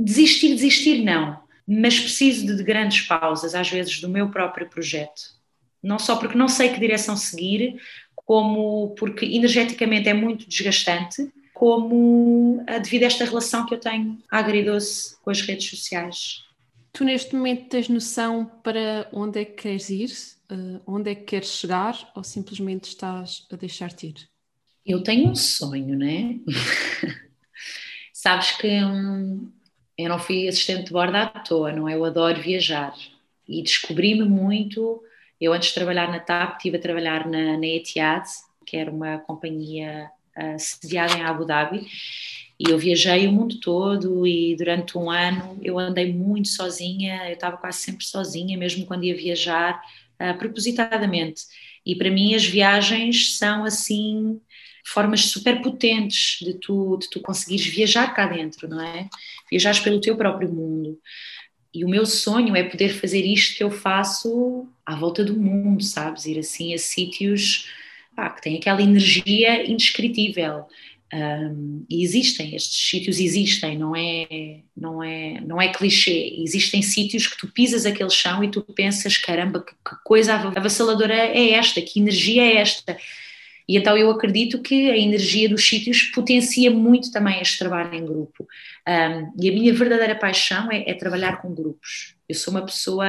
Desistir, 0.01 0.55
desistir, 0.55 1.03
não. 1.03 1.39
Mas 1.69 2.01
preciso 2.01 2.57
de 2.57 2.65
grandes 2.65 3.03
pausas, 3.03 3.55
às 3.55 3.69
vezes, 3.69 4.01
do 4.01 4.09
meu 4.09 4.31
próprio 4.31 4.69
projeto. 4.69 5.39
Não 5.83 5.99
só 5.99 6.16
porque 6.16 6.37
não 6.37 6.49
sei 6.49 6.70
que 6.70 6.81
direção 6.81 7.16
seguir, 7.16 7.81
como 8.14 8.95
porque 8.99 9.24
energeticamente 9.24 10.09
é 10.09 10.14
muito 10.14 10.49
desgastante, 10.49 11.33
como 11.55 12.64
devido 12.83 13.03
a 13.03 13.07
esta 13.07 13.24
relação 13.24 13.66
que 13.66 13.74
eu 13.74 13.78
tenho 13.78 14.18
agridoce 14.31 15.16
com 15.22 15.31
as 15.31 15.41
redes 15.41 15.68
sociais. 15.68 16.45
Tu 16.93 17.05
neste 17.05 17.35
momento 17.35 17.68
tens 17.68 17.89
noção 17.89 18.51
para 18.62 19.09
onde 19.12 19.41
é 19.41 19.45
que 19.45 19.62
queres 19.62 19.91
ir, 19.91 20.11
uh, 20.51 20.81
onde 20.87 21.11
é 21.11 21.14
que 21.14 21.22
queres 21.22 21.49
chegar 21.49 22.11
ou 22.16 22.24
simplesmente 22.24 22.89
estás 22.89 23.47
a 23.51 23.57
deixar-te 23.57 24.09
ir? 24.09 24.28
Eu 24.85 25.03
tenho 25.03 25.31
um 25.31 25.35
sonho, 25.35 25.97
né? 25.97 26.41
Sabes 28.12 28.53
que 28.53 28.83
hum, 28.83 29.51
eu 29.97 30.09
não 30.09 30.18
fui 30.18 30.49
assistente 30.49 30.87
de 30.87 30.93
bordo 30.93 31.16
à 31.16 31.26
toa, 31.26 31.72
não 31.72 31.89
é? 31.89 31.95
Eu 31.95 32.05
adoro 32.05 32.41
viajar 32.41 32.95
e 33.47 33.62
descobri-me 33.62 34.24
muito. 34.24 35.03
Eu, 35.41 35.53
antes 35.53 35.68
de 35.68 35.74
trabalhar 35.74 36.11
na 36.11 36.20
TAP, 36.20 36.57
estive 36.57 36.76
a 36.76 36.80
trabalhar 36.80 37.26
na, 37.26 37.57
na 37.57 37.66
Etihad, 37.66 38.24
que 38.66 38.76
era 38.76 38.91
uma 38.91 39.18
companhia 39.18 40.11
uh, 40.36 40.59
sediada 40.59 41.16
em 41.16 41.22
Abu 41.22 41.45
Dhabi, 41.45 41.86
e 42.59 42.70
eu 42.70 42.78
viajei 42.78 43.26
o 43.26 43.32
mundo 43.32 43.59
todo. 43.59 44.26
E 44.26 44.55
durante 44.55 44.99
um 44.99 45.11
ano 45.11 45.59
eu 45.62 45.78
andei 45.78 46.12
muito 46.12 46.49
sozinha, 46.49 47.28
eu 47.28 47.34
estava 47.34 47.57
quase 47.57 47.78
sempre 47.78 48.05
sozinha, 48.05 48.59
mesmo 48.59 48.84
quando 48.84 49.05
ia 49.05 49.16
viajar, 49.16 49.80
uh, 50.20 50.36
propositadamente. 50.38 51.43
E 51.84 51.97
para 51.97 52.11
mim, 52.11 52.34
as 52.34 52.45
viagens 52.45 53.38
são 53.38 53.64
assim 53.64 54.38
formas 54.84 55.26
super 55.26 55.62
potentes 55.62 56.38
de 56.41 56.55
tu, 56.55 56.97
de 56.99 57.09
tu 57.09 57.20
conseguires 57.20 57.66
viajar 57.66 58.12
cá 58.14 58.26
dentro, 58.26 58.68
não 58.68 58.80
é? 58.80 59.09
Viajares 59.51 59.80
pelo 59.80 60.01
teu 60.01 60.16
próprio 60.16 60.53
mundo. 60.53 60.99
E 61.73 61.85
o 61.85 61.89
meu 61.89 62.05
sonho 62.05 62.57
é 62.57 62.64
poder 62.64 62.91
fazer 62.91 63.25
isto 63.25 63.57
que 63.57 63.62
eu 63.62 63.71
faço 63.71 64.66
à 64.85 64.97
volta 64.97 65.25
do 65.25 65.39
mundo, 65.39 65.83
sabes? 65.83 66.27
Ir 66.27 66.39
assim 66.39 66.75
a 66.75 66.79
sítios 66.79 67.68
pá, 68.16 68.31
que 68.31 68.43
têm 68.43 68.57
aquela 68.57 68.83
energia 68.83 69.71
indescritível. 69.71 70.66
Um, 71.12 71.85
e 71.91 72.05
existem, 72.05 72.55
estes 72.55 72.89
sítios 72.89 73.18
existem, 73.18 73.77
não 73.77 73.97
é, 73.97 74.61
não 74.77 75.03
é, 75.03 75.41
não 75.41 75.61
é 75.61 75.68
clichê. 75.68 76.35
Existem 76.39 76.83
sítios 76.83 77.27
que 77.27 77.37
tu 77.37 77.49
pisas 77.49 77.87
aquele 77.87 78.11
chão 78.11 78.43
e 78.43 78.51
tu 78.51 78.62
pensas: 78.62 79.16
caramba, 79.16 79.61
que, 79.61 79.73
que 79.73 79.97
coisa 80.05 80.35
avassaladora 80.35 81.14
é 81.14 81.51
esta, 81.51 81.81
que 81.83 82.01
energia 82.01 82.43
é 82.43 82.57
esta 82.57 82.97
E 83.71 83.77
então 83.77 83.97
eu 83.97 84.11
acredito 84.11 84.61
que 84.61 84.91
a 84.91 84.99
energia 84.99 85.49
dos 85.49 85.64
sítios 85.64 86.03
potencia 86.12 86.73
muito 86.73 87.12
também 87.12 87.41
este 87.41 87.57
trabalho 87.57 87.95
em 87.95 88.05
grupo. 88.05 88.45
Um, 88.85 89.33
e 89.41 89.49
a 89.49 89.53
minha 89.53 89.73
verdadeira 89.73 90.16
paixão 90.16 90.73
é, 90.73 90.91
é 90.91 90.93
trabalhar 90.93 91.41
com 91.41 91.55
grupos. 91.55 92.16
Eu 92.29 92.35
sou 92.35 92.53
uma 92.53 92.66
pessoa 92.66 93.07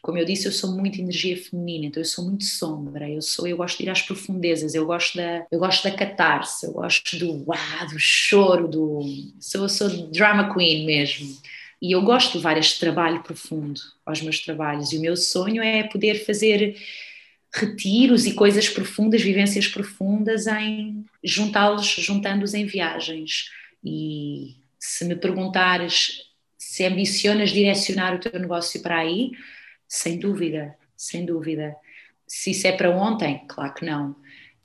como 0.00 0.16
eu 0.16 0.24
disse, 0.24 0.46
eu 0.46 0.52
sou 0.52 0.74
muito 0.74 0.98
energia 0.98 1.36
feminina, 1.36 1.84
então 1.84 2.00
eu 2.00 2.06
sou 2.06 2.24
muito 2.24 2.44
sombra, 2.44 3.10
eu 3.10 3.20
sou, 3.20 3.46
eu 3.46 3.58
gosto 3.58 3.76
de 3.76 3.84
ir 3.84 3.90
às 3.90 4.00
profundezas, 4.00 4.74
eu 4.74 4.86
gosto 4.86 5.18
da, 5.18 5.44
eu 5.52 5.58
gosto 5.58 5.84
da 5.84 5.90
catarse, 5.90 6.64
eu 6.64 6.72
gosto 6.72 7.18
do 7.18 7.44
uau, 7.46 7.86
do 7.86 7.98
choro, 7.98 8.66
do 8.66 9.02
sou, 9.38 9.68
sou 9.68 9.90
drama 10.10 10.54
queen 10.54 10.86
mesmo. 10.86 11.28
E 11.82 11.92
eu 11.92 12.00
gosto 12.00 12.30
de 12.32 12.38
levar 12.38 12.56
este 12.56 12.80
trabalho 12.80 13.22
profundo 13.22 13.78
aos 14.06 14.22
meus 14.22 14.40
trabalhos, 14.40 14.90
e 14.90 14.96
o 14.96 15.02
meu 15.02 15.18
sonho 15.18 15.62
é 15.62 15.82
poder 15.82 16.24
fazer 16.24 16.78
retiros 17.52 18.26
e 18.26 18.34
coisas 18.34 18.68
profundas, 18.68 19.22
vivências 19.22 19.66
profundas, 19.66 20.46
em 20.46 21.04
juntá-los, 21.22 21.86
juntando-os 21.86 22.54
em 22.54 22.64
viagens. 22.64 23.50
E 23.84 24.56
se 24.78 25.04
me 25.04 25.16
perguntares 25.16 26.22
se 26.56 26.84
ambicionas 26.84 27.50
direcionar 27.50 28.14
o 28.14 28.20
teu 28.20 28.38
negócio 28.38 28.80
para 28.80 28.98
aí, 28.98 29.32
sem 29.88 30.18
dúvida, 30.18 30.76
sem 30.96 31.24
dúvida. 31.24 31.74
Se 32.26 32.52
isso 32.52 32.66
é 32.66 32.72
para 32.72 32.90
ontem, 32.90 33.44
claro 33.48 33.74
que 33.74 33.84
não. 33.84 34.10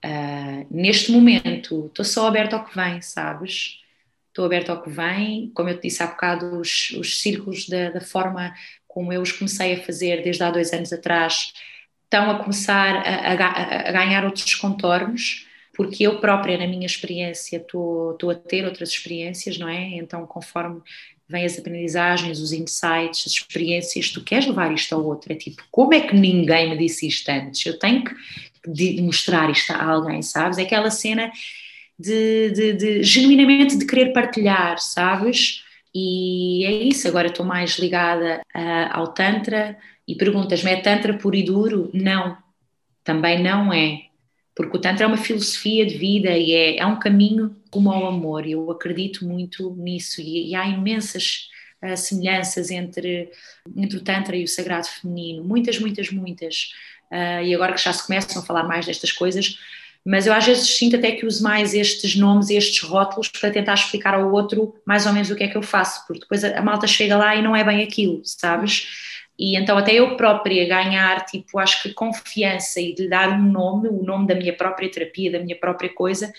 Uh, 0.06 0.68
neste 0.70 1.12
momento, 1.12 1.88
estou 1.88 2.06
só 2.06 2.28
aberta 2.28 2.56
ao 2.56 2.66
que 2.66 2.76
vem, 2.76 3.02
sabes? 3.02 3.80
Estou 4.28 4.46
aberta 4.46 4.72
ao 4.72 4.84
que 4.84 4.90
vem. 4.90 5.50
Como 5.56 5.70
eu 5.70 5.80
te 5.80 5.88
disse 5.88 6.04
há 6.04 6.08
bocado, 6.08 6.60
os, 6.60 6.92
os 6.92 7.20
círculos 7.20 7.68
da, 7.68 7.90
da 7.90 8.02
forma 8.02 8.54
como 8.88 9.12
eu 9.12 9.22
os 9.22 9.32
comecei 9.32 9.74
a 9.74 9.84
fazer 9.84 10.22
desde 10.22 10.44
há 10.44 10.52
dois 10.52 10.72
anos 10.72 10.94
atrás 10.94 11.54
estão 12.16 12.32
a 12.32 12.40
começar 12.40 12.96
a, 12.96 13.34
a, 13.34 13.90
a 13.90 13.92
ganhar 13.92 14.24
outros 14.24 14.56
contornos, 14.56 15.46
porque 15.74 16.08
eu 16.08 16.20
própria, 16.20 16.58
na 16.58 16.66
minha 16.66 16.86
experiência, 16.86 17.58
estou, 17.58 18.30
a 18.30 18.36
ter 18.36 18.66
outras 18.66 18.90
experiências, 18.90 19.58
não 19.58 19.68
é? 19.68 19.98
Então, 19.98 20.26
conforme 20.26 20.82
vêm 21.28 21.44
as 21.44 21.58
aprendizagens, 21.58 22.40
os 22.40 22.54
insights, 22.54 23.24
as 23.26 23.34
experiências, 23.34 24.12
tu 24.12 24.24
queres 24.24 24.46
levar 24.46 24.74
isto 24.74 24.94
ao 24.96 25.04
outro. 25.04 25.34
É 25.34 25.36
tipo, 25.36 25.64
como 25.70 25.94
é 25.94 26.02
que 26.02 26.16
ninguém 26.16 26.70
me 26.70 26.78
disse 26.78 27.08
isto 27.08 27.30
antes? 27.30 27.66
Eu 27.66 27.78
tenho 27.78 28.04
que 28.04 29.02
mostrar 29.02 29.50
isto 29.50 29.72
a 29.72 29.84
alguém, 29.84 30.22
sabes? 30.22 30.58
É 30.58 30.62
aquela 30.62 30.90
cena 30.90 31.32
de, 32.00 32.52
de, 32.52 32.74
de 32.74 33.04
genuinamente 33.04 33.78
de 33.78 33.86
querer 33.86 34.14
partilhar, 34.14 34.80
sabes? 34.80 35.64
E 35.94 36.66
é 36.66 36.72
isso, 36.72 37.08
agora 37.08 37.28
estou 37.28 37.46
mais 37.46 37.80
ligada 37.80 38.42
uh, 38.56 38.90
ao 38.92 39.08
Tantra, 39.14 39.78
e 40.08 40.16
perguntas-me, 40.16 40.72
é 40.72 40.82
Tantra 40.82 41.18
puro 41.18 41.36
e 41.36 41.44
duro? 41.44 41.90
Não, 41.94 42.38
também 43.04 43.42
não 43.42 43.74
é. 43.74 44.02
Porque 44.56 44.78
o 44.78 44.80
Tantra 44.80 45.04
é 45.04 45.08
uma 45.08 45.18
filosofia 45.18 45.86
de 45.86 45.98
vida 45.98 46.30
e 46.38 46.54
é, 46.54 46.78
é 46.78 46.86
um 46.86 46.98
caminho 46.98 47.56
como 47.70 47.92
ao 47.92 48.08
amor. 48.08 48.48
Eu 48.48 48.72
acredito 48.72 49.26
muito 49.26 49.76
nisso 49.76 50.22
e, 50.22 50.50
e 50.50 50.56
há 50.56 50.66
imensas 50.66 51.50
uh, 51.84 51.98
semelhanças 51.98 52.72
entre, 52.72 53.30
entre 53.76 53.98
o 53.98 54.02
Tantra 54.02 54.36
e 54.36 54.44
o 54.44 54.48
sagrado 54.48 54.88
feminino. 54.88 55.44
Muitas, 55.44 55.78
muitas, 55.80 56.10
muitas. 56.10 56.72
Uh, 57.12 57.44
e 57.44 57.54
agora 57.54 57.74
que 57.74 57.84
já 57.84 57.92
se 57.92 58.06
começam 58.08 58.42
a 58.42 58.46
falar 58.46 58.64
mais 58.64 58.86
destas 58.86 59.12
coisas, 59.12 59.60
mas 60.06 60.26
eu 60.28 60.34
às 60.34 60.46
vezes 60.46 60.68
sinto 60.78 60.96
até 60.96 61.12
que 61.12 61.26
uso 61.26 61.44
mais 61.44 61.74
estes 61.74 62.16
nomes, 62.16 62.50
estes 62.50 62.82
rótulos 62.82 63.28
para 63.28 63.52
tentar 63.52 63.74
explicar 63.74 64.14
ao 64.14 64.32
outro 64.32 64.76
mais 64.86 65.06
ou 65.06 65.12
menos 65.12 65.30
o 65.32 65.36
que 65.36 65.44
é 65.44 65.48
que 65.48 65.58
eu 65.58 65.64
faço, 65.64 66.06
porque 66.08 66.22
depois 66.22 66.44
a, 66.44 66.60
a 66.60 66.62
malta 66.62 66.88
chega 66.88 67.18
lá 67.18 67.36
e 67.36 67.42
não 67.42 67.56
é 67.56 67.64
bem 67.64 67.84
aquilo, 67.84 68.22
sabes? 68.24 68.88
E 69.38 69.58
então 69.58 69.78
até 69.78 69.94
eu 69.94 70.16
própria 70.16 70.68
ganhar, 70.68 71.26
tipo, 71.26 71.60
acho 71.60 71.84
que 71.84 71.94
confiança 71.94 72.80
e 72.80 72.94
de 72.94 73.04
lhe 73.04 73.10
dar 73.10 73.30
um 73.30 73.44
nome, 73.44 73.90
o 73.90 74.04
nome 74.04 74.28
da 74.28 74.36
minha 74.36 74.56
própria 74.56 74.90
terapia, 74.90 75.32
da 75.32 75.40
minha 75.40 75.58
própria 75.58 75.90
coisa, 75.90 76.32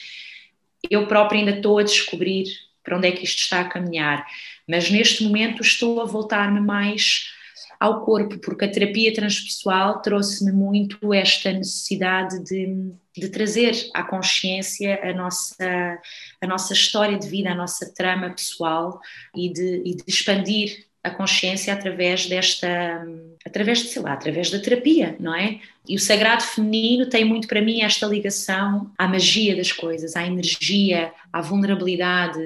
eu 0.90 1.06
própria 1.06 1.38
ainda 1.38 1.52
estou 1.52 1.78
a 1.78 1.82
descobrir 1.82 2.46
para 2.82 2.96
onde 2.96 3.08
é 3.08 3.12
que 3.12 3.24
isto 3.24 3.40
está 3.40 3.60
a 3.60 3.68
caminhar. 3.68 4.24
Mas 4.66 4.90
neste 4.90 5.24
momento 5.24 5.60
estou 5.60 6.00
a 6.00 6.04
voltar-me 6.04 6.60
mais 6.60 7.34
ao 7.78 8.04
corpo, 8.04 8.38
porque 8.38 8.64
a 8.64 8.70
terapia 8.70 9.12
transpessoal 9.12 10.00
trouxe-me 10.00 10.52
muito 10.52 11.12
esta 11.12 11.52
necessidade 11.52 12.42
de, 12.42 12.92
de, 13.14 13.28
trazer 13.28 13.74
à 13.92 14.02
consciência 14.02 14.98
a 15.02 15.12
nossa, 15.12 15.98
a 16.40 16.46
nossa 16.46 16.72
história 16.72 17.18
de 17.18 17.28
vida, 17.28 17.50
a 17.50 17.54
nossa 17.54 17.92
trama 17.92 18.30
pessoal 18.30 18.98
e 19.34 19.52
de, 19.52 19.82
e 19.84 19.94
de 19.94 20.04
expandir 20.06 20.86
a 21.06 21.10
consciência 21.10 21.72
através 21.72 22.26
desta, 22.26 23.06
através 23.44 23.78
de, 23.78 23.88
sei 23.88 24.02
lá, 24.02 24.12
através 24.12 24.50
da 24.50 24.58
terapia, 24.58 25.16
não 25.20 25.32
é? 25.32 25.60
E 25.88 25.94
o 25.94 26.00
sagrado 26.00 26.42
feminino 26.42 27.08
tem 27.08 27.24
muito 27.24 27.46
para 27.46 27.62
mim 27.62 27.82
esta 27.82 28.06
ligação 28.06 28.90
à 28.98 29.06
magia 29.06 29.54
das 29.54 29.70
coisas, 29.70 30.16
à 30.16 30.26
energia, 30.26 31.12
à 31.32 31.40
vulnerabilidade, 31.40 32.40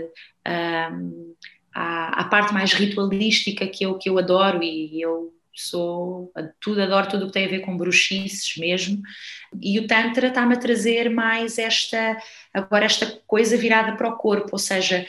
à, 0.44 2.20
à, 2.20 2.24
parte 2.24 2.52
mais 2.52 2.74
ritualística 2.74 3.66
que 3.66 3.86
eu, 3.86 3.96
que 3.96 4.10
eu 4.10 4.18
adoro 4.18 4.62
e 4.62 5.00
eu 5.00 5.32
sou 5.54 6.30
tudo, 6.60 6.82
adoro 6.82 7.08
tudo 7.08 7.24
o 7.24 7.26
que 7.28 7.32
tem 7.32 7.46
a 7.46 7.50
ver 7.50 7.60
com 7.60 7.78
bruxices 7.78 8.58
mesmo. 8.58 9.00
E 9.60 9.78
o 9.78 9.86
Tantra 9.86 10.28
está-me 10.28 10.54
a 10.54 10.58
trazer 10.58 11.08
mais 11.08 11.58
esta, 11.58 12.18
agora 12.52 12.84
esta 12.84 13.06
coisa 13.26 13.56
virada 13.56 13.96
para 13.96 14.08
o 14.10 14.16
corpo, 14.16 14.50
ou 14.52 14.58
seja, 14.58 15.06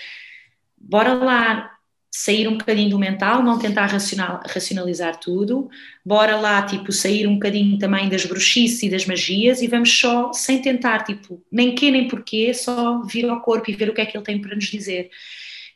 bora 0.78 1.14
lá 1.14 1.81
sair 2.14 2.46
um 2.46 2.58
bocadinho 2.58 2.90
do 2.90 3.00
mental, 3.00 3.42
não 3.42 3.58
tentar 3.58 3.86
racional, 3.86 4.42
racionalizar 4.46 5.18
tudo, 5.18 5.70
bora 6.06 6.36
lá, 6.36 6.62
tipo, 6.64 6.92
sair 6.92 7.26
um 7.26 7.36
bocadinho 7.36 7.80
também 7.80 8.10
das 8.10 8.26
bruxices 8.26 8.84
e 8.84 8.90
das 8.90 9.06
magias 9.06 9.62
e 9.62 9.68
vamos 9.68 9.98
só, 9.98 10.34
sem 10.34 10.62
tentar, 10.62 11.06
tipo, 11.06 11.42
nem 11.50 11.74
que 11.74 11.90
nem 11.90 12.10
porquê, 12.10 12.54
só 12.54 13.02
vir 13.04 13.30
ao 13.30 13.42
corpo 13.42 13.72
e 13.72 13.76
ver 13.76 13.90
o 13.90 13.94
que 13.94 14.02
é 14.02 14.06
que 14.06 14.18
ele 14.18 14.26
tem 14.26 14.42
para 14.42 14.54
nos 14.54 14.66
dizer. 14.66 15.10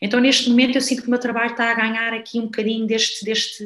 Então, 0.02 0.20
neste 0.20 0.50
momento, 0.50 0.76
eu 0.76 0.82
sinto 0.82 1.02
que 1.04 1.08
o 1.08 1.12
meu 1.12 1.20
trabalho 1.20 1.52
está 1.52 1.72
a 1.72 1.74
ganhar 1.74 2.14
aqui 2.14 2.38
um 2.38 2.46
bocadinho 2.46 2.86
deste, 2.86 3.24
deste, 3.24 3.64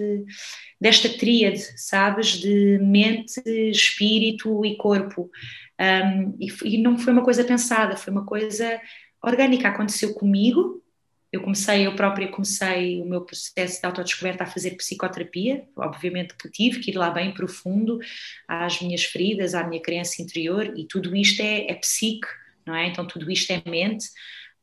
desta 0.80 1.10
tríade, 1.10 1.60
sabes, 1.76 2.38
de 2.38 2.78
mente, 2.84 3.42
espírito 3.72 4.64
e 4.64 4.78
corpo. 4.78 5.32
Um, 5.80 6.36
e, 6.40 6.76
e 6.76 6.78
não 6.78 7.00
foi 7.00 7.14
uma 7.14 7.24
coisa 7.24 7.44
pensada, 7.44 7.98
foi 7.98 8.14
uma 8.14 8.26
coisa 8.28 8.80
orgânica, 9.24 9.70
aconteceu 9.70 10.14
comigo, 10.14 10.84
eu 11.32 11.42
comecei, 11.42 11.86
eu 11.86 11.96
própria 11.96 12.28
comecei 12.28 13.00
o 13.02 13.06
meu 13.06 13.22
processo 13.22 13.80
de 13.80 13.86
autodescoberta 13.86 14.44
a 14.44 14.48
fazer 14.48 14.72
psicoterapia, 14.72 15.64
obviamente 15.76 16.36
que 16.36 16.50
tive 16.50 16.80
que 16.80 16.92
ir 16.92 16.96
lá 16.96 17.12
bem 17.12 17.34
profundo 17.34 18.00
às 18.48 18.82
minhas 18.82 19.04
feridas, 19.04 19.54
à 19.54 19.64
minha 19.64 19.82
crença 19.82 20.22
interior 20.22 20.74
e 20.76 20.86
tudo 20.86 21.16
isto 21.16 21.42
é, 21.42 21.70
é 21.70 21.74
psique, 21.76 22.28
não 22.66 22.76
é? 22.76 22.88
Então 22.88 23.06
tudo 23.06 23.30
isto 23.32 23.52
é 23.52 23.62
mente. 23.70 24.08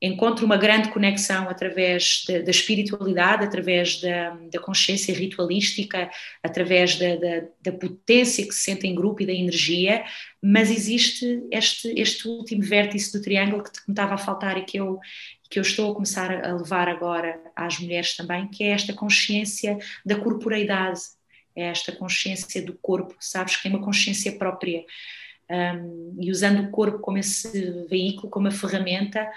Encontro 0.02 0.44
uma 0.44 0.58
grande 0.58 0.90
conexão 0.90 1.48
através 1.48 2.24
da, 2.28 2.40
da 2.40 2.50
espiritualidade, 2.50 3.44
através 3.44 3.98
da, 3.98 4.36
da, 4.52 4.60
consciência 4.60 5.14
ritualística, 5.14 6.10
através 6.42 6.96
da, 6.98 7.16
da, 7.62 7.72
potência 7.72 8.46
que 8.46 8.52
se 8.52 8.64
sente 8.64 8.86
em 8.86 8.94
grupo 8.94 9.22
e 9.22 9.26
da 9.26 9.32
energia, 9.32 10.04
mas 10.42 10.70
existe 10.70 11.42
este, 11.50 11.94
este 11.96 12.28
último 12.28 12.62
vértice 12.62 13.10
do 13.10 13.22
triângulo 13.22 13.62
que 13.62 13.70
me 13.88 13.92
estava 13.92 14.14
a 14.14 14.18
faltar 14.18 14.58
e 14.58 14.64
que 14.64 14.76
eu, 14.76 14.98
que 15.49 15.59
eu 15.59 15.62
estou 15.62 15.90
a 15.90 15.94
começar 15.94 16.44
a 16.44 16.55
levar 16.55 16.88
agora 16.88 17.40
às 17.55 17.78
mulheres 17.78 18.16
também, 18.16 18.49
que 18.49 18.64
é 18.64 18.68
esta 18.68 18.92
consciência 18.92 19.78
da 20.05 20.16
corporeidade, 20.16 21.01
é 21.55 21.64
esta 21.64 21.90
consciência 21.92 22.61
do 22.62 22.74
corpo, 22.74 23.14
sabes, 23.18 23.57
que 23.57 23.62
tem 23.62 23.72
uma 23.72 23.84
consciência 23.84 24.32
própria. 24.32 24.84
Um, 25.49 26.16
e 26.20 26.30
usando 26.30 26.61
o 26.61 26.70
corpo 26.70 26.99
como 26.99 27.18
esse 27.18 27.86
veículo, 27.88 28.28
como 28.28 28.49
a 28.49 28.51
ferramenta, 28.51 29.30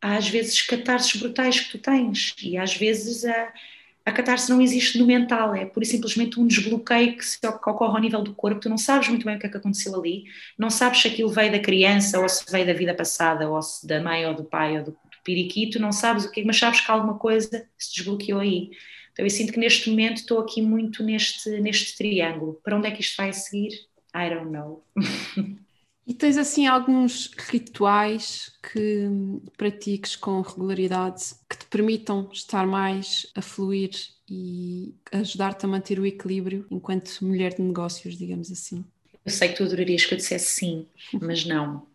há 0.00 0.16
às 0.16 0.28
vezes 0.28 0.60
catarses 0.62 1.16
brutais 1.16 1.60
que 1.60 1.72
tu 1.72 1.78
tens, 1.78 2.34
e 2.42 2.58
às 2.58 2.76
vezes 2.76 3.24
a, 3.24 3.52
a 4.04 4.12
catarse 4.12 4.50
não 4.50 4.60
existe 4.60 4.98
no 4.98 5.06
mental, 5.06 5.54
é 5.54 5.64
pura 5.64 5.84
e 5.84 5.88
simplesmente 5.88 6.38
um 6.38 6.46
desbloqueio 6.46 7.16
que, 7.16 7.24
se, 7.24 7.40
que 7.40 7.46
ocorre 7.46 7.94
ao 7.94 8.00
nível 8.00 8.22
do 8.22 8.34
corpo, 8.34 8.60
tu 8.60 8.68
não 8.68 8.76
sabes 8.76 9.08
muito 9.08 9.24
bem 9.24 9.36
o 9.36 9.38
que 9.38 9.46
é 9.46 9.48
que 9.48 9.56
aconteceu 9.56 9.98
ali, 9.98 10.24
não 10.58 10.68
sabes 10.68 11.00
se 11.00 11.08
aquilo 11.08 11.30
veio 11.30 11.50
da 11.50 11.58
criança, 11.58 12.20
ou 12.20 12.28
se 12.28 12.44
veio 12.52 12.66
da 12.66 12.74
vida 12.74 12.92
passada, 12.92 13.48
ou 13.48 13.62
se 13.62 13.86
da 13.86 14.02
mãe, 14.02 14.26
ou 14.26 14.34
do 14.34 14.44
pai, 14.44 14.76
ou 14.78 14.84
do, 14.84 14.96
periquito, 15.24 15.80
não 15.80 15.90
sabes 15.90 16.24
o 16.24 16.30
que 16.30 16.44
mas 16.44 16.58
sabes 16.58 16.80
que 16.80 16.90
alguma 16.90 17.18
coisa 17.18 17.66
se 17.78 17.94
desbloqueou 17.94 18.40
aí. 18.40 18.70
Então 19.12 19.24
eu 19.24 19.30
sinto 19.30 19.52
que 19.52 19.58
neste 19.58 19.88
momento 19.88 20.18
estou 20.18 20.40
aqui 20.40 20.60
muito 20.60 21.02
neste, 21.02 21.48
neste 21.60 21.96
triângulo. 21.96 22.60
Para 22.62 22.76
onde 22.76 22.88
é 22.88 22.90
que 22.90 23.00
isto 23.00 23.16
vai 23.16 23.32
seguir? 23.32 23.70
I 24.14 24.30
don't 24.30 24.50
know. 24.50 24.84
E 26.06 26.12
tens 26.12 26.36
assim 26.36 26.66
alguns 26.66 27.30
rituais 27.48 28.52
que 28.62 29.08
pratiques 29.56 30.14
com 30.14 30.42
regularidade 30.42 31.34
que 31.48 31.56
te 31.56 31.64
permitam 31.64 32.28
estar 32.30 32.66
mais 32.66 33.26
a 33.34 33.40
fluir 33.40 33.90
e 34.28 34.94
ajudar-te 35.12 35.64
a 35.64 35.68
manter 35.68 35.98
o 35.98 36.04
equilíbrio 36.04 36.66
enquanto 36.70 37.24
mulher 37.24 37.54
de 37.54 37.62
negócios, 37.62 38.18
digamos 38.18 38.50
assim? 38.50 38.84
Eu 39.24 39.32
sei 39.32 39.48
que 39.48 39.56
tu 39.56 39.64
adorarias 39.64 40.04
que 40.04 40.12
eu 40.12 40.18
dissesse 40.18 40.52
sim, 40.52 40.86
mas 41.14 41.46
não. 41.46 41.86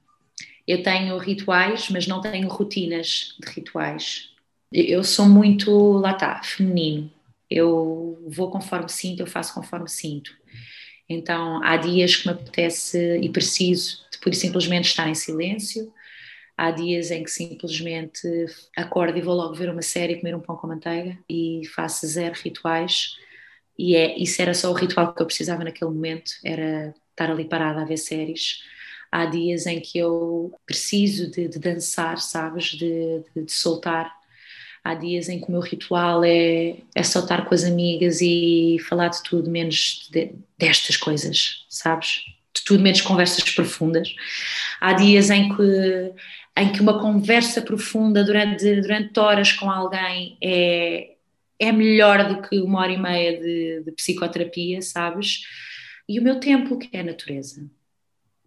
Eu 0.69 0.83
tenho 0.83 1.17
rituais, 1.17 1.89
mas 1.89 2.05
não 2.05 2.21
tenho 2.21 2.47
rotinas 2.47 3.35
de 3.39 3.49
rituais. 3.49 4.29
Eu 4.71 5.03
sou 5.03 5.27
muito, 5.27 5.93
lá 5.93 6.11
está, 6.11 6.43
feminino. 6.43 7.11
Eu 7.49 8.23
vou 8.27 8.51
conforme 8.51 8.87
sinto, 8.87 9.21
eu 9.21 9.25
faço 9.25 9.51
conforme 9.55 9.89
sinto. 9.89 10.31
Então, 11.09 11.59
há 11.63 11.75
dias 11.75 12.17
que 12.17 12.27
me 12.27 12.33
apetece 12.33 13.17
e 13.19 13.27
preciso 13.29 14.05
de 14.11 14.19
por 14.19 14.31
simplesmente 14.35 14.85
estar 14.85 15.09
em 15.09 15.15
silêncio, 15.15 15.91
há 16.55 16.69
dias 16.69 17.09
em 17.09 17.23
que 17.23 17.31
simplesmente 17.31 18.21
acordo 18.77 19.17
e 19.17 19.21
vou 19.23 19.33
logo 19.33 19.55
ver 19.55 19.71
uma 19.71 19.81
série, 19.81 20.17
comer 20.17 20.35
um 20.35 20.39
pão 20.39 20.55
com 20.55 20.67
manteiga 20.67 21.17
e 21.27 21.63
faço 21.73 22.05
zero 22.05 22.35
rituais. 22.39 23.15
E 23.75 23.95
é, 23.95 24.15
isso 24.19 24.39
era 24.39 24.53
só 24.53 24.69
o 24.69 24.75
ritual 24.75 25.15
que 25.15 25.21
eu 25.23 25.25
precisava 25.25 25.63
naquele 25.63 25.89
momento, 25.89 26.29
era 26.45 26.93
estar 27.09 27.31
ali 27.31 27.45
parada 27.45 27.81
a 27.81 27.85
ver 27.85 27.97
séries. 27.97 28.59
Há 29.11 29.25
dias 29.25 29.65
em 29.65 29.79
que 29.79 29.97
eu 29.97 30.53
preciso 30.65 31.31
de, 31.31 31.47
de 31.47 31.59
dançar, 31.59 32.19
sabes, 32.19 32.65
de, 32.71 33.23
de, 33.35 33.43
de 33.45 33.51
soltar 33.51 34.19
Há 34.83 34.93
dias 34.93 35.27
em 35.27 35.39
que 35.39 35.47
o 35.47 35.51
meu 35.51 35.61
ritual 35.61 36.23
é, 36.23 36.77
é 36.95 37.03
com 37.45 37.53
as 37.53 37.63
amigas 37.63 38.21
e 38.21 38.77
falar 38.87 39.09
de 39.09 39.21
tudo 39.23 39.49
menos 39.49 40.09
de, 40.11 40.31
destas 40.57 40.95
coisas, 40.95 41.65
sabes? 41.69 42.23
De 42.55 42.63
tudo 42.63 42.81
menos 42.81 43.01
conversas 43.01 43.43
profundas. 43.51 44.15
Há 44.79 44.93
dias 44.93 45.29
em 45.29 45.53
que, 45.55 46.13
em 46.57 46.71
que 46.71 46.81
uma 46.81 46.99
conversa 46.99 47.61
profunda 47.61 48.23
durante, 48.23 48.81
durante 48.81 49.19
horas 49.19 49.51
com 49.51 49.69
alguém 49.69 50.37
é, 50.41 51.11
é 51.59 51.71
melhor 51.71 52.27
do 52.27 52.41
que 52.47 52.59
uma 52.59 52.79
hora 52.79 52.93
e 52.93 52.97
meia 52.97 53.37
de, 53.39 53.83
de 53.83 53.91
psicoterapia, 53.91 54.81
sabes? 54.81 55.41
E 56.07 56.19
o 56.19 56.23
meu 56.23 56.39
templo, 56.39 56.79
que 56.79 56.89
é 56.95 57.01
a 57.01 57.03
natureza. 57.03 57.69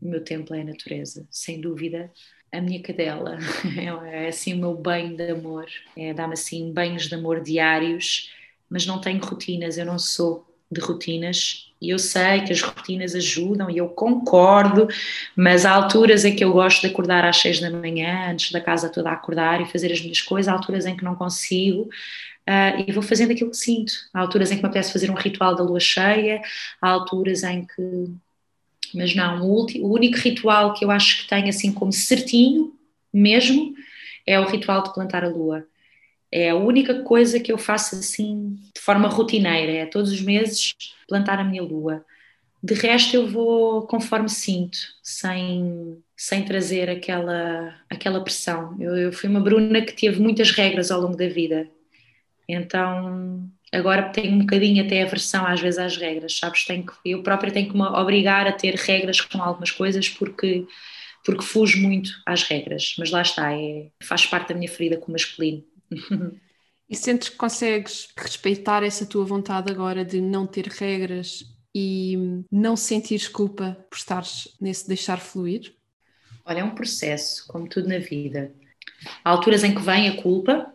O 0.02 0.08
meu 0.08 0.22
templo 0.22 0.54
é 0.56 0.62
a 0.62 0.64
natureza, 0.64 1.26
sem 1.30 1.60
dúvida 1.60 2.10
a 2.52 2.60
minha 2.60 2.82
cadela, 2.82 3.38
é 4.12 4.28
assim 4.28 4.52
o 4.52 4.58
meu 4.58 4.74
banho 4.74 5.16
de 5.16 5.30
amor, 5.30 5.66
é, 5.96 6.12
dá-me 6.12 6.34
assim 6.34 6.70
banhos 6.70 7.08
de 7.08 7.14
amor 7.14 7.40
diários, 7.40 8.30
mas 8.68 8.84
não 8.84 9.00
tenho 9.00 9.24
rotinas, 9.24 9.78
eu 9.78 9.86
não 9.86 9.98
sou 9.98 10.46
de 10.70 10.80
rotinas 10.80 11.72
e 11.80 11.90
eu 11.90 11.98
sei 11.98 12.42
que 12.42 12.52
as 12.52 12.60
rotinas 12.60 13.14
ajudam 13.14 13.70
e 13.70 13.78
eu 13.78 13.88
concordo, 13.88 14.86
mas 15.36 15.64
há 15.64 15.72
alturas 15.72 16.24
em 16.24 16.36
que 16.36 16.44
eu 16.44 16.52
gosto 16.52 16.82
de 16.82 16.88
acordar 16.88 17.24
às 17.24 17.38
seis 17.38 17.58
da 17.58 17.70
manhã, 17.70 18.30
antes 18.30 18.52
da 18.52 18.60
casa 18.60 18.88
toda 18.90 19.10
a 19.10 19.14
acordar 19.14 19.60
e 19.60 19.66
fazer 19.66 19.90
as 19.90 20.00
minhas 20.00 20.20
coisas, 20.20 20.48
há 20.48 20.52
alturas 20.52 20.84
em 20.86 20.96
que 20.96 21.04
não 21.04 21.14
consigo, 21.14 21.88
Uh, 22.42 22.82
e 22.88 22.90
vou 22.92 23.04
fazendo 23.04 23.30
aquilo 23.30 23.50
que 23.50 23.56
sinto. 23.56 23.92
Há 24.12 24.18
alturas 24.18 24.50
em 24.50 24.56
que 24.56 24.62
me 24.62 24.68
apetece 24.68 24.92
fazer 24.92 25.08
um 25.08 25.14
ritual 25.14 25.54
da 25.54 25.62
lua 25.62 25.78
cheia, 25.78 26.42
há 26.80 26.88
alturas 26.88 27.44
em 27.44 27.64
que 27.64 28.10
mas 28.96 29.14
não, 29.14 29.42
o, 29.42 29.50
último, 29.50 29.86
o 29.86 29.92
único 29.92 30.16
ritual 30.18 30.74
que 30.74 30.84
eu 30.84 30.90
acho 30.90 31.22
que 31.22 31.28
tenho 31.28 31.48
assim 31.48 31.72
como 31.72 31.92
certinho 31.92 32.72
mesmo 33.12 33.74
é 34.26 34.38
o 34.38 34.46
ritual 34.46 34.82
de 34.82 34.92
plantar 34.92 35.24
a 35.24 35.28
lua. 35.28 35.66
É 36.30 36.50
a 36.50 36.56
única 36.56 37.02
coisa 37.02 37.38
que 37.38 37.52
eu 37.52 37.58
faço 37.58 37.96
assim 37.96 38.56
de 38.74 38.80
forma 38.80 39.08
rotineira, 39.08 39.72
é 39.72 39.86
todos 39.86 40.10
os 40.10 40.20
meses 40.20 40.74
plantar 41.06 41.38
a 41.38 41.44
minha 41.44 41.62
lua. 41.62 42.04
De 42.62 42.74
resto 42.74 43.16
eu 43.16 43.26
vou 43.26 43.86
conforme 43.86 44.28
sinto, 44.28 44.78
sem, 45.02 45.98
sem 46.16 46.44
trazer 46.44 46.88
aquela, 46.88 47.74
aquela 47.90 48.22
pressão. 48.22 48.76
Eu, 48.80 48.96
eu 48.96 49.12
fui 49.12 49.28
uma 49.28 49.40
Bruna 49.40 49.82
que 49.82 49.92
teve 49.92 50.20
muitas 50.20 50.52
regras 50.52 50.90
ao 50.90 51.00
longo 51.00 51.16
da 51.16 51.28
vida, 51.28 51.68
então 52.48 53.50
agora 53.72 54.10
tenho 54.10 54.34
um 54.34 54.38
bocadinho 54.40 54.84
até 54.84 55.02
aversão 55.02 55.46
às 55.46 55.60
vezes 55.60 55.78
às 55.78 55.96
regras, 55.96 56.38
sabes? 56.38 56.64
Tenho 56.64 56.84
que, 56.84 56.92
eu 57.04 57.22
própria 57.22 57.52
tenho 57.52 57.70
que 57.70 57.76
me 57.76 57.82
obrigar 57.82 58.46
a 58.46 58.52
ter 58.52 58.74
regras 58.74 59.20
com 59.20 59.42
algumas 59.42 59.70
coisas 59.70 60.08
porque, 60.08 60.66
porque 61.24 61.42
fujo 61.42 61.80
muito 61.80 62.10
às 62.26 62.42
regras, 62.42 62.94
mas 62.98 63.10
lá 63.10 63.22
está, 63.22 63.52
é, 63.52 63.88
faz 64.02 64.26
parte 64.26 64.48
da 64.48 64.54
minha 64.54 64.68
ferida 64.68 64.96
com 64.96 65.08
o 65.08 65.12
masculino. 65.12 65.64
E 66.92 66.96
sentes 66.96 67.30
que 67.30 67.36
consegues 67.36 68.08
respeitar 68.14 68.82
essa 68.82 69.06
tua 69.06 69.24
vontade 69.24 69.72
agora 69.72 70.04
de 70.04 70.20
não 70.20 70.46
ter 70.46 70.66
regras 70.66 71.42
e 71.74 72.44
não 72.50 72.76
sentires 72.76 73.28
culpa 73.28 73.78
por 73.88 73.96
estares 73.96 74.48
nesse 74.60 74.86
deixar 74.86 75.18
fluir? 75.18 75.74
Olha, 76.44 76.58
é 76.60 76.64
um 76.64 76.74
processo, 76.74 77.46
como 77.48 77.66
tudo 77.66 77.88
na 77.88 77.98
vida. 77.98 78.52
Há 79.24 79.30
alturas 79.30 79.64
em 79.64 79.74
que 79.74 79.80
vem 79.80 80.08
a 80.08 80.20
culpa, 80.20 80.71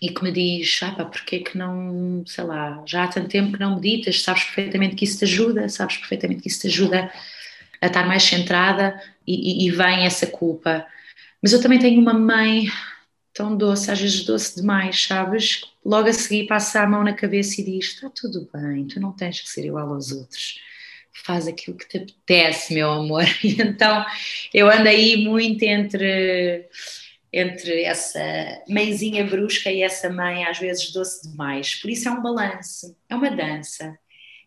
e 0.00 0.08
que 0.08 0.22
me 0.24 0.32
diz, 0.32 0.80
ah 0.82 1.04
porque 1.04 1.36
é 1.36 1.38
que 1.40 1.58
não, 1.58 2.22
sei 2.26 2.44
lá, 2.44 2.82
já 2.86 3.04
há 3.04 3.08
tanto 3.08 3.28
tempo 3.28 3.52
que 3.52 3.60
não 3.60 3.74
meditas, 3.74 4.22
sabes 4.22 4.44
perfeitamente 4.44 4.96
que 4.96 5.04
isso 5.04 5.18
te 5.18 5.24
ajuda, 5.24 5.68
sabes 5.68 5.98
perfeitamente 5.98 6.42
que 6.42 6.48
isso 6.48 6.60
te 6.60 6.68
ajuda 6.68 7.12
a 7.80 7.86
estar 7.86 8.06
mais 8.06 8.22
centrada 8.22 9.00
e, 9.26 9.64
e, 9.64 9.66
e 9.66 9.70
vem 9.70 10.06
essa 10.06 10.26
culpa. 10.26 10.86
Mas 11.42 11.52
eu 11.52 11.60
também 11.60 11.78
tenho 11.78 12.00
uma 12.00 12.14
mãe 12.14 12.66
tão 13.34 13.56
doce, 13.56 13.90
às 13.90 14.00
vezes 14.00 14.24
doce 14.24 14.60
demais, 14.60 15.04
sabes? 15.04 15.62
Logo 15.84 16.08
a 16.08 16.12
seguir 16.12 16.46
passa 16.46 16.82
a 16.82 16.86
mão 16.86 17.04
na 17.04 17.12
cabeça 17.12 17.60
e 17.60 17.64
diz: 17.64 17.86
Está 17.86 18.10
tudo 18.10 18.48
bem, 18.52 18.86
tu 18.86 19.00
não 19.00 19.12
tens 19.12 19.40
que 19.40 19.48
ser 19.48 19.66
igual 19.66 19.92
aos 19.92 20.12
outros, 20.12 20.58
faz 21.24 21.46
aquilo 21.46 21.76
que 21.76 21.88
te 21.88 21.98
apetece, 21.98 22.74
meu 22.74 22.90
amor. 22.90 23.24
E 23.44 23.60
então 23.60 24.04
eu 24.52 24.70
ando 24.70 24.88
aí 24.88 25.24
muito 25.24 25.62
entre 25.62 26.68
entre 27.32 27.82
essa 27.84 28.20
mãezinha 28.68 29.24
brusca 29.24 29.70
e 29.70 29.82
essa 29.82 30.10
mãe 30.10 30.44
às 30.44 30.58
vezes 30.58 30.92
doce 30.92 31.28
demais. 31.28 31.76
Por 31.76 31.90
isso 31.90 32.08
é 32.08 32.12
um 32.12 32.22
balanço, 32.22 32.96
é 33.08 33.14
uma 33.14 33.30
dança. 33.30 33.98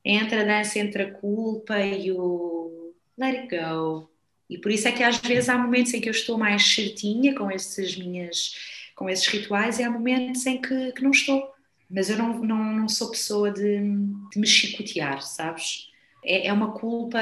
É 0.06 0.14
entre 0.14 0.36
a 0.36 0.44
dança 0.44 0.80
entre 0.80 1.04
a 1.04 1.12
culpa 1.12 1.80
e 1.80 2.12
o 2.12 2.94
let 3.18 3.36
it 3.36 3.48
go. 3.56 4.10
E 4.50 4.58
por 4.58 4.72
isso 4.72 4.88
é 4.88 4.92
que 4.92 5.02
às 5.02 5.18
vezes 5.18 5.50
há 5.50 5.58
momentos 5.58 5.94
em 5.94 6.02
que 6.02 6.10
eu 6.10 6.12
estou 6.12 6.38
mais 6.38 6.76
certinha 6.76 7.34
com 7.36 7.50
essas 7.50 7.96
minhas 7.96 8.54
com 8.96 9.10
esses 9.10 9.26
rituais 9.26 9.80
e 9.80 9.84
há 9.84 9.90
momentos 9.90 10.46
em 10.46 10.62
que, 10.62 10.92
que 10.92 11.02
não 11.02 11.12
estou. 11.12 11.52
Mas 11.90 12.10
eu 12.10 12.18
não, 12.18 12.40
não, 12.40 12.74
não 12.74 12.90
sou 12.90 13.10
pessoa 13.10 13.52
de, 13.52 13.80
de 13.80 14.40
me 14.40 14.46
chicotear, 14.46 15.22
sabes? 15.22 15.90
É, 16.24 16.48
é 16.48 16.54
uma 16.54 16.74
culpa 16.74 17.20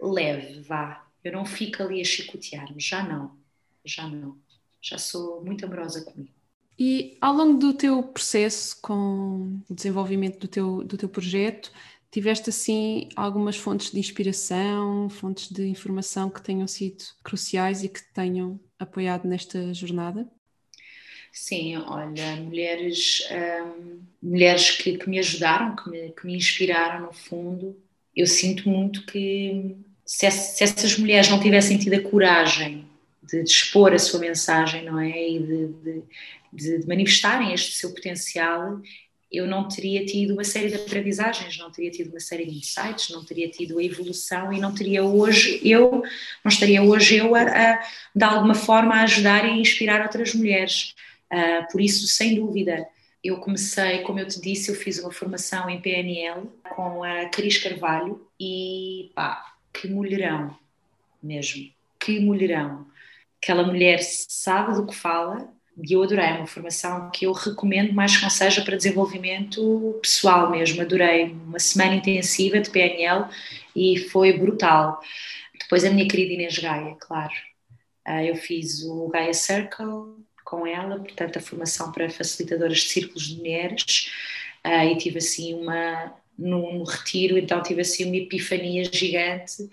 leve, 0.00 0.60
vá. 0.60 1.04
Eu 1.24 1.32
não 1.32 1.44
fico 1.44 1.82
ali 1.82 2.00
a 2.00 2.04
chicotear-me, 2.04 2.80
já 2.80 3.02
não, 3.02 3.36
já 3.84 4.06
não 4.06 4.38
já 4.80 4.98
sou 4.98 5.44
muito 5.44 5.64
amorosa 5.64 6.04
comigo. 6.04 6.32
E 6.78 7.18
ao 7.20 7.34
longo 7.34 7.58
do 7.58 7.74
teu 7.74 8.02
processo 8.02 8.78
com 8.80 9.60
o 9.68 9.74
desenvolvimento 9.74 10.38
do 10.38 10.48
teu, 10.48 10.82
do 10.82 10.96
teu 10.96 11.08
projeto, 11.08 11.70
tiveste 12.10 12.48
assim 12.48 13.08
algumas 13.14 13.56
fontes 13.56 13.90
de 13.92 13.98
inspiração, 13.98 15.10
fontes 15.10 15.50
de 15.50 15.66
informação 15.66 16.30
que 16.30 16.42
tenham 16.42 16.66
sido 16.66 17.04
cruciais 17.22 17.84
e 17.84 17.88
que 17.88 18.00
te 18.00 18.12
tenham 18.14 18.58
apoiado 18.78 19.28
nesta 19.28 19.74
jornada? 19.74 20.26
Sim, 21.32 21.76
olha, 21.76 22.36
mulheres, 22.36 23.28
hum, 23.30 24.00
mulheres 24.20 24.70
que, 24.72 24.96
que, 24.98 25.08
me 25.08 25.18
ajudaram, 25.18 25.76
que 25.76 25.88
me, 25.90 26.10
que 26.10 26.26
me 26.26 26.34
inspiraram 26.34 27.06
no 27.06 27.12
fundo. 27.12 27.76
Eu 28.16 28.26
sinto 28.26 28.68
muito 28.68 29.06
que 29.06 29.76
se, 30.04 30.28
se 30.30 30.64
essas 30.64 30.98
mulheres 30.98 31.28
não 31.28 31.38
tivessem 31.38 31.78
tido 31.78 31.94
a 31.94 32.10
coragem 32.10 32.89
de, 33.30 33.42
de, 33.42 33.50
expor 33.50 33.92
a 33.92 33.98
sua 33.98 34.20
mensagem, 34.20 34.84
não 34.84 34.98
é? 34.98 35.28
E 35.28 35.38
de, 35.38 35.66
de, 36.52 36.78
de, 36.78 36.88
manifestarem 36.88 37.52
este 37.52 37.72
seu 37.72 37.94
potencial, 37.94 38.80
eu 39.30 39.46
não 39.46 39.68
teria 39.68 40.04
tido 40.04 40.32
uma 40.32 40.44
série 40.44 40.68
de 40.68 40.74
aprendizagens, 40.74 41.56
não 41.56 41.70
teria 41.70 41.90
tido 41.90 42.10
uma 42.10 42.20
série 42.20 42.44
de 42.46 42.58
insights, 42.58 43.10
não 43.10 43.24
teria 43.24 43.48
tido 43.48 43.78
a 43.78 43.84
evolução 43.84 44.52
e 44.52 44.58
não 44.58 44.74
teria 44.74 45.04
hoje 45.04 45.60
eu, 45.64 46.02
não 46.44 46.48
estaria 46.48 46.82
hoje 46.82 47.16
eu 47.16 47.34
a, 47.34 47.42
a 47.42 47.86
de 48.14 48.24
alguma 48.24 48.54
forma 48.54 48.96
a 48.96 49.02
ajudar 49.02 49.44
e 49.44 49.60
inspirar 49.60 50.02
outras 50.02 50.34
mulheres. 50.34 50.94
Uh, 51.32 51.70
por 51.70 51.80
isso, 51.80 52.08
sem 52.08 52.34
dúvida, 52.34 52.84
eu 53.22 53.36
comecei, 53.38 54.00
como 54.00 54.18
eu 54.18 54.26
te 54.26 54.40
disse, 54.40 54.70
eu 54.70 54.74
fiz 54.74 54.98
uma 54.98 55.12
formação 55.12 55.70
em 55.70 55.80
PNL 55.80 56.50
com 56.74 57.04
a 57.04 57.26
Cris 57.26 57.58
Carvalho 57.58 58.26
e 58.38 59.12
pá, 59.14 59.54
que 59.72 59.86
mulherão 59.86 60.58
mesmo, 61.22 61.70
que 61.98 62.18
mulherão 62.18 62.89
aquela 63.42 63.62
mulher 63.64 64.00
sabe 64.02 64.74
do 64.74 64.86
que 64.86 64.94
fala 64.94 65.48
e 65.82 65.92
eu 65.94 66.02
adorei, 66.02 66.26
é 66.26 66.32
uma 66.34 66.46
formação 66.46 67.10
que 67.10 67.24
eu 67.26 67.32
recomendo 67.32 67.92
mais 67.92 68.16
que 68.16 68.22
não 68.22 68.30
seja 68.30 68.62
para 68.62 68.76
desenvolvimento 68.76 69.98
pessoal 70.02 70.50
mesmo, 70.50 70.82
adorei, 70.82 71.32
uma 71.46 71.58
semana 71.58 71.94
intensiva 71.94 72.60
de 72.60 72.70
PNL 72.70 73.26
e 73.74 73.98
foi 73.98 74.36
brutal. 74.36 75.00
Depois 75.58 75.84
a 75.84 75.90
minha 75.90 76.06
querida 76.06 76.34
Inês 76.34 76.58
Gaia, 76.58 76.96
claro, 77.00 77.32
ah, 78.04 78.22
eu 78.22 78.34
fiz 78.36 78.82
o 78.82 79.08
Gaia 79.08 79.32
Circle 79.32 80.16
com 80.44 80.66
ela, 80.66 80.98
portanto 80.98 81.38
a 81.38 81.40
formação 81.40 81.92
para 81.92 82.10
facilitadoras 82.10 82.78
de 82.78 82.88
círculos 82.88 83.28
de 83.28 83.36
mulheres. 83.36 84.10
Ah, 84.62 84.84
e 84.84 84.98
tive 84.98 85.18
assim 85.18 85.54
uma, 85.54 86.12
no 86.36 86.82
retiro, 86.82 87.38
então 87.38 87.62
tive 87.62 87.80
assim 87.80 88.04
uma 88.04 88.16
epifania 88.16 88.84
gigante 88.84 89.68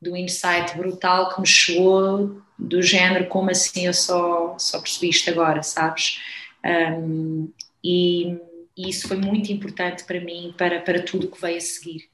do 0.00 0.16
insight 0.16 0.76
brutal 0.76 1.34
que 1.34 1.40
me 1.40 1.46
chegou 1.46 2.42
do 2.58 2.82
género 2.82 3.26
como 3.26 3.50
assim 3.50 3.86
eu 3.86 3.94
só, 3.94 4.56
só 4.58 4.80
percebi 4.80 5.10
isto 5.10 5.30
agora, 5.30 5.62
sabes? 5.62 6.20
Um, 6.64 7.52
e, 7.82 8.36
e, 8.76 8.90
isso 8.90 9.08
foi 9.08 9.16
muito 9.16 9.52
importante 9.52 10.04
para 10.04 10.20
mim, 10.20 10.54
para, 10.56 10.80
para 10.80 11.02
tudo 11.02 11.26
o 11.26 11.30
que 11.30 11.40
veio 11.40 11.58
a 11.58 11.60
seguir, 11.60 12.08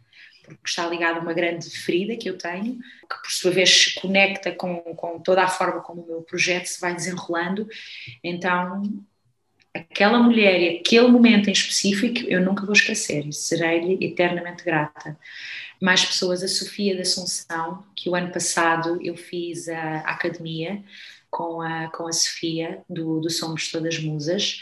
porque 0.45 0.61
está 0.67 0.87
ligado 0.87 1.19
a 1.19 1.21
uma 1.21 1.33
grande 1.33 1.71
ferida 1.71 2.17
que 2.17 2.29
eu 2.29 2.37
tenho, 2.37 2.75
que 2.77 3.23
por 3.23 3.31
sua 3.31 3.51
vez 3.51 3.71
se 3.71 3.95
conecta 4.01 4.53
com, 4.53 4.77
com 4.97 5.21
toda 5.21 5.43
a 5.43 5.49
forma 5.49 5.81
como 5.81 6.03
o 6.03 6.07
meu 6.07 6.23
projeto 6.23 6.67
se 6.67 6.81
vai 6.81 6.95
desenrolando, 6.95 7.69
então 8.23 8.83
aquela 9.75 10.19
mulher 10.19 10.61
e 10.61 10.79
aquele 10.79 11.09
momento 11.09 11.49
em 11.49 11.53
específico 11.53 12.27
eu 12.29 12.41
nunca 12.41 12.67
vou 12.67 12.75
esquecer 12.75 13.27
e 13.27 13.33
serei-lhe 13.33 14.05
eternamente 14.05 14.65
grata. 14.65 15.17
Mais 15.83 16.05
pessoas, 16.05 16.45
a 16.45 16.49
Sofia 16.49 16.95
da 16.95 17.03
Assunção, 17.03 17.85
que 17.97 18.09
o 18.09 18.15
ano 18.15 18.31
passado 18.31 19.01
eu 19.03 19.17
fiz 19.17 19.69
a 19.69 19.99
academia 19.99 20.81
com 21.29 21.61
a, 21.61 21.89
com 21.89 22.07
a 22.07 22.13
Sofia, 22.13 22.81
do, 22.89 23.19
do 23.19 23.29
Somos 23.29 23.69
Todas 23.69 23.99
Musas. 23.99 24.61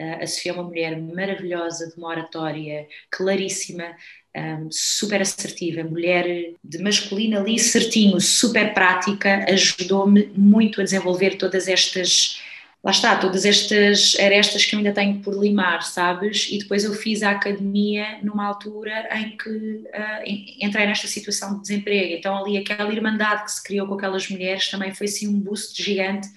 Uh, 0.00 0.24
a 0.24 0.26
Sofia 0.26 0.50
é 0.50 0.54
uma 0.54 0.64
mulher 0.64 1.00
maravilhosa, 1.00 1.88
de 1.88 1.96
uma 1.96 2.08
oratória 2.08 2.88
claríssima, 3.12 3.94
um, 4.36 4.68
super 4.68 5.22
assertiva, 5.22 5.84
mulher 5.84 6.52
de 6.64 6.78
masculino 6.78 7.38
ali 7.38 7.60
certinho, 7.60 8.20
super 8.20 8.74
prática, 8.74 9.46
ajudou-me 9.48 10.32
muito 10.36 10.80
a 10.80 10.84
desenvolver 10.84 11.36
todas 11.36 11.68
estas 11.68 12.42
lá 12.86 12.92
está, 12.92 13.16
todas 13.16 13.44
estas 13.44 14.16
arestas 14.20 14.64
que 14.64 14.76
eu 14.76 14.78
ainda 14.78 14.92
tenho 14.92 15.20
por 15.20 15.34
limar, 15.34 15.82
sabes? 15.82 16.46
E 16.52 16.58
depois 16.58 16.84
eu 16.84 16.94
fiz 16.94 17.20
a 17.20 17.32
academia 17.32 18.20
numa 18.22 18.46
altura 18.46 19.08
em 19.18 19.36
que 19.36 19.48
uh, 19.48 20.22
entrei 20.60 20.86
nesta 20.86 21.08
situação 21.08 21.56
de 21.56 21.62
desemprego. 21.62 22.14
Então, 22.14 22.36
ali, 22.36 22.56
aquela 22.56 22.92
irmandade 22.92 23.42
que 23.42 23.50
se 23.50 23.64
criou 23.64 23.88
com 23.88 23.94
aquelas 23.94 24.30
mulheres 24.30 24.70
também 24.70 24.94
foi 24.94 25.08
assim 25.08 25.26
um 25.26 25.40
boost 25.40 25.82
gigante 25.82 26.28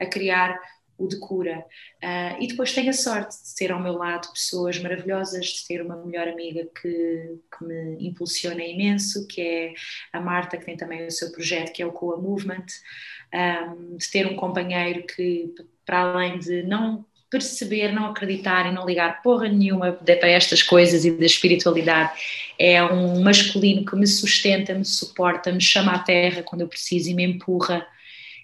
a 0.00 0.06
criar 0.06 0.58
o 0.96 1.06
de 1.06 1.18
cura. 1.18 1.66
Uh, 2.02 2.42
e 2.42 2.46
depois 2.46 2.72
tenho 2.72 2.88
a 2.88 2.94
sorte 2.94 3.36
de 3.36 3.54
ter 3.54 3.70
ao 3.70 3.78
meu 3.78 3.92
lado 3.92 4.32
pessoas 4.32 4.78
maravilhosas, 4.78 5.44
de 5.44 5.66
ter 5.66 5.82
uma 5.82 6.02
melhor 6.02 6.28
amiga 6.28 6.66
que, 6.80 7.38
que 7.58 7.62
me 7.62 8.08
impulsiona 8.08 8.64
imenso, 8.64 9.26
que 9.26 9.42
é 9.42 9.74
a 10.14 10.20
Marta, 10.20 10.56
que 10.56 10.64
tem 10.64 10.78
também 10.78 11.06
o 11.06 11.10
seu 11.10 11.30
projeto, 11.30 11.74
que 11.74 11.82
é 11.82 11.86
o 11.86 11.92
Coa 11.92 12.16
Movement, 12.16 12.64
um, 13.34 13.96
de 13.96 14.10
ter 14.10 14.26
um 14.26 14.36
companheiro 14.36 15.04
que, 15.06 15.54
para 15.90 16.02
além 16.02 16.38
de 16.38 16.62
não 16.62 17.04
perceber, 17.28 17.92
não 17.92 18.06
acreditar 18.06 18.70
e 18.70 18.72
não 18.72 18.86
ligar 18.86 19.20
porra 19.22 19.48
nenhuma 19.48 19.92
para 19.92 20.28
estas 20.28 20.62
coisas 20.62 21.04
e 21.04 21.10
da 21.10 21.26
espiritualidade. 21.26 22.12
É 22.56 22.80
um 22.84 23.20
masculino 23.20 23.84
que 23.84 23.96
me 23.96 24.06
sustenta, 24.06 24.72
me 24.72 24.84
suporta, 24.84 25.50
me 25.50 25.60
chama 25.60 25.90
à 25.90 25.98
terra 25.98 26.44
quando 26.44 26.60
eu 26.60 26.68
preciso 26.68 27.10
e 27.10 27.14
me 27.14 27.24
empurra 27.24 27.84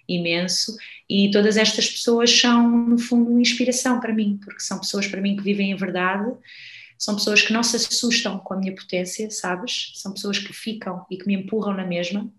imenso. 0.09 0.75
E 1.09 1.31
todas 1.31 1.55
estas 1.55 1.89
pessoas 1.89 2.37
são, 2.37 2.69
no 2.69 2.97
fundo, 2.97 3.39
inspiração 3.39 4.01
para 4.01 4.13
mim, 4.13 4.37
porque 4.43 4.59
são 4.59 4.77
pessoas 4.77 5.07
para 5.07 5.21
mim 5.21 5.37
que 5.37 5.43
vivem 5.43 5.71
em 5.71 5.75
verdade, 5.75 6.29
são 6.97 7.15
pessoas 7.15 7.41
que 7.41 7.53
não 7.53 7.63
se 7.63 7.77
assustam 7.77 8.39
com 8.39 8.55
a 8.55 8.57
minha 8.57 8.75
potência, 8.75 9.31
sabes? 9.31 9.93
São 9.95 10.11
pessoas 10.13 10.37
que 10.37 10.51
ficam 10.51 11.05
e 11.09 11.17
que 11.17 11.27
me 11.27 11.35
empurram 11.35 11.73
na 11.73 11.85
mesma. 11.85 12.29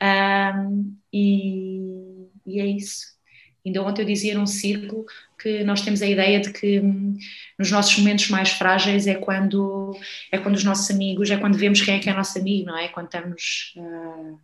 Um, 0.00 0.96
e, 1.12 2.28
e 2.46 2.60
é 2.60 2.66
isso. 2.66 3.19
Ainda 3.64 3.82
ontem 3.82 4.02
eu 4.02 4.06
dizia 4.06 4.34
num 4.34 4.46
círculo 4.46 5.04
que 5.40 5.62
nós 5.64 5.82
temos 5.82 6.00
a 6.02 6.06
ideia 6.06 6.40
de 6.40 6.52
que 6.52 6.80
hum, 6.80 7.16
nos 7.58 7.70
nossos 7.70 7.96
momentos 7.98 8.28
mais 8.28 8.50
frágeis 8.50 9.06
é 9.06 9.14
quando 9.14 9.96
é 10.32 10.38
quando 10.38 10.56
os 10.56 10.64
nossos 10.64 10.90
amigos, 10.90 11.30
é 11.30 11.36
quando 11.36 11.58
vemos 11.58 11.80
quem 11.82 11.96
é 11.96 11.98
que 11.98 12.08
é 12.08 12.14
nosso 12.14 12.38
amigo, 12.38 12.66
não 12.66 12.78
é? 12.78 12.88
Quando 12.88 13.06
estamos, 13.06 13.74
uh, 13.76 14.38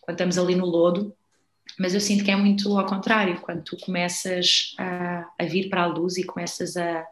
quando 0.00 0.14
estamos 0.14 0.38
ali 0.38 0.54
no 0.54 0.66
lodo. 0.66 1.14
Mas 1.78 1.94
eu 1.94 2.00
sinto 2.00 2.24
que 2.24 2.30
é 2.30 2.36
muito 2.36 2.76
ao 2.78 2.86
contrário, 2.86 3.40
quando 3.40 3.62
tu 3.62 3.76
começas 3.78 4.74
a, 4.78 5.26
a 5.38 5.44
vir 5.44 5.68
para 5.68 5.82
a 5.82 5.86
luz 5.86 6.16
e 6.18 6.24
começas 6.24 6.76
a 6.76 7.06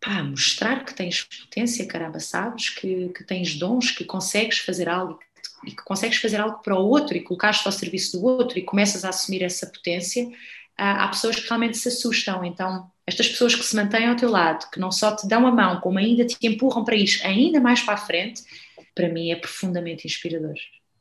pá, 0.00 0.22
mostrar 0.22 0.84
que 0.84 0.94
tens 0.94 1.22
potência, 1.22 1.86
caramba, 1.86 2.20
sabes? 2.20 2.68
Que, 2.70 3.08
que 3.08 3.24
tens 3.24 3.56
dons, 3.56 3.90
que 3.90 4.04
consegues 4.04 4.58
fazer 4.58 4.88
algo, 4.88 5.18
e 5.66 5.70
que 5.70 5.82
consegues 5.84 6.18
fazer 6.18 6.40
algo 6.40 6.58
para 6.58 6.78
o 6.78 6.86
outro 6.86 7.16
e 7.16 7.20
colocar-te 7.20 7.66
ao 7.66 7.72
serviço 7.72 8.18
do 8.18 8.24
outro 8.24 8.58
e 8.58 8.62
começas 8.62 9.04
a 9.04 9.10
assumir 9.10 9.42
essa 9.42 9.66
potência, 9.66 10.30
há 10.76 11.08
pessoas 11.08 11.36
que 11.36 11.48
realmente 11.48 11.76
se 11.76 11.88
assustam. 11.88 12.44
Então, 12.44 12.90
estas 13.06 13.28
pessoas 13.28 13.54
que 13.54 13.64
se 13.64 13.76
mantêm 13.76 14.06
ao 14.06 14.16
teu 14.16 14.30
lado, 14.30 14.70
que 14.70 14.80
não 14.80 14.90
só 14.90 15.14
te 15.14 15.26
dão 15.26 15.46
a 15.46 15.52
mão, 15.52 15.80
como 15.80 15.98
ainda 15.98 16.24
te 16.24 16.36
empurram 16.46 16.84
para 16.84 16.96
ir 16.96 17.20
ainda 17.22 17.60
mais 17.60 17.80
para 17.80 17.94
a 17.94 17.98
frente, 17.98 18.42
para 18.94 19.08
mim 19.08 19.30
é 19.30 19.36
profundamente 19.36 20.06
inspirador. 20.06 20.54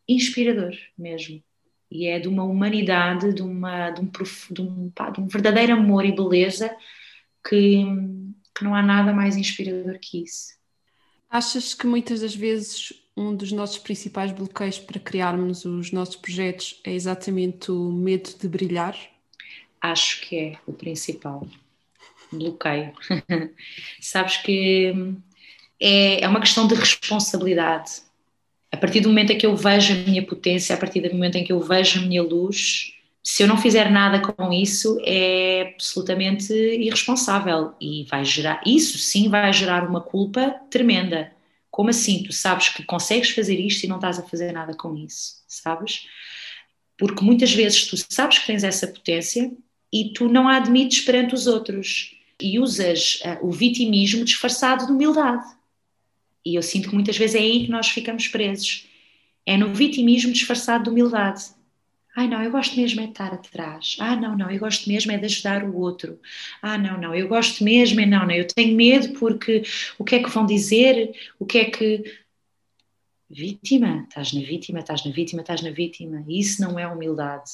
Inspirador 0.07 0.75
mesmo. 0.97 1.41
E 1.89 2.07
é 2.07 2.19
de 2.19 2.27
uma 2.27 2.43
humanidade, 2.43 3.33
de, 3.33 3.41
uma, 3.41 3.91
de, 3.91 4.01
um, 4.01 4.09
de, 4.51 4.61
um, 4.61 4.89
pá, 4.89 5.09
de 5.11 5.21
um 5.21 5.27
verdadeiro 5.27 5.73
amor 5.73 6.03
e 6.05 6.11
beleza 6.11 6.75
que, 7.47 7.85
que 8.55 8.63
não 8.63 8.73
há 8.73 8.81
nada 8.81 9.13
mais 9.13 9.37
inspirador 9.37 9.99
que 9.99 10.23
isso. 10.23 10.53
Achas 11.29 11.73
que 11.73 11.85
muitas 11.85 12.21
das 12.21 12.35
vezes 12.35 12.93
um 13.15 13.35
dos 13.35 13.51
nossos 13.51 13.77
principais 13.77 14.31
bloqueios 14.31 14.79
para 14.79 14.99
criarmos 14.99 15.65
os 15.65 15.91
nossos 15.91 16.15
projetos 16.15 16.79
é 16.83 16.91
exatamente 16.91 17.71
o 17.71 17.91
medo 17.91 18.31
de 18.39 18.47
brilhar? 18.47 18.97
Acho 19.81 20.21
que 20.21 20.37
é 20.37 20.57
o 20.65 20.73
principal 20.73 21.47
bloqueio. 22.31 22.93
Sabes 24.01 24.37
que 24.37 24.93
é, 25.79 26.23
é 26.23 26.27
uma 26.27 26.39
questão 26.39 26.67
de 26.67 26.73
responsabilidade. 26.73 28.01
A 28.71 28.77
partir 28.77 29.01
do 29.01 29.09
momento 29.09 29.31
em 29.31 29.37
que 29.37 29.45
eu 29.45 29.55
vejo 29.55 29.93
a 29.93 29.97
minha 29.97 30.25
potência, 30.25 30.73
a 30.73 30.77
partir 30.77 31.01
do 31.01 31.13
momento 31.13 31.35
em 31.35 31.43
que 31.43 31.53
eu 31.53 31.59
vejo 31.59 31.99
a 31.99 32.01
minha 32.01 32.23
luz, 32.23 32.93
se 33.21 33.43
eu 33.43 33.47
não 33.47 33.57
fizer 33.57 33.91
nada 33.91 34.19
com 34.19 34.51
isso, 34.51 34.99
é 35.03 35.73
absolutamente 35.73 36.51
irresponsável 36.51 37.73
e 37.79 38.05
vai 38.09 38.25
gerar, 38.25 38.61
isso 38.65 38.97
sim 38.97 39.29
vai 39.29 39.53
gerar 39.53 39.87
uma 39.87 40.01
culpa 40.01 40.55
tremenda 40.71 41.32
como 41.73 41.89
assim? 41.89 42.21
Tu 42.21 42.31
sabes 42.31 42.69
que 42.69 42.83
consegues 42.83 43.31
fazer 43.31 43.59
isto 43.59 43.83
e 43.83 43.89
não 43.89 43.95
estás 43.95 44.19
a 44.19 44.21
fazer 44.21 44.51
nada 44.51 44.75
com 44.75 44.95
isso, 44.95 45.43
sabes? 45.47 46.05
Porque 46.95 47.25
muitas 47.25 47.51
vezes 47.51 47.87
tu 47.87 47.97
sabes 47.97 48.37
que 48.37 48.45
tens 48.45 48.63
essa 48.63 48.85
potência 48.85 49.51
e 49.91 50.13
tu 50.13 50.29
não 50.29 50.47
a 50.47 50.57
admites 50.57 51.01
perante 51.01 51.33
os 51.33 51.47
outros 51.47 52.15
e 52.39 52.59
usas 52.59 53.21
uh, 53.25 53.47
o 53.47 53.51
vitimismo 53.51 54.23
disfarçado 54.23 54.85
de 54.85 54.91
humildade. 54.91 55.43
E 56.45 56.53
eu 56.53 56.61
sinto 56.61 56.89
que 56.89 56.93
muitas 56.93 57.17
vezes 57.17 57.35
é 57.35 57.39
aí 57.39 57.65
que 57.65 57.71
nós 57.71 57.89
ficamos 57.89 58.27
presos. 58.27 58.85
É 59.43 59.57
no 59.57 59.73
vitimismo 59.73 60.31
disfarçado 60.31 60.83
de 60.83 60.89
humildade. 60.91 61.43
Ai, 62.15 62.27
não, 62.27 62.43
eu 62.43 62.51
gosto 62.51 62.75
mesmo 62.79 63.01
é 63.01 63.05
de 63.05 63.11
estar 63.11 63.33
atrás. 63.33 63.97
Ah, 63.99 64.15
não, 64.15 64.37
não, 64.37 64.51
eu 64.51 64.59
gosto 64.59 64.87
mesmo 64.87 65.11
é 65.11 65.17
de 65.17 65.25
ajudar 65.25 65.63
o 65.63 65.75
outro. 65.75 66.19
Ah, 66.61 66.77
não, 66.77 66.95
não, 66.97 67.15
eu 67.15 67.27
gosto 67.27 67.63
mesmo 67.63 67.99
é 67.99 68.05
não, 68.05 68.27
não, 68.27 68.35
eu 68.35 68.47
tenho 68.47 68.75
medo 68.75 69.17
porque 69.17 69.63
o 69.97 70.03
que 70.03 70.15
é 70.15 70.23
que 70.23 70.29
vão 70.29 70.45
dizer? 70.45 71.11
O 71.39 71.45
que 71.45 71.57
é 71.57 71.65
que. 71.65 72.23
Vítima, 73.29 74.05
estás 74.07 74.31
na 74.31 74.41
vítima, 74.41 74.79
estás 74.79 75.03
na 75.03 75.11
vítima, 75.11 75.41
estás 75.41 75.61
na 75.63 75.71
vítima. 75.71 76.23
Isso 76.27 76.61
não 76.61 76.77
é 76.77 76.87
humildade. 76.87 77.49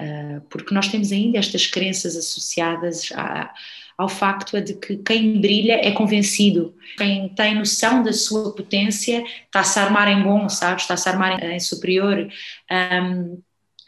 Uh, 0.00 0.40
porque 0.48 0.74
nós 0.74 0.88
temos 0.88 1.12
ainda 1.12 1.38
estas 1.38 1.66
crenças 1.66 2.16
associadas 2.16 3.10
a, 3.14 3.52
ao 3.96 4.08
facto 4.08 4.60
de 4.60 4.74
que 4.74 4.96
quem 4.98 5.40
brilha 5.40 5.74
é 5.74 5.90
convencido, 5.90 6.74
quem 6.98 7.28
tem 7.30 7.54
noção 7.54 8.02
da 8.02 8.12
sua 8.12 8.54
potência 8.54 9.24
está-se 9.44 9.78
a 9.78 9.84
armar 9.84 10.08
em 10.08 10.22
bom, 10.22 10.48
sabes? 10.48 10.82
Está-se 10.84 11.08
a 11.08 11.12
armar 11.12 11.42
em 11.42 11.60
superior. 11.60 12.30
Um, 12.70 13.42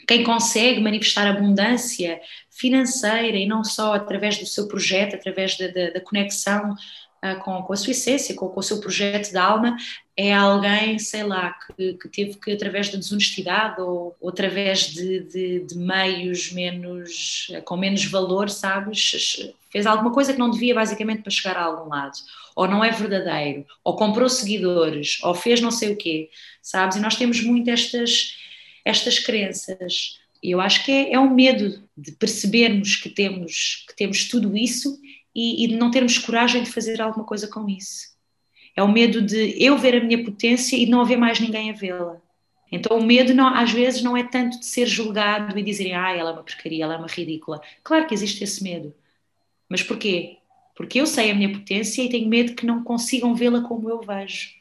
quem 0.08 0.24
consegue 0.24 0.80
manifestar 0.80 1.26
abundância 1.26 2.18
financeira 2.50 3.36
e 3.36 3.46
não 3.46 3.62
só 3.62 3.92
através 3.92 4.38
do 4.38 4.46
seu 4.46 4.66
projeto, 4.66 5.14
através 5.14 5.58
da, 5.58 5.68
da, 5.68 5.90
da 5.90 6.00
conexão 6.00 6.72
uh, 6.72 7.38
com, 7.44 7.62
com, 7.62 7.72
a 7.74 7.76
sua 7.76 7.90
essência, 7.90 8.34
com, 8.34 8.48
com, 8.48 8.58
o 8.58 8.62
seu 8.62 8.80
projeto 8.80 9.30
de 9.30 9.36
alma, 9.36 9.76
é 10.16 10.32
alguém, 10.32 10.98
sei 10.98 11.24
lá, 11.24 11.52
que, 11.52 11.92
que 11.92 12.08
teve 12.08 12.38
que, 12.38 12.52
através 12.52 12.88
da 12.88 12.96
desonestidade 12.96 13.82
ou, 13.82 14.16
ou 14.18 14.30
através 14.30 14.86
de, 14.86 15.20
de, 15.20 15.60
de, 15.60 15.76
meios 15.76 16.52
menos, 16.52 17.52
com 17.66 17.76
menos 17.76 18.06
valor, 18.06 18.48
sabes, 18.48 19.52
fez 19.70 19.84
alguma 19.84 20.10
coisa 20.10 20.32
que 20.32 20.38
não 20.38 20.50
devia 20.50 20.74
basicamente 20.74 21.20
para 21.20 21.30
chegar 21.30 21.58
a 21.58 21.64
algum 21.64 21.90
lado, 21.90 22.16
ou 22.56 22.66
não 22.66 22.82
é 22.82 22.90
verdadeiro, 22.90 23.66
ou 23.84 23.94
comprou 23.94 24.28
seguidores, 24.30 25.18
ou 25.22 25.34
fez 25.34 25.60
não 25.60 25.70
sei 25.70 25.92
o 25.92 25.96
quê, 25.96 26.30
sabes? 26.62 26.96
E 26.96 27.00
nós 27.00 27.14
temos 27.14 27.42
muito 27.42 27.68
estas 27.68 28.37
estas 28.88 29.18
crenças. 29.18 30.18
Eu 30.42 30.60
acho 30.60 30.84
que 30.84 30.90
é, 30.90 31.12
é 31.12 31.20
um 31.20 31.34
medo 31.34 31.82
de 31.96 32.12
percebermos 32.12 32.96
que 32.96 33.10
temos, 33.10 33.84
que 33.86 33.94
temos 33.94 34.28
tudo 34.28 34.56
isso 34.56 34.98
e, 35.34 35.64
e 35.64 35.68
de 35.68 35.76
não 35.76 35.90
termos 35.90 36.16
coragem 36.16 36.62
de 36.62 36.70
fazer 36.70 37.00
alguma 37.00 37.24
coisa 37.24 37.46
com 37.48 37.68
isso. 37.68 38.16
É 38.74 38.82
o 38.82 38.90
medo 38.90 39.20
de 39.20 39.62
eu 39.62 39.76
ver 39.76 39.96
a 39.96 40.04
minha 40.04 40.24
potência 40.24 40.76
e 40.76 40.86
não 40.86 41.00
haver 41.00 41.18
mais 41.18 41.38
ninguém 41.38 41.70
a 41.70 41.74
vê-la. 41.74 42.20
Então 42.70 42.98
o 42.98 43.04
medo 43.04 43.34
não, 43.34 43.48
às 43.48 43.72
vezes 43.72 44.02
não 44.02 44.16
é 44.16 44.22
tanto 44.22 44.58
de 44.60 44.66
ser 44.66 44.86
julgado 44.86 45.58
e 45.58 45.62
dizerem 45.62 45.94
ah, 45.94 46.14
ela 46.14 46.30
é 46.30 46.32
uma 46.32 46.42
porcaria, 46.42 46.84
ela 46.84 46.94
é 46.94 46.98
uma 46.98 47.08
ridícula. 47.08 47.60
Claro 47.82 48.06
que 48.06 48.14
existe 48.14 48.42
esse 48.42 48.62
medo. 48.62 48.94
Mas 49.68 49.82
porquê? 49.82 50.38
Porque 50.74 51.00
eu 51.00 51.06
sei 51.06 51.30
a 51.30 51.34
minha 51.34 51.52
potência 51.52 52.02
e 52.02 52.08
tenho 52.08 52.28
medo 52.28 52.54
que 52.54 52.64
não 52.64 52.84
consigam 52.84 53.34
vê-la 53.34 53.62
como 53.62 53.90
eu 53.90 54.00
vejo. 54.00 54.57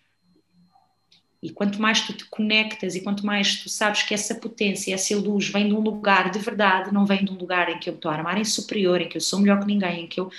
E 1.42 1.52
quanto 1.52 1.80
mais 1.82 2.02
tu 2.02 2.14
te 2.14 2.26
conectas 2.26 2.96
e 2.96 3.02
quanto 3.02 3.26
mais 3.26 3.62
tu 3.62 3.70
sabes 3.70 4.04
que 4.04 4.14
essa 4.14 4.36
potência, 4.36 4.94
essa 4.94 5.16
luz 5.16 5.50
vem 5.50 5.68
de 5.68 5.74
um 5.74 5.80
lugar 5.80 6.32
de 6.32 6.40
verdade, 6.40 6.94
não 6.94 7.06
vem 7.06 7.24
de 7.24 7.32
um 7.32 7.36
lugar 7.36 7.70
em 7.70 7.80
que 7.80 7.90
eu 7.90 7.94
estou 7.94 8.10
a 8.10 8.16
armar 8.16 8.38
em 8.40 8.44
superior, 8.44 9.02
em 9.02 9.08
que 9.08 9.18
eu 9.18 9.22
sou 9.22 9.40
melhor 9.40 9.60
que 9.60 9.68
ninguém, 9.68 10.06
em 10.06 10.08
que 10.08 10.20
eu. 10.20 10.32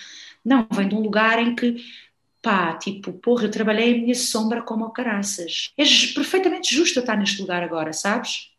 Não, 0.45 0.67
vem 0.71 0.89
de 0.89 0.95
um 0.95 1.01
lugar 1.01 1.39
em 1.39 1.55
que, 1.55 1.77
pá, 2.43 2.75
tipo, 2.75 3.13
porra, 3.13 3.45
eu 3.45 3.51
trabalhei 3.51 3.95
a 3.95 3.99
minha 3.99 4.15
sombra 4.15 4.63
como 4.63 4.85
o 4.85 4.91
caraças. 4.91 5.73
É 5.77 5.85
perfeitamente 6.15 6.75
justo 6.75 6.99
eu 6.99 7.03
estar 7.03 7.17
neste 7.17 7.41
lugar 7.41 7.63
agora, 7.63 7.93
sabes? 7.93 8.51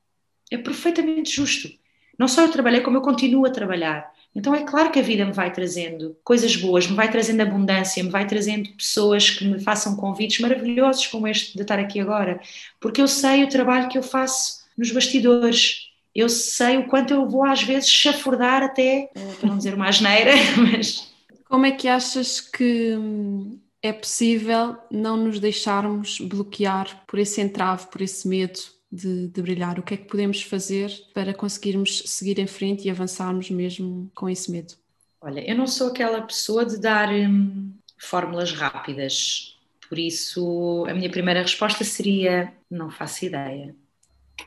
É 0.51 0.57
perfeitamente 0.57 1.35
justo. 1.35 1.69
Não 2.17 2.27
só 2.27 2.41
eu 2.41 2.51
trabalhei, 2.51 2.81
como 2.81 2.97
eu 2.97 3.01
continuo 3.01 3.45
a 3.45 3.49
trabalhar. 3.49 4.11
Então 4.35 4.53
é 4.53 4.63
claro 4.63 4.91
que 4.91 4.99
a 4.99 5.03
vida 5.03 5.25
me 5.25 5.31
vai 5.31 5.51
trazendo 5.51 6.15
coisas 6.23 6.55
boas, 6.55 6.87
me 6.87 6.95
vai 6.95 7.09
trazendo 7.09 7.41
abundância, 7.41 8.03
me 8.03 8.09
vai 8.09 8.27
trazendo 8.27 8.69
pessoas 8.73 9.29
que 9.29 9.45
me 9.45 9.59
façam 9.59 9.95
convites 9.95 10.39
maravilhosos 10.39 11.07
como 11.07 11.27
este 11.27 11.55
de 11.55 11.61
estar 11.61 11.79
aqui 11.79 11.99
agora, 11.99 12.39
porque 12.79 13.01
eu 13.01 13.07
sei 13.07 13.43
o 13.43 13.49
trabalho 13.49 13.89
que 13.89 13.97
eu 13.97 14.03
faço 14.03 14.59
nos 14.77 14.91
bastidores. 14.91 15.87
Eu 16.15 16.29
sei 16.29 16.77
o 16.77 16.87
quanto 16.87 17.13
eu 17.13 17.27
vou 17.27 17.45
às 17.45 17.63
vezes 17.63 17.89
chafurdar 17.89 18.63
até, 18.63 19.09
para 19.39 19.49
não 19.49 19.57
dizer 19.57 19.73
uma 19.73 19.87
asneira, 19.87 20.31
mas... 20.57 21.09
Como 21.45 21.65
é 21.65 21.71
que 21.71 21.87
achas 21.87 22.39
que 22.39 22.95
hum, 22.95 23.59
é 23.81 23.91
possível 23.91 24.77
não 24.91 25.17
nos 25.17 25.39
deixarmos 25.39 26.19
bloquear 26.19 27.03
por 27.07 27.17
esse 27.17 27.41
entrave, 27.41 27.87
por 27.87 28.01
esse 28.01 28.27
medo 28.27 28.59
de, 28.91 29.27
de, 29.27 29.41
brilhar? 29.41 29.79
O 29.79 29.83
que 29.83 29.93
é 29.93 29.97
que 29.97 30.07
podemos 30.07 30.41
fazer 30.41 30.91
para 31.13 31.33
conseguirmos 31.33 32.03
seguir 32.05 32.39
em 32.39 32.47
frente 32.47 32.87
e 32.87 32.91
avançarmos 32.91 33.49
mesmo 33.49 34.11
com 34.15 34.29
esse 34.29 34.51
medo? 34.51 34.73
Olha, 35.21 35.41
eu 35.49 35.55
não 35.55 35.67
sou 35.67 35.89
aquela 35.89 36.21
pessoa 36.21 36.65
de 36.65 36.79
dar 36.79 37.09
hum, 37.09 37.71
fórmulas 37.97 38.53
rápidas, 38.53 39.57
por 39.87 39.97
isso 39.97 40.85
a 40.87 40.93
minha 40.93 41.09
primeira 41.09 41.41
resposta 41.41 41.83
seria: 41.83 42.53
não 42.69 42.89
faço 42.89 43.25
ideia. 43.25 43.75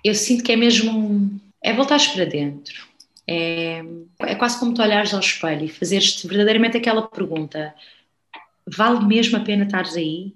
Eu 0.03 0.15
sinto 0.15 0.45
que 0.45 0.53
é 0.53 0.57
mesmo. 0.57 1.41
é 1.63 1.73
voltares 1.73 2.09
para 2.09 2.25
dentro. 2.25 2.87
É, 3.27 3.83
é 4.21 4.35
quase 4.35 4.59
como 4.59 4.75
tu 4.75 4.83
olhares 4.83 5.15
ao 5.15 5.21
espelho 5.21 5.65
e 5.65 5.69
fazeres-te 5.69 6.27
verdadeiramente 6.27 6.77
aquela 6.77 7.03
pergunta: 7.03 7.75
vale 8.67 9.05
mesmo 9.05 9.37
a 9.37 9.41
pena 9.41 9.65
estares 9.65 9.97
aí? 9.97 10.35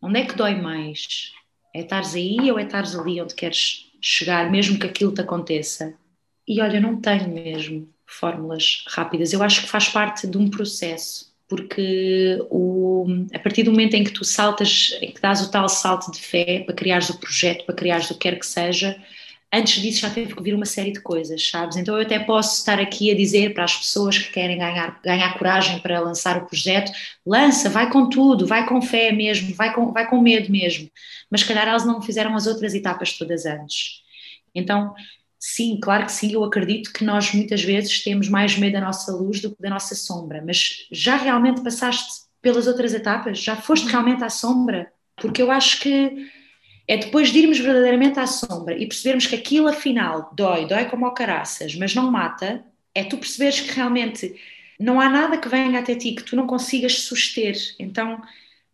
Onde 0.00 0.20
é 0.20 0.26
que 0.26 0.36
dói 0.36 0.54
mais? 0.54 1.32
É 1.74 1.80
estares 1.80 2.14
aí 2.14 2.50
ou 2.50 2.58
é 2.58 2.62
estares 2.64 2.94
ali 2.96 3.20
onde 3.20 3.34
queres 3.34 3.90
chegar, 4.00 4.50
mesmo 4.50 4.78
que 4.78 4.86
aquilo 4.86 5.12
te 5.12 5.20
aconteça? 5.20 5.94
E 6.46 6.60
olha, 6.60 6.80
não 6.80 7.00
tenho 7.00 7.28
mesmo 7.28 7.88
fórmulas 8.06 8.84
rápidas. 8.88 9.32
Eu 9.32 9.42
acho 9.42 9.62
que 9.62 9.68
faz 9.68 9.88
parte 9.88 10.26
de 10.26 10.38
um 10.38 10.48
processo, 10.48 11.34
porque 11.48 12.38
o, 12.50 13.06
a 13.34 13.38
partir 13.40 13.64
do 13.64 13.72
momento 13.72 13.94
em 13.94 14.04
que 14.04 14.12
tu 14.12 14.24
saltas, 14.24 14.96
em 15.00 15.12
que 15.12 15.20
dás 15.20 15.42
o 15.42 15.50
tal 15.50 15.68
salto 15.68 16.12
de 16.12 16.20
fé 16.20 16.60
para 16.64 16.74
criares 16.74 17.10
o 17.10 17.18
projeto, 17.18 17.66
para 17.66 17.74
criares 17.74 18.10
o 18.10 18.14
que 18.14 18.20
quer 18.20 18.38
que 18.38 18.46
seja, 18.46 18.96
antes 19.54 19.80
disso 19.80 20.00
já 20.00 20.10
teve 20.10 20.34
que 20.34 20.42
vir 20.42 20.54
uma 20.54 20.66
série 20.66 20.92
de 20.92 21.00
coisas, 21.00 21.48
sabes? 21.48 21.76
Então 21.76 21.96
eu 21.96 22.02
até 22.02 22.18
posso 22.18 22.58
estar 22.58 22.80
aqui 22.80 23.10
a 23.10 23.14
dizer 23.14 23.54
para 23.54 23.64
as 23.64 23.76
pessoas 23.76 24.18
que 24.18 24.32
querem 24.32 24.58
ganhar, 24.58 25.00
ganhar 25.02 25.38
coragem 25.38 25.78
para 25.78 26.00
lançar 26.00 26.36
o 26.38 26.46
projeto, 26.46 26.90
lança, 27.24 27.70
vai 27.70 27.90
com 27.90 28.08
tudo, 28.08 28.46
vai 28.46 28.66
com 28.66 28.82
fé 28.82 29.12
mesmo, 29.12 29.54
vai 29.54 29.72
com, 29.74 29.92
vai 29.92 30.08
com 30.08 30.20
medo 30.20 30.50
mesmo, 30.50 30.90
mas 31.30 31.42
calhar 31.42 31.68
elas 31.68 31.86
não 31.86 32.02
fizeram 32.02 32.34
as 32.34 32.46
outras 32.46 32.74
etapas 32.74 33.16
todas 33.16 33.46
antes. 33.46 34.02
Então, 34.54 34.94
sim, 35.38 35.78
claro 35.80 36.06
que 36.06 36.12
sim, 36.12 36.32
eu 36.32 36.44
acredito 36.44 36.92
que 36.92 37.04
nós 37.04 37.32
muitas 37.32 37.62
vezes 37.62 38.02
temos 38.02 38.28
mais 38.28 38.56
medo 38.58 38.74
da 38.74 38.80
nossa 38.80 39.12
luz 39.12 39.40
do 39.40 39.54
que 39.54 39.62
da 39.62 39.70
nossa 39.70 39.94
sombra, 39.94 40.42
mas 40.44 40.86
já 40.90 41.16
realmente 41.16 41.62
passaste 41.62 42.24
pelas 42.42 42.66
outras 42.66 42.92
etapas? 42.92 43.38
Já 43.38 43.56
foste 43.56 43.88
realmente 43.88 44.22
à 44.22 44.28
sombra? 44.28 44.92
Porque 45.16 45.40
eu 45.40 45.50
acho 45.50 45.80
que 45.80 46.28
é 46.86 46.96
depois 46.96 47.30
de 47.30 47.38
irmos 47.38 47.58
verdadeiramente 47.58 48.18
à 48.18 48.26
sombra 48.26 48.76
e 48.76 48.86
percebermos 48.86 49.26
que 49.26 49.34
aquilo 49.34 49.68
afinal 49.68 50.30
dói, 50.34 50.66
dói 50.66 50.84
como 50.86 51.06
ao 51.06 51.14
caraças, 51.14 51.74
mas 51.74 51.94
não 51.94 52.10
mata, 52.10 52.64
é 52.94 53.04
tu 53.04 53.16
perceberes 53.16 53.60
que 53.60 53.72
realmente 53.72 54.34
não 54.78 55.00
há 55.00 55.08
nada 55.08 55.38
que 55.38 55.48
venha 55.48 55.78
até 55.78 55.94
ti 55.94 56.12
que 56.12 56.22
tu 56.22 56.36
não 56.36 56.46
consigas 56.46 57.00
suster. 57.00 57.56
Então, 57.78 58.20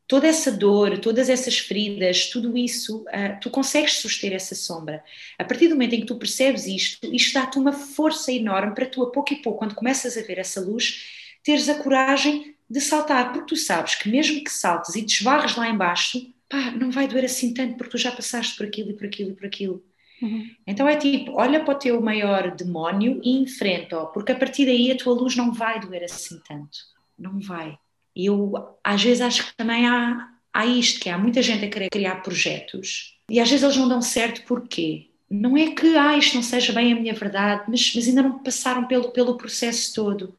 toda 0.08 0.26
essa 0.26 0.50
dor, 0.50 0.98
todas 0.98 1.28
essas 1.28 1.58
feridas, 1.58 2.30
tudo 2.30 2.56
isso, 2.58 3.04
uh, 3.04 3.38
tu 3.40 3.48
consegues 3.48 3.94
suster 3.98 4.32
essa 4.32 4.54
sombra. 4.56 5.04
A 5.38 5.44
partir 5.44 5.68
do 5.68 5.74
momento 5.74 5.94
em 5.94 6.00
que 6.00 6.06
tu 6.06 6.16
percebes 6.16 6.66
isto, 6.66 7.14
isto 7.14 7.34
dá-te 7.34 7.58
uma 7.58 7.72
força 7.72 8.32
enorme 8.32 8.74
para 8.74 8.86
tu, 8.86 9.02
a 9.04 9.10
pouco 9.12 9.32
e 9.32 9.36
pouco, 9.36 9.60
quando 9.60 9.74
começas 9.74 10.16
a 10.16 10.22
ver 10.22 10.38
essa 10.38 10.60
luz, 10.60 11.36
teres 11.44 11.68
a 11.68 11.76
coragem 11.76 12.56
de 12.68 12.80
saltar, 12.80 13.32
porque 13.32 13.46
tu 13.46 13.56
sabes 13.56 13.94
que 13.94 14.08
mesmo 14.08 14.42
que 14.42 14.50
saltes 14.50 14.96
e 14.96 15.02
te 15.04 15.14
esbarres 15.14 15.56
lá 15.56 15.68
embaixo, 15.68 16.26
pá, 16.50 16.72
não 16.72 16.90
vai 16.90 17.06
doer 17.06 17.24
assim 17.24 17.54
tanto 17.54 17.76
porque 17.76 17.92
tu 17.92 17.98
já 17.98 18.10
passaste 18.10 18.56
por 18.56 18.66
aquilo 18.66 18.90
e 18.90 18.94
por 18.94 19.06
aquilo 19.06 19.30
e 19.30 19.34
por 19.34 19.46
aquilo. 19.46 19.82
Uhum. 20.20 20.50
Então 20.66 20.86
é 20.86 20.96
tipo, 20.96 21.32
olha 21.32 21.64
para 21.64 21.74
o 21.74 21.78
teu 21.78 22.02
maior 22.02 22.54
demónio 22.54 23.20
e 23.24 23.38
enfrenta-o, 23.38 24.08
porque 24.08 24.32
a 24.32 24.36
partir 24.36 24.66
daí 24.66 24.90
a 24.90 24.96
tua 24.96 25.14
luz 25.14 25.34
não 25.36 25.52
vai 25.52 25.80
doer 25.80 26.04
assim 26.04 26.38
tanto. 26.46 26.78
Não 27.18 27.38
vai. 27.40 27.78
E 28.14 28.26
eu 28.26 28.52
às 28.84 29.02
vezes 29.02 29.22
acho 29.22 29.46
que 29.46 29.56
também 29.56 29.86
há, 29.86 30.28
há 30.52 30.66
isto, 30.66 31.00
que 31.00 31.08
há 31.08 31.16
muita 31.16 31.40
gente 31.40 31.64
a 31.64 31.70
querer 31.70 31.88
criar 31.88 32.16
projetos 32.16 33.16
e 33.30 33.38
às 33.38 33.48
vezes 33.48 33.62
eles 33.62 33.76
não 33.76 33.88
dão 33.88 34.02
certo 34.02 34.42
porquê? 34.42 35.06
Não 35.30 35.56
é 35.56 35.70
que 35.70 35.96
ah, 35.96 36.18
isto 36.18 36.34
não 36.34 36.42
seja 36.42 36.72
bem 36.72 36.92
a 36.92 36.96
minha 36.96 37.14
verdade, 37.14 37.62
mas, 37.68 37.92
mas 37.94 38.08
ainda 38.08 38.22
não 38.22 38.40
passaram 38.40 38.88
pelo, 38.88 39.12
pelo 39.12 39.36
processo 39.36 39.94
todo. 39.94 40.36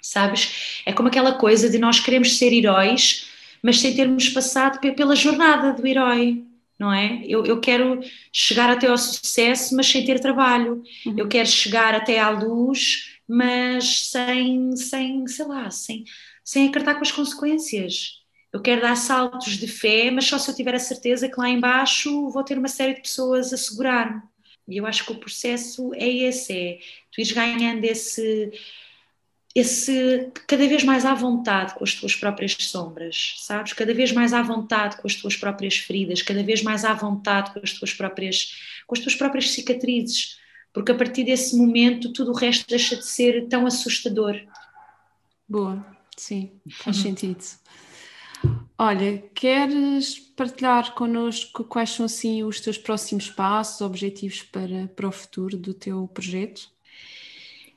Sabes? 0.00 0.80
É 0.86 0.92
como 0.92 1.08
aquela 1.08 1.32
coisa 1.32 1.68
de 1.68 1.76
nós 1.76 1.98
queremos 1.98 2.38
ser 2.38 2.52
heróis 2.52 3.27
mas 3.62 3.80
sem 3.80 3.94
termos 3.94 4.28
passado 4.28 4.80
pela 4.94 5.16
jornada 5.16 5.72
do 5.72 5.86
herói, 5.86 6.44
não 6.78 6.92
é? 6.92 7.22
Eu, 7.26 7.44
eu 7.44 7.60
quero 7.60 8.00
chegar 8.32 8.70
até 8.70 8.86
ao 8.86 8.96
sucesso, 8.96 9.74
mas 9.74 9.86
sem 9.86 10.04
ter 10.04 10.20
trabalho. 10.20 10.82
Uhum. 11.04 11.14
Eu 11.16 11.28
quero 11.28 11.48
chegar 11.48 11.94
até 11.94 12.20
à 12.20 12.30
luz, 12.30 13.18
mas 13.26 14.10
sem, 14.10 14.76
sem 14.76 15.26
sei 15.26 15.46
lá, 15.46 15.70
sem, 15.70 16.04
sem 16.44 16.68
acartar 16.68 16.94
com 16.94 17.02
as 17.02 17.12
consequências. 17.12 18.18
Eu 18.52 18.62
quero 18.62 18.80
dar 18.80 18.96
saltos 18.96 19.58
de 19.58 19.68
fé, 19.68 20.10
mas 20.10 20.24
só 20.24 20.38
se 20.38 20.50
eu 20.50 20.54
tiver 20.54 20.74
a 20.74 20.78
certeza 20.78 21.28
que 21.28 21.38
lá 21.38 21.48
embaixo 21.48 22.30
vou 22.30 22.44
ter 22.44 22.56
uma 22.56 22.68
série 22.68 22.94
de 22.94 23.02
pessoas 23.02 23.52
a 23.52 23.56
segurar-me. 23.56 24.22
E 24.68 24.76
eu 24.76 24.86
acho 24.86 25.04
que 25.04 25.12
o 25.12 25.18
processo 25.18 25.92
é 25.94 26.06
esse, 26.06 26.52
é 26.52 26.78
tu 27.10 27.20
ires 27.20 27.32
ganhando 27.32 27.84
esse 27.84 28.50
esse 29.54 30.30
cada 30.46 30.66
vez 30.68 30.84
mais 30.84 31.04
à 31.04 31.14
vontade 31.14 31.74
com 31.74 31.84
as 31.84 31.94
tuas 31.94 32.14
próprias 32.14 32.56
sombras, 32.58 33.34
sabes? 33.38 33.72
Cada 33.72 33.94
vez 33.94 34.12
mais 34.12 34.32
à 34.32 34.42
vontade 34.42 34.96
com 34.96 35.06
as 35.06 35.14
tuas 35.14 35.36
próprias 35.36 35.76
feridas, 35.78 36.22
cada 36.22 36.42
vez 36.42 36.62
mais 36.62 36.84
à 36.84 36.92
vontade 36.94 37.52
com 37.52 37.60
as 37.62 37.72
tuas 37.72 37.92
próprias 37.92 38.82
com 38.86 38.94
as 38.94 39.00
tuas 39.00 39.14
próprias 39.14 39.50
cicatrizes, 39.50 40.38
porque 40.72 40.92
a 40.92 40.94
partir 40.94 41.24
desse 41.24 41.56
momento 41.56 42.12
tudo 42.12 42.30
o 42.30 42.34
resto 42.34 42.68
deixa 42.68 42.96
de 42.96 43.06
ser 43.06 43.48
tão 43.48 43.66
assustador. 43.66 44.40
Boa, 45.48 45.84
sim, 46.16 46.52
faz 46.70 46.98
uhum. 46.98 47.02
sentido. 47.02 47.44
Olha, 48.78 49.18
queres 49.34 50.18
partilhar 50.18 50.94
connosco 50.94 51.64
quais 51.64 51.90
são 51.90 52.06
assim 52.06 52.44
os 52.44 52.60
teus 52.60 52.78
próximos 52.78 53.28
passos, 53.28 53.80
objetivos 53.80 54.42
para, 54.42 54.86
para 54.94 55.08
o 55.08 55.12
futuro 55.12 55.56
do 55.56 55.74
teu 55.74 56.06
projeto? 56.06 56.70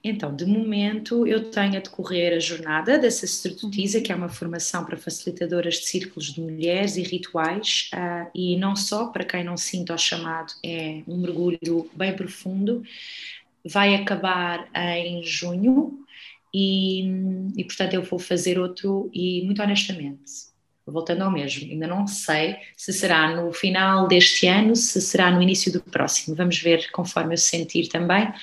Então, 0.04 0.36
de 0.36 0.46
momento, 0.46 1.28
eu 1.28 1.52
tenho 1.52 1.78
a 1.78 1.80
decorrer 1.80 2.34
a 2.34 2.40
jornada 2.40 2.98
da 2.98 3.12
sacerdotisa, 3.12 4.02
que 4.02 4.12
é 4.12 4.16
uma 4.16 4.30
formação 4.30 4.84
para 4.84 4.98
facilitadoras 4.98 5.76
de 5.76 5.86
círculos 5.86 6.34
de 6.34 6.42
mulheres 6.42 6.98
e 6.98 7.04
rituais, 7.04 7.92
uh, 7.94 8.28
e 8.34 8.58
não 8.58 8.76
só, 8.76 9.08
para 9.08 9.24
quem 9.24 9.44
não 9.44 9.56
sinta 9.56 9.94
o 9.94 9.98
chamado, 10.00 10.54
é 10.64 11.04
um 11.08 11.18
mergulho 11.18 11.88
bem 11.94 12.16
profundo. 12.16 12.82
Vai 13.64 13.94
acabar 13.94 14.68
em 14.74 15.24
junho 15.24 16.04
e, 16.52 17.04
e 17.56 17.64
portanto, 17.64 17.94
eu 17.94 18.02
vou 18.02 18.18
fazer 18.18 18.58
outro, 18.58 19.08
e 19.14 19.44
muito 19.46 19.62
honestamente, 19.62 20.50
voltando 20.84 21.22
ao 21.22 21.32
mesmo, 21.32 21.72
ainda 21.72 21.86
não 21.86 22.08
sei 22.08 22.58
se 22.76 22.92
será 22.92 23.36
no 23.36 23.54
final 23.54 24.08
deste 24.08 24.48
ano, 24.48 24.76
se 24.76 25.00
será 25.00 25.30
no 25.30 25.44
início 25.44 25.72
do 25.72 25.80
próximo. 25.80 26.36
Vamos 26.36 26.58
ver 26.58 26.90
conforme 26.90 27.36
eu 27.36 27.38
sentir 27.38 27.88
também 27.88 28.34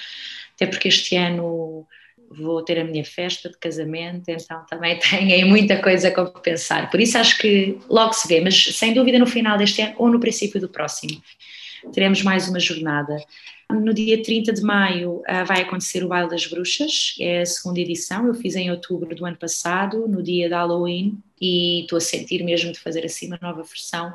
até 0.59 0.67
porque 0.67 0.89
este 0.89 1.15
ano 1.15 1.87
vou 2.31 2.63
ter 2.63 2.81
a 2.81 2.85
minha 2.85 3.05
festa 3.05 3.49
de 3.49 3.57
casamento, 3.57 4.29
então 4.29 4.67
também 4.69 4.99
tenho 5.01 5.33
aí 5.33 5.45
muita 5.45 5.81
coisa 5.81 6.09
a 6.09 6.25
pensar. 6.41 6.91
Por 6.91 7.01
isso 7.01 7.17
acho 7.17 7.39
que 7.39 7.79
logo 7.89 8.13
se 8.13 8.27
vê, 8.27 8.41
mas 8.41 8.77
sem 8.77 8.93
dúvida 8.93 9.19
no 9.21 9.27
final 9.27 9.57
deste 9.57 9.81
ano 9.81 9.95
ou 9.97 10.11
no 10.11 10.19
princípio 10.19 10.61
do 10.61 10.69
próximo. 10.69 11.23
Teremos 11.93 12.23
mais 12.23 12.49
uma 12.49 12.59
jornada. 12.59 13.17
No 13.71 13.95
dia 13.95 14.21
30 14.21 14.53
de 14.53 14.63
maio 14.63 15.17
uh, 15.19 15.45
vai 15.47 15.63
acontecer 15.63 16.03
o 16.03 16.09
Baile 16.09 16.29
das 16.29 16.47
Bruxas, 16.47 17.15
é 17.21 17.43
a 17.43 17.47
segunda 17.47 17.79
edição, 17.79 18.27
eu 18.27 18.35
fiz 18.35 18.57
em 18.57 18.71
outubro 18.71 19.15
do 19.15 19.27
ano 19.27 19.37
passado, 19.37 20.09
no 20.09 20.23
dia 20.23 20.49
da 20.49 20.59
Halloween, 20.59 21.23
e 21.41 21.83
estou 21.83 21.99
a 21.99 22.01
sentir 22.01 22.43
mesmo 22.43 22.73
de 22.73 22.81
fazer 22.81 23.05
assim 23.05 23.27
uma 23.27 23.39
nova 23.41 23.63
versão, 23.63 24.13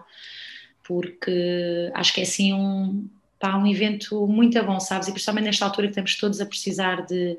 porque 0.84 1.91
acho 1.94 2.14
que 2.14 2.22
é 2.22 2.24
assim 2.24 2.52
um, 2.52 3.08
pá, 3.44 3.58
um 3.58 3.68
evento 3.68 4.26
muito 4.26 4.64
bom, 4.64 4.80
sabes? 4.80 5.10
E 5.10 5.12
principalmente 5.12 5.44
nesta 5.44 5.66
altura 5.66 5.88
que 5.88 5.91
estamos 5.91 6.16
todos 6.16 6.39
a 6.39 6.46
precisar 6.46 7.06
de, 7.06 7.38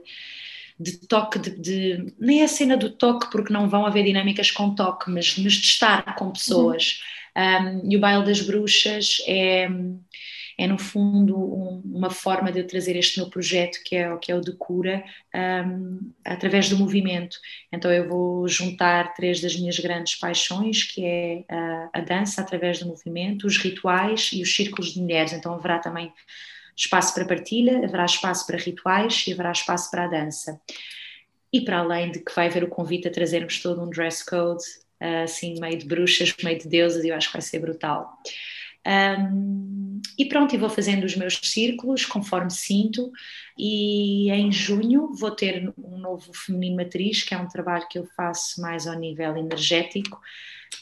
de 0.79 0.99
toque, 1.09 1.39
de, 1.39 1.51
de, 1.59 2.15
nem 2.19 2.43
é 2.43 2.45
a 2.45 2.49
cena 2.49 2.77
do 2.77 2.91
toque, 2.91 3.31
porque 3.33 3.51
não 3.51 3.71
vão 3.71 3.87
haver 3.87 4.05
dinâmicas 4.05 4.51
com 4.51 4.75
toque, 4.75 5.11
mas, 5.11 5.39
mas 5.39 5.55
de 5.55 5.67
estar 5.67 6.15
com 6.15 6.31
pessoas. 6.31 7.01
Uhum. 7.35 7.81
Um, 7.87 7.91
e 7.91 7.97
o 7.97 8.01
Baile 8.01 8.27
das 8.27 8.43
Bruxas 8.43 9.17
é 9.27 9.67
é 10.57 10.67
no 10.67 10.79
fundo 10.79 11.37
um, 11.37 11.83
uma 11.85 12.11
forma 12.11 12.53
de 12.53 12.61
eu 12.61 12.67
trazer 12.67 12.97
este 12.97 13.19
meu 13.19 13.29
projeto 13.29 13.79
que 13.85 13.97
é, 13.97 14.17
que 14.19 14.31
é 14.31 14.35
o 14.35 14.41
de 14.41 14.53
cura 14.53 15.05
um, 15.35 16.13
através 16.25 16.69
do 16.69 16.77
movimento. 16.77 17.39
Então 17.73 17.93
eu 17.93 18.09
vou 18.09 18.47
juntar 18.47 19.15
três 19.15 19.41
das 19.41 19.57
minhas 19.57 19.79
grandes 19.79 20.15
paixões, 20.17 20.85
que 20.85 21.05
é 21.05 21.45
a, 21.49 21.91
a 21.95 22.01
dança 22.01 22.41
através 22.41 22.79
do 22.79 22.87
movimento, 22.87 23.47
os 23.47 23.57
rituais 23.57 24.31
e 24.33 24.43
os 24.43 24.55
círculos 24.55 24.93
de 24.93 25.01
mulheres. 25.01 25.33
Então 25.33 25.55
haverá 25.55 25.79
também 25.79 26.13
espaço 26.77 27.15
para 27.15 27.25
partilha, 27.25 27.85
haverá 27.85 28.05
espaço 28.05 28.47
para 28.47 28.59
rituais 28.59 29.25
e 29.27 29.33
haverá 29.33 29.53
espaço 29.53 29.91
para 29.91 30.05
a 30.05 30.09
dança. 30.09 30.61
E 31.53 31.61
para 31.61 31.79
além 31.79 32.11
de 32.11 32.19
que 32.19 32.35
vai 32.35 32.49
haver 32.49 32.65
o 32.65 32.69
convite 32.69 33.07
a 33.07 33.13
trazermos 33.13 33.63
todo 33.63 33.81
um 33.81 33.89
dress 33.89 34.25
code, 34.25 34.65
assim, 35.23 35.61
meio 35.61 35.79
de 35.79 35.87
bruxas, 35.87 36.35
meio 36.43 36.59
de 36.59 36.69
deusas, 36.69 37.05
e 37.05 37.09
eu 37.09 37.15
acho 37.15 37.29
que 37.29 37.35
vai 37.35 37.43
ser 37.43 37.61
brutal. 37.61 38.19
Um, 38.87 40.01
e 40.18 40.26
pronto, 40.26 40.55
e 40.55 40.59
vou 40.59 40.68
fazendo 40.68 41.05
os 41.05 41.16
meus 41.16 41.41
círculos 41.43 42.05
conforme 42.05 42.51
sinto, 42.51 43.11
e 43.59 44.30
em 44.30 44.53
junho 44.53 45.12
vou 45.14 45.30
ter 45.30 45.72
um 45.76 45.99
novo 45.99 46.32
Feminino 46.32 46.76
Matriz, 46.76 47.22
que 47.22 47.35
é 47.35 47.39
um 47.39 47.49
trabalho 47.49 47.89
que 47.89 47.99
eu 47.99 48.07
faço 48.16 48.61
mais 48.61 48.87
ao 48.87 48.99
nível 48.99 49.37
energético. 49.37 50.20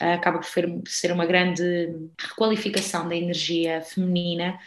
Uh, 0.00 0.14
acaba 0.14 0.38
por 0.38 0.48
ser 0.88 1.12
uma 1.12 1.26
grande 1.26 1.94
requalificação 2.18 3.08
da 3.08 3.14
energia 3.14 3.82
feminina 3.82 4.58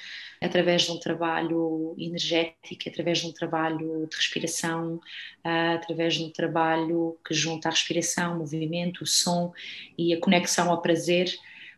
através 0.41 0.83
de 0.83 0.91
um 0.91 0.99
trabalho 0.99 1.95
energético, 1.97 2.87
através 2.87 3.19
de 3.19 3.27
um 3.27 3.31
trabalho 3.31 4.07
de 4.09 4.15
respiração, 4.15 4.95
uh, 4.95 5.75
através 5.75 6.15
de 6.15 6.23
um 6.23 6.29
trabalho 6.29 7.17
que 7.25 7.33
junta 7.33 7.69
a 7.69 7.71
respiração, 7.71 8.35
o 8.35 8.39
movimento, 8.39 9.03
o 9.03 9.07
som 9.07 9.51
e 9.97 10.13
a 10.13 10.19
conexão 10.19 10.69
ao 10.69 10.81
prazer 10.81 11.33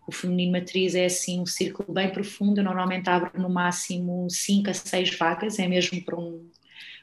o 0.08 0.12
feminino 0.12 0.53
matriz 0.53 0.95
é 0.95 1.05
assim 1.05 1.41
um 1.41 1.45
círculo 1.45 1.93
bem 1.93 2.10
profundo, 2.10 2.60
eu 2.60 2.64
normalmente 2.64 3.10
abro 3.10 3.39
no 3.39 3.49
máximo 3.49 4.28
5 4.30 4.70
a 4.70 4.74
6 4.74 5.18
vagas, 5.18 5.60
é 5.60 5.68
mesmo 5.68 6.01
para 6.01 6.18
um 6.18 6.49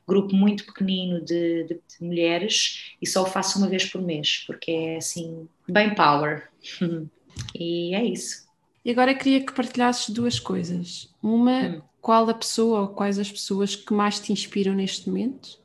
grupo 0.08 0.34
muito 0.34 0.64
pequenino 0.64 1.22
de, 1.22 1.64
de, 1.64 1.74
de, 1.74 2.04
mulheres 2.04 2.94
e 3.00 3.06
só 3.06 3.22
o 3.22 3.26
faço 3.26 3.58
uma 3.58 3.68
vez 3.68 3.84
por 3.84 4.00
mês, 4.00 4.44
porque 4.46 4.70
é 4.70 4.96
assim, 4.96 5.46
bem 5.68 5.94
power. 5.94 6.48
e 7.54 7.94
é 7.94 8.04
isso. 8.04 8.44
E 8.82 8.90
agora 8.90 9.14
queria 9.14 9.44
que 9.44 9.52
partilhasses 9.52 10.10
duas 10.10 10.38
coisas. 10.40 11.10
Uma, 11.22 11.60
hum. 11.60 11.82
qual 12.00 12.28
a 12.28 12.34
pessoa 12.34 12.82
ou 12.82 12.88
quais 12.88 13.18
as 13.18 13.30
pessoas 13.30 13.76
que 13.76 13.92
mais 13.92 14.18
te 14.18 14.32
inspiram 14.32 14.74
neste 14.74 15.08
momento? 15.08 15.58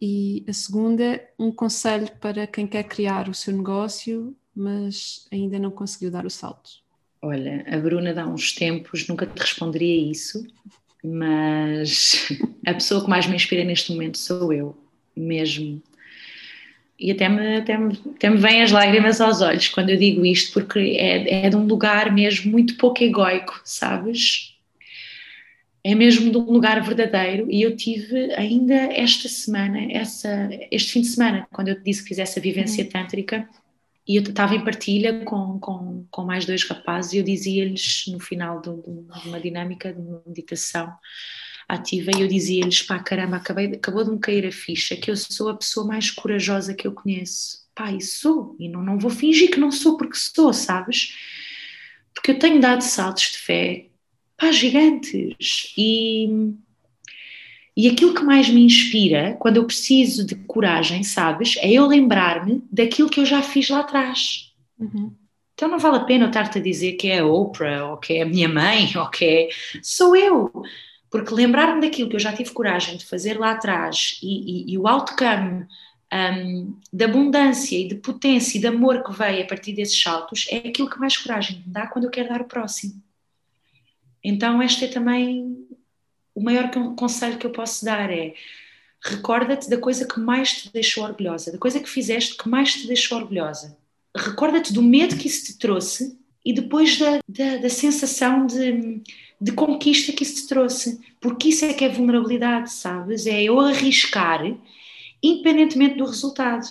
E 0.00 0.44
a 0.48 0.52
segunda, 0.52 1.20
um 1.38 1.52
conselho 1.52 2.10
para 2.20 2.46
quem 2.46 2.66
quer 2.66 2.84
criar 2.84 3.28
o 3.28 3.34
seu 3.34 3.54
negócio 3.54 4.34
mas 4.60 5.26
ainda 5.32 5.58
não 5.58 5.70
conseguiu 5.70 6.10
dar 6.10 6.26
o 6.26 6.30
salto? 6.30 6.70
Olha, 7.22 7.64
a 7.66 7.78
Bruna 7.78 8.12
dá 8.12 8.26
uns 8.26 8.52
tempos 8.52 9.08
nunca 9.08 9.26
te 9.26 9.38
responderia 9.38 10.10
isso, 10.10 10.46
mas 11.02 12.28
a 12.66 12.74
pessoa 12.74 13.02
que 13.02 13.10
mais 13.10 13.26
me 13.26 13.36
inspira 13.36 13.64
neste 13.64 13.92
momento 13.92 14.18
sou 14.18 14.52
eu, 14.52 14.76
mesmo. 15.16 15.82
E 16.98 17.10
até 17.10 17.28
me, 17.28 17.56
até 17.56 17.78
me, 17.78 17.98
até 18.14 18.28
me 18.28 18.36
vêm 18.36 18.62
as 18.62 18.70
lágrimas 18.70 19.20
aos 19.20 19.40
olhos 19.40 19.68
quando 19.68 19.88
eu 19.88 19.96
digo 19.96 20.24
isto, 20.24 20.52
porque 20.52 20.78
é, 20.78 21.46
é 21.46 21.50
de 21.50 21.56
um 21.56 21.66
lugar 21.66 22.12
mesmo 22.12 22.50
muito 22.50 22.76
pouco 22.76 23.02
egoico, 23.02 23.60
sabes? 23.64 24.58
É 25.82 25.94
mesmo 25.94 26.30
de 26.30 26.36
um 26.36 26.44
lugar 26.44 26.82
verdadeiro. 26.82 27.50
E 27.50 27.62
eu 27.62 27.74
tive 27.74 28.34
ainda 28.34 28.74
esta 28.74 29.28
semana, 29.28 29.90
essa, 29.90 30.50
este 30.70 30.92
fim 30.92 31.00
de 31.00 31.06
semana, 31.06 31.48
quando 31.50 31.68
eu 31.68 31.76
te 31.76 31.84
disse 31.84 32.02
que 32.02 32.10
fizesse 32.10 32.38
a 32.38 32.42
vivência 32.42 32.84
uhum. 32.84 32.90
tântrica, 32.90 33.48
e 34.10 34.16
eu 34.16 34.22
estava 34.24 34.56
em 34.56 34.64
partilha 34.64 35.24
com, 35.24 35.60
com, 35.60 36.04
com 36.10 36.24
mais 36.24 36.44
dois 36.44 36.64
rapazes 36.64 37.12
e 37.12 37.18
eu 37.18 37.22
dizia-lhes 37.22 38.06
no 38.08 38.18
final 38.18 38.60
de, 38.60 38.68
de, 38.68 39.28
uma 39.28 39.38
dinâmica 39.38 39.92
de 39.92 40.00
meditação 40.26 40.92
ativa 41.68 42.10
e 42.16 42.22
eu 42.22 42.26
dizia-lhes, 42.26 42.82
pá, 42.82 42.98
caramba, 42.98 43.36
acabei, 43.36 43.66
acabou 43.66 44.02
de 44.02 44.10
me 44.10 44.18
cair 44.18 44.44
a 44.44 44.50
ficha 44.50 44.96
que 44.96 45.12
eu 45.12 45.16
sou 45.16 45.48
a 45.48 45.56
pessoa 45.56 45.86
mais 45.86 46.10
corajosa 46.10 46.74
que 46.74 46.88
eu 46.88 46.92
conheço. 46.92 47.58
Pá, 47.72 47.92
e 47.92 48.00
sou, 48.00 48.56
e 48.58 48.68
não, 48.68 48.82
não 48.82 48.98
vou 48.98 49.12
fingir 49.12 49.48
que 49.48 49.60
não 49.60 49.70
sou 49.70 49.96
porque 49.96 50.16
sou, 50.16 50.52
sabes? 50.52 51.14
Porque 52.12 52.32
eu 52.32 52.38
tenho 52.40 52.60
dado 52.60 52.80
saltos 52.80 53.30
de 53.30 53.38
fé, 53.38 53.86
pá, 54.36 54.50
gigantes. 54.50 55.72
E 55.78 56.26
e 57.76 57.88
aquilo 57.88 58.14
que 58.14 58.22
mais 58.22 58.48
me 58.48 58.64
inspira, 58.64 59.36
quando 59.38 59.56
eu 59.56 59.64
preciso 59.64 60.26
de 60.26 60.34
coragem, 60.34 61.02
sabes, 61.02 61.56
é 61.58 61.70
eu 61.70 61.86
lembrar-me 61.86 62.62
daquilo 62.70 63.08
que 63.08 63.20
eu 63.20 63.26
já 63.26 63.42
fiz 63.42 63.68
lá 63.68 63.80
atrás. 63.80 64.52
Uhum. 64.78 65.12
Então 65.54 65.68
não 65.68 65.78
vale 65.78 65.98
a 65.98 66.04
pena 66.04 66.24
eu 66.24 66.28
estar-te 66.28 66.58
a 66.58 66.62
dizer 66.62 66.92
que 66.92 67.08
é 67.08 67.18
a 67.18 67.26
Oprah, 67.26 67.90
ou 67.90 67.96
que 67.98 68.14
é 68.14 68.22
a 68.22 68.26
minha 68.26 68.48
mãe, 68.48 68.90
ou 68.96 69.08
que 69.08 69.24
é. 69.24 69.48
Sou 69.82 70.16
eu! 70.16 70.50
Porque 71.10 71.34
lembrar-me 71.34 71.80
daquilo 71.80 72.08
que 72.08 72.16
eu 72.16 72.20
já 72.20 72.32
tive 72.32 72.50
coragem 72.50 72.96
de 72.96 73.04
fazer 73.04 73.38
lá 73.38 73.52
atrás 73.52 74.18
e, 74.22 74.70
e, 74.70 74.72
e 74.72 74.78
o 74.78 74.86
outcome 74.86 75.66
um, 76.12 76.76
de 76.92 77.04
abundância 77.04 77.76
e 77.76 77.88
de 77.88 77.96
potência 77.96 78.58
e 78.58 78.60
de 78.60 78.66
amor 78.66 79.02
que 79.02 79.12
veio 79.12 79.42
a 79.42 79.46
partir 79.46 79.72
desses 79.72 80.00
saltos 80.00 80.46
é 80.50 80.56
aquilo 80.58 80.88
que 80.88 80.98
mais 80.98 81.16
coragem 81.16 81.58
me 81.58 81.72
dá 81.72 81.86
quando 81.86 82.04
eu 82.04 82.10
quero 82.10 82.28
dar 82.28 82.40
o 82.40 82.46
próximo. 82.46 82.94
Então, 84.22 84.60
esta 84.60 84.84
é 84.84 84.88
também 84.88 85.59
o 86.40 86.42
maior 86.42 86.70
conselho 86.96 87.38
que 87.38 87.46
eu 87.46 87.50
posso 87.50 87.84
dar 87.84 88.10
é 88.10 88.34
recorda-te 89.04 89.68
da 89.68 89.76
coisa 89.76 90.06
que 90.06 90.18
mais 90.18 90.62
te 90.62 90.72
deixou 90.72 91.04
orgulhosa, 91.04 91.52
da 91.52 91.58
coisa 91.58 91.78
que 91.78 91.88
fizeste 91.88 92.36
que 92.36 92.48
mais 92.48 92.72
te 92.72 92.86
deixou 92.86 93.18
orgulhosa. 93.18 93.76
Recorda-te 94.16 94.72
do 94.72 94.82
medo 94.82 95.16
que 95.16 95.28
isso 95.28 95.46
te 95.46 95.58
trouxe 95.58 96.18
e 96.44 96.52
depois 96.52 96.98
da, 96.98 97.20
da, 97.28 97.58
da 97.58 97.68
sensação 97.68 98.46
de, 98.46 99.02
de, 99.40 99.52
conquista 99.52 100.12
que 100.12 100.22
isso 100.22 100.42
te 100.42 100.48
trouxe. 100.48 100.98
Porque 101.20 101.48
isso 101.48 101.64
é 101.66 101.74
que 101.74 101.84
é 101.84 101.88
vulnerabilidade, 101.88 102.72
sabes? 102.72 103.26
É 103.26 103.42
eu 103.42 103.60
arriscar, 103.60 104.42
independentemente 105.22 105.96
do 105.96 106.06
resultado. 106.06 106.66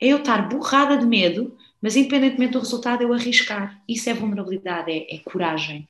É 0.00 0.08
eu 0.08 0.18
estar 0.18 0.48
borrada 0.48 0.98
de 0.98 1.06
medo, 1.06 1.56
mas 1.80 1.96
independentemente 1.96 2.52
do 2.52 2.58
resultado, 2.58 3.02
eu 3.02 3.12
arriscar. 3.12 3.82
Isso 3.88 4.08
é 4.10 4.14
vulnerabilidade, 4.14 4.90
é, 4.90 5.14
é 5.14 5.18
coragem. 5.18 5.88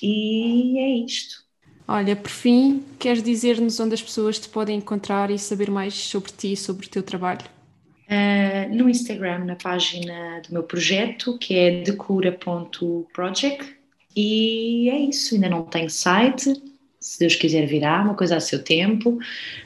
E 0.00 0.78
é 0.78 1.04
isto. 1.04 1.45
Olha, 1.88 2.16
por 2.16 2.30
fim, 2.30 2.82
queres 2.98 3.22
dizer-nos 3.22 3.78
onde 3.78 3.94
as 3.94 4.02
pessoas 4.02 4.38
te 4.40 4.48
podem 4.48 4.78
encontrar 4.78 5.30
e 5.30 5.38
saber 5.38 5.70
mais 5.70 5.94
sobre 5.94 6.32
ti 6.32 6.52
e 6.52 6.56
sobre 6.56 6.86
o 6.86 6.90
teu 6.90 7.02
trabalho? 7.02 7.44
Uh, 8.08 8.74
no 8.74 8.88
Instagram, 8.88 9.44
na 9.44 9.54
página 9.54 10.40
do 10.46 10.52
meu 10.52 10.64
projeto, 10.64 11.38
que 11.38 11.54
é 11.54 11.82
decura.project. 11.82 13.76
E 14.16 14.90
é 14.90 14.98
isso, 14.98 15.34
ainda 15.34 15.48
não 15.48 15.62
tenho 15.62 15.90
site, 15.90 16.54
se 16.98 17.20
Deus 17.20 17.36
quiser 17.36 17.66
virá, 17.66 18.02
uma 18.02 18.14
coisa 18.14 18.36
a 18.36 18.40
seu 18.40 18.64
tempo, 18.64 19.18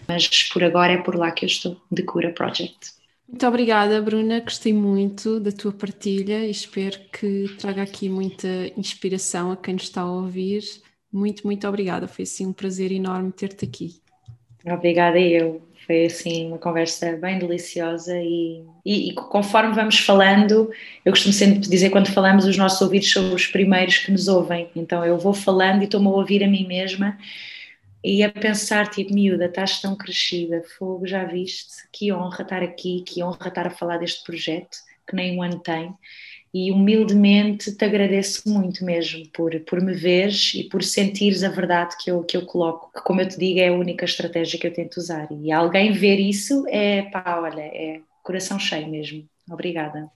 mas 0.07 0.29
por 0.53 0.63
agora 0.63 0.93
é 0.93 0.99
por 0.99 1.15
lá 1.15 1.31
que 1.31 1.45
eu 1.45 1.47
estou, 1.47 1.81
Decura 1.91 2.33
Project. 2.33 3.01
Muito 3.27 3.47
obrigada, 3.47 4.03
Bruna. 4.03 4.41
Gostei 4.41 4.73
muito 4.73 5.39
da 5.39 5.53
tua 5.53 5.73
partilha 5.73 6.45
e 6.45 6.51
espero 6.51 6.99
que 7.13 7.47
traga 7.59 7.83
aqui 7.83 8.09
muita 8.09 8.49
inspiração 8.77 9.53
a 9.53 9.57
quem 9.57 9.75
nos 9.75 9.85
está 9.85 10.03
a 10.03 10.11
ouvir 10.11 10.63
muito, 11.13 11.47
muito 11.47 11.67
obrigada. 11.67 12.07
Foi 12.07 12.23
assim 12.23 12.47
um 12.47 12.53
prazer 12.53 12.93
enorme 12.93 13.33
ter-te 13.33 13.65
aqui. 13.65 14.01
Obrigada 14.65 15.19
eu. 15.19 15.63
Foi 15.87 16.05
assim 16.05 16.47
uma 16.47 16.59
conversa 16.59 17.17
bem 17.17 17.39
deliciosa 17.39 18.17
e, 18.17 18.65
e, 18.85 19.09
e, 19.09 19.15
conforme 19.15 19.75
vamos 19.75 19.99
falando, 19.99 20.71
eu 21.05 21.11
costumo 21.11 21.33
sempre 21.33 21.59
dizer 21.59 21.91
quando 21.91 22.13
falamos, 22.13 22.45
os 22.45 22.57
nossos 22.57 22.81
ouvidos 22.81 23.11
são 23.11 23.35
os 23.35 23.47
primeiros 23.47 23.99
que 23.99 24.13
nos 24.13 24.29
ouvem. 24.29 24.71
Então 24.77 25.05
eu 25.05 25.19
vou 25.19 25.33
falando 25.33 25.81
e 25.81 25.85
estou-me 25.87 26.07
a 26.07 26.11
ouvir 26.11 26.45
a 26.45 26.49
mim 26.49 26.67
mesma 26.67 27.19
e 28.05 28.23
a 28.23 28.31
pensar, 28.31 28.89
tipo, 28.89 29.13
miúda, 29.13 29.47
estás 29.47 29.81
tão 29.81 29.97
crescida, 29.97 30.63
fogo, 30.79 31.07
já 31.07 31.25
viste? 31.25 31.89
Que 31.93 32.13
honra 32.13 32.43
estar 32.43 32.63
aqui, 32.63 33.03
que 33.03 33.23
honra 33.23 33.49
estar 33.49 33.67
a 33.67 33.71
falar 33.71 33.99
deste 33.99 34.23
projeto 34.23 34.79
que 35.09 35.17
nem 35.17 35.37
um 35.37 35.43
ano 35.43 35.59
tem 35.59 35.93
e 36.53 36.73
humildemente 36.73 37.73
te 37.73 37.85
agradeço 37.85 38.49
muito 38.49 38.85
mesmo 38.85 39.27
por, 39.33 39.59
por 39.61 39.81
me 39.81 39.95
veres 39.95 40.53
e 40.55 40.65
por 40.65 40.83
sentires 40.83 41.45
a 41.45 41.49
verdade 41.49 41.97
que 42.03 42.11
eu, 42.11 42.23
que 42.25 42.37
eu 42.37 42.45
coloco, 42.45 42.93
que 42.93 43.03
como 43.03 43.21
eu 43.21 43.29
te 43.29 43.39
digo 43.39 43.61
é 43.61 43.69
a 43.69 43.73
única 43.73 44.05
estratégia 44.05 44.59
que 44.59 44.67
eu 44.67 44.73
tento 44.73 44.97
usar 44.97 45.29
e 45.31 45.53
alguém 45.53 45.93
ver 45.93 46.19
isso 46.19 46.65
é 46.69 47.03
pá, 47.03 47.41
olha, 47.41 47.63
é 47.63 48.01
coração 48.23 48.59
cheio 48.59 48.89
mesmo. 48.89 49.29
Obrigada. 49.51 50.11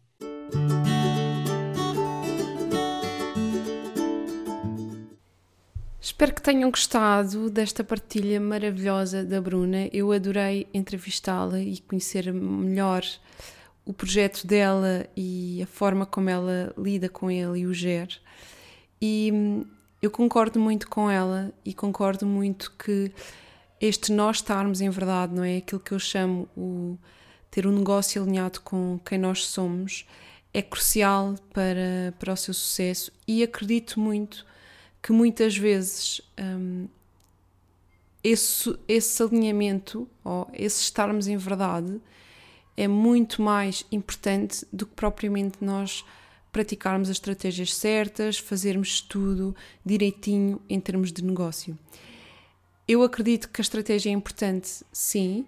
Espero 6.00 6.34
que 6.34 6.42
tenham 6.42 6.70
gostado 6.70 7.50
desta 7.50 7.82
partilha 7.82 8.40
maravilhosa 8.40 9.24
da 9.24 9.40
Bruna. 9.40 9.88
Eu 9.92 10.12
adorei 10.12 10.66
entrevistá-la 10.72 11.58
e 11.60 11.78
conhecer 11.78 12.32
melhor 12.32 13.02
o 13.84 13.92
projeto 13.92 14.46
dela 14.46 15.06
e 15.16 15.60
a 15.62 15.66
forma 15.66 16.06
como 16.06 16.30
ela 16.30 16.72
lida 16.76 17.08
com 17.08 17.30
ele 17.30 17.60
e 17.60 17.66
o 17.66 17.74
gera. 17.74 18.14
E 19.00 19.30
hum, 19.32 19.64
eu 20.00 20.10
concordo 20.10 20.58
muito 20.58 20.88
com 20.88 21.10
ela 21.10 21.52
e 21.64 21.74
concordo 21.74 22.26
muito 22.26 22.72
que 22.78 23.12
este 23.80 24.12
nós 24.12 24.36
estarmos 24.36 24.80
em 24.80 24.88
verdade, 24.88 25.34
não 25.34 25.44
é? 25.44 25.58
Aquilo 25.58 25.80
que 25.80 25.92
eu 25.92 25.98
chamo 25.98 26.48
o 26.56 26.98
ter 27.50 27.66
um 27.66 27.72
negócio 27.72 28.22
alinhado 28.22 28.60
com 28.62 28.98
quem 29.04 29.18
nós 29.18 29.46
somos 29.46 30.06
é 30.52 30.62
crucial 30.62 31.34
para, 31.52 32.14
para 32.18 32.32
o 32.32 32.36
seu 32.36 32.54
sucesso 32.54 33.12
e 33.28 33.42
acredito 33.42 34.00
muito 34.00 34.46
que 35.02 35.12
muitas 35.12 35.56
vezes 35.56 36.20
hum, 36.40 36.88
esse, 38.22 38.74
esse 38.88 39.22
alinhamento 39.22 40.08
ou 40.24 40.48
esse 40.54 40.80
estarmos 40.80 41.28
em 41.28 41.36
verdade 41.36 42.00
é 42.76 42.88
muito 42.88 43.40
mais 43.40 43.84
importante 43.90 44.66
do 44.72 44.86
que 44.86 44.94
propriamente 44.94 45.58
nós 45.60 46.04
praticarmos 46.52 47.08
as 47.08 47.16
estratégias 47.16 47.74
certas, 47.74 48.38
fazermos 48.38 49.00
tudo 49.00 49.56
direitinho 49.84 50.60
em 50.68 50.80
termos 50.80 51.12
de 51.12 51.22
negócio. 51.24 51.76
Eu 52.86 53.02
acredito 53.02 53.48
que 53.48 53.60
a 53.60 53.62
estratégia 53.62 54.10
é 54.10 54.12
importante, 54.12 54.84
sim, 54.92 55.46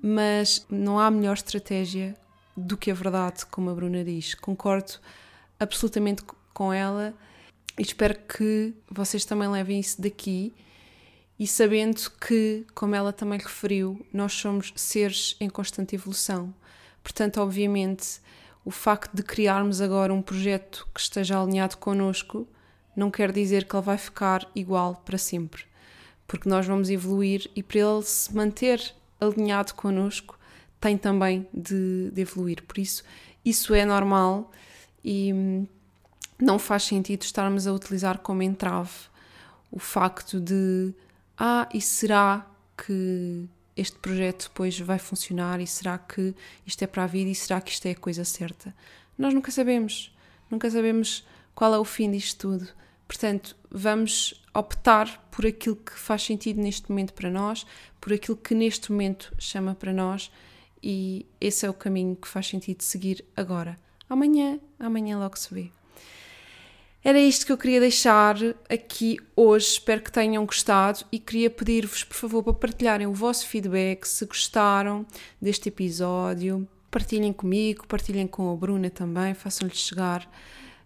mas 0.00 0.66
não 0.70 0.98
há 0.98 1.10
melhor 1.10 1.34
estratégia 1.34 2.14
do 2.56 2.76
que 2.76 2.90
a 2.90 2.94
verdade, 2.94 3.46
como 3.46 3.70
a 3.70 3.74
Bruna 3.74 4.04
diz. 4.04 4.34
Concordo 4.34 4.94
absolutamente 5.58 6.22
com 6.52 6.72
ela 6.72 7.14
e 7.78 7.82
espero 7.82 8.16
que 8.16 8.74
vocês 8.90 9.24
também 9.24 9.48
levem 9.48 9.80
isso 9.80 10.00
daqui 10.02 10.52
e 11.42 11.46
sabendo 11.48 12.08
que, 12.20 12.64
como 12.72 12.94
ela 12.94 13.12
também 13.12 13.36
referiu, 13.36 14.06
nós 14.12 14.32
somos 14.32 14.72
seres 14.76 15.34
em 15.40 15.50
constante 15.50 15.96
evolução. 15.96 16.54
Portanto, 17.02 17.40
obviamente, 17.40 18.20
o 18.64 18.70
facto 18.70 19.12
de 19.12 19.24
criarmos 19.24 19.80
agora 19.80 20.14
um 20.14 20.22
projeto 20.22 20.86
que 20.94 21.00
esteja 21.00 21.42
alinhado 21.42 21.78
connosco 21.78 22.46
não 22.94 23.10
quer 23.10 23.32
dizer 23.32 23.64
que 23.64 23.74
ele 23.74 23.82
vai 23.82 23.98
ficar 23.98 24.48
igual 24.54 25.02
para 25.04 25.18
sempre, 25.18 25.64
porque 26.28 26.48
nós 26.48 26.64
vamos 26.64 26.90
evoluir 26.90 27.50
e 27.56 27.60
para 27.60 27.80
ele 27.80 28.02
se 28.04 28.32
manter 28.32 28.94
alinhado 29.20 29.74
connosco 29.74 30.38
tem 30.80 30.96
também 30.96 31.48
de, 31.52 32.12
de 32.12 32.20
evoluir. 32.20 32.62
Por 32.62 32.78
isso, 32.78 33.02
isso 33.44 33.74
é 33.74 33.84
normal 33.84 34.52
e 35.02 35.32
hum, 35.32 35.66
não 36.40 36.56
faz 36.56 36.84
sentido 36.84 37.22
estarmos 37.22 37.66
a 37.66 37.72
utilizar 37.72 38.18
como 38.18 38.44
entrave 38.44 38.92
o 39.72 39.80
facto 39.80 40.38
de 40.38 40.94
ah, 41.38 41.68
e 41.72 41.80
será 41.80 42.46
que 42.76 43.48
este 43.76 43.98
projeto 43.98 44.48
depois 44.48 44.78
vai 44.78 44.98
funcionar 44.98 45.60
e 45.60 45.66
será 45.66 45.98
que 45.98 46.34
isto 46.66 46.82
é 46.82 46.86
para 46.86 47.04
a 47.04 47.06
vida 47.06 47.30
e 47.30 47.34
será 47.34 47.60
que 47.60 47.72
isto 47.72 47.86
é 47.86 47.92
a 47.92 47.96
coisa 47.96 48.24
certa? 48.24 48.74
Nós 49.16 49.32
nunca 49.32 49.50
sabemos, 49.50 50.14
nunca 50.50 50.70
sabemos 50.70 51.26
qual 51.54 51.74
é 51.74 51.78
o 51.78 51.84
fim 51.84 52.10
disto 52.10 52.48
tudo. 52.48 52.68
Portanto, 53.06 53.56
vamos 53.70 54.42
optar 54.54 55.28
por 55.30 55.46
aquilo 55.46 55.76
que 55.76 55.92
faz 55.92 56.22
sentido 56.22 56.60
neste 56.60 56.90
momento 56.90 57.12
para 57.12 57.30
nós, 57.30 57.66
por 58.00 58.12
aquilo 58.12 58.36
que 58.36 58.54
neste 58.54 58.90
momento 58.90 59.34
chama 59.38 59.74
para 59.74 59.92
nós 59.92 60.30
e 60.82 61.26
esse 61.40 61.64
é 61.64 61.70
o 61.70 61.74
caminho 61.74 62.16
que 62.16 62.28
faz 62.28 62.48
sentido 62.48 62.82
seguir 62.82 63.24
agora. 63.36 63.78
Amanhã, 64.08 64.58
amanhã 64.78 65.18
logo 65.18 65.38
se 65.38 65.52
vê. 65.52 65.81
Era 67.04 67.18
isto 67.18 67.44
que 67.44 67.50
eu 67.50 67.58
queria 67.58 67.80
deixar 67.80 68.36
aqui 68.70 69.18
hoje. 69.34 69.66
Espero 69.66 70.00
que 70.00 70.12
tenham 70.12 70.46
gostado 70.46 71.04
e 71.10 71.18
queria 71.18 71.50
pedir-vos, 71.50 72.04
por 72.04 72.14
favor, 72.14 72.44
para 72.44 72.52
partilharem 72.52 73.08
o 73.08 73.12
vosso 73.12 73.44
feedback, 73.48 74.06
se 74.06 74.24
gostaram 74.24 75.04
deste 75.40 75.68
episódio. 75.68 76.66
Partilhem 76.92 77.32
comigo, 77.32 77.88
partilhem 77.88 78.28
com 78.28 78.52
a 78.52 78.56
Bruna 78.56 78.88
também, 78.88 79.34
façam-lhe 79.34 79.74
chegar 79.74 80.30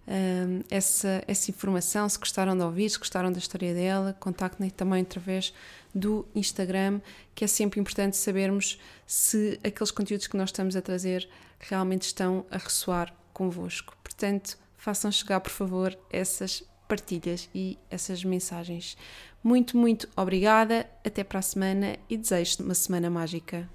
um, 0.09 0.63
essa, 0.71 1.23
essa 1.27 1.51
informação. 1.51 2.09
Se 2.09 2.19
gostaram 2.19 2.57
de 2.57 2.63
ouvir, 2.63 2.89
se 2.89 2.99
gostaram 2.99 3.31
da 3.31 3.39
história 3.39 3.75
dela, 3.75 4.17
contactem 4.19 4.71
também 4.71 5.03
através 5.03 5.53
do 5.95 6.27
Instagram, 6.35 6.99
que 7.35 7.45
é 7.45 7.47
sempre 7.47 7.79
importante 7.79 8.17
sabermos 8.17 8.81
se 9.07 9.61
aqueles 9.63 9.91
conteúdos 9.91 10.29
que 10.29 10.37
nós 10.39 10.49
estamos 10.49 10.77
a 10.77 10.81
trazer 10.81 11.29
realmente 11.59 12.03
estão 12.03 12.47
a 12.51 12.57
ressoar 12.57 13.15
convosco. 13.35 13.95
Portanto, 14.03 14.57
façam 14.87 15.11
chegar, 15.11 15.41
por 15.41 15.51
favor, 15.51 15.99
essas 16.13 16.63
partilhas 16.87 17.51
e 17.53 17.77
essas 17.91 18.23
mensagens. 18.23 18.97
Muito, 19.43 19.77
muito 19.77 20.09
obrigada, 20.17 20.89
até 21.05 21.25
para 21.25 21.41
a 21.41 21.43
semana 21.43 21.97
e 22.09 22.17
desejo 22.17 22.63
uma 22.63 22.73
semana 22.73 23.11
mágica. 23.11 23.69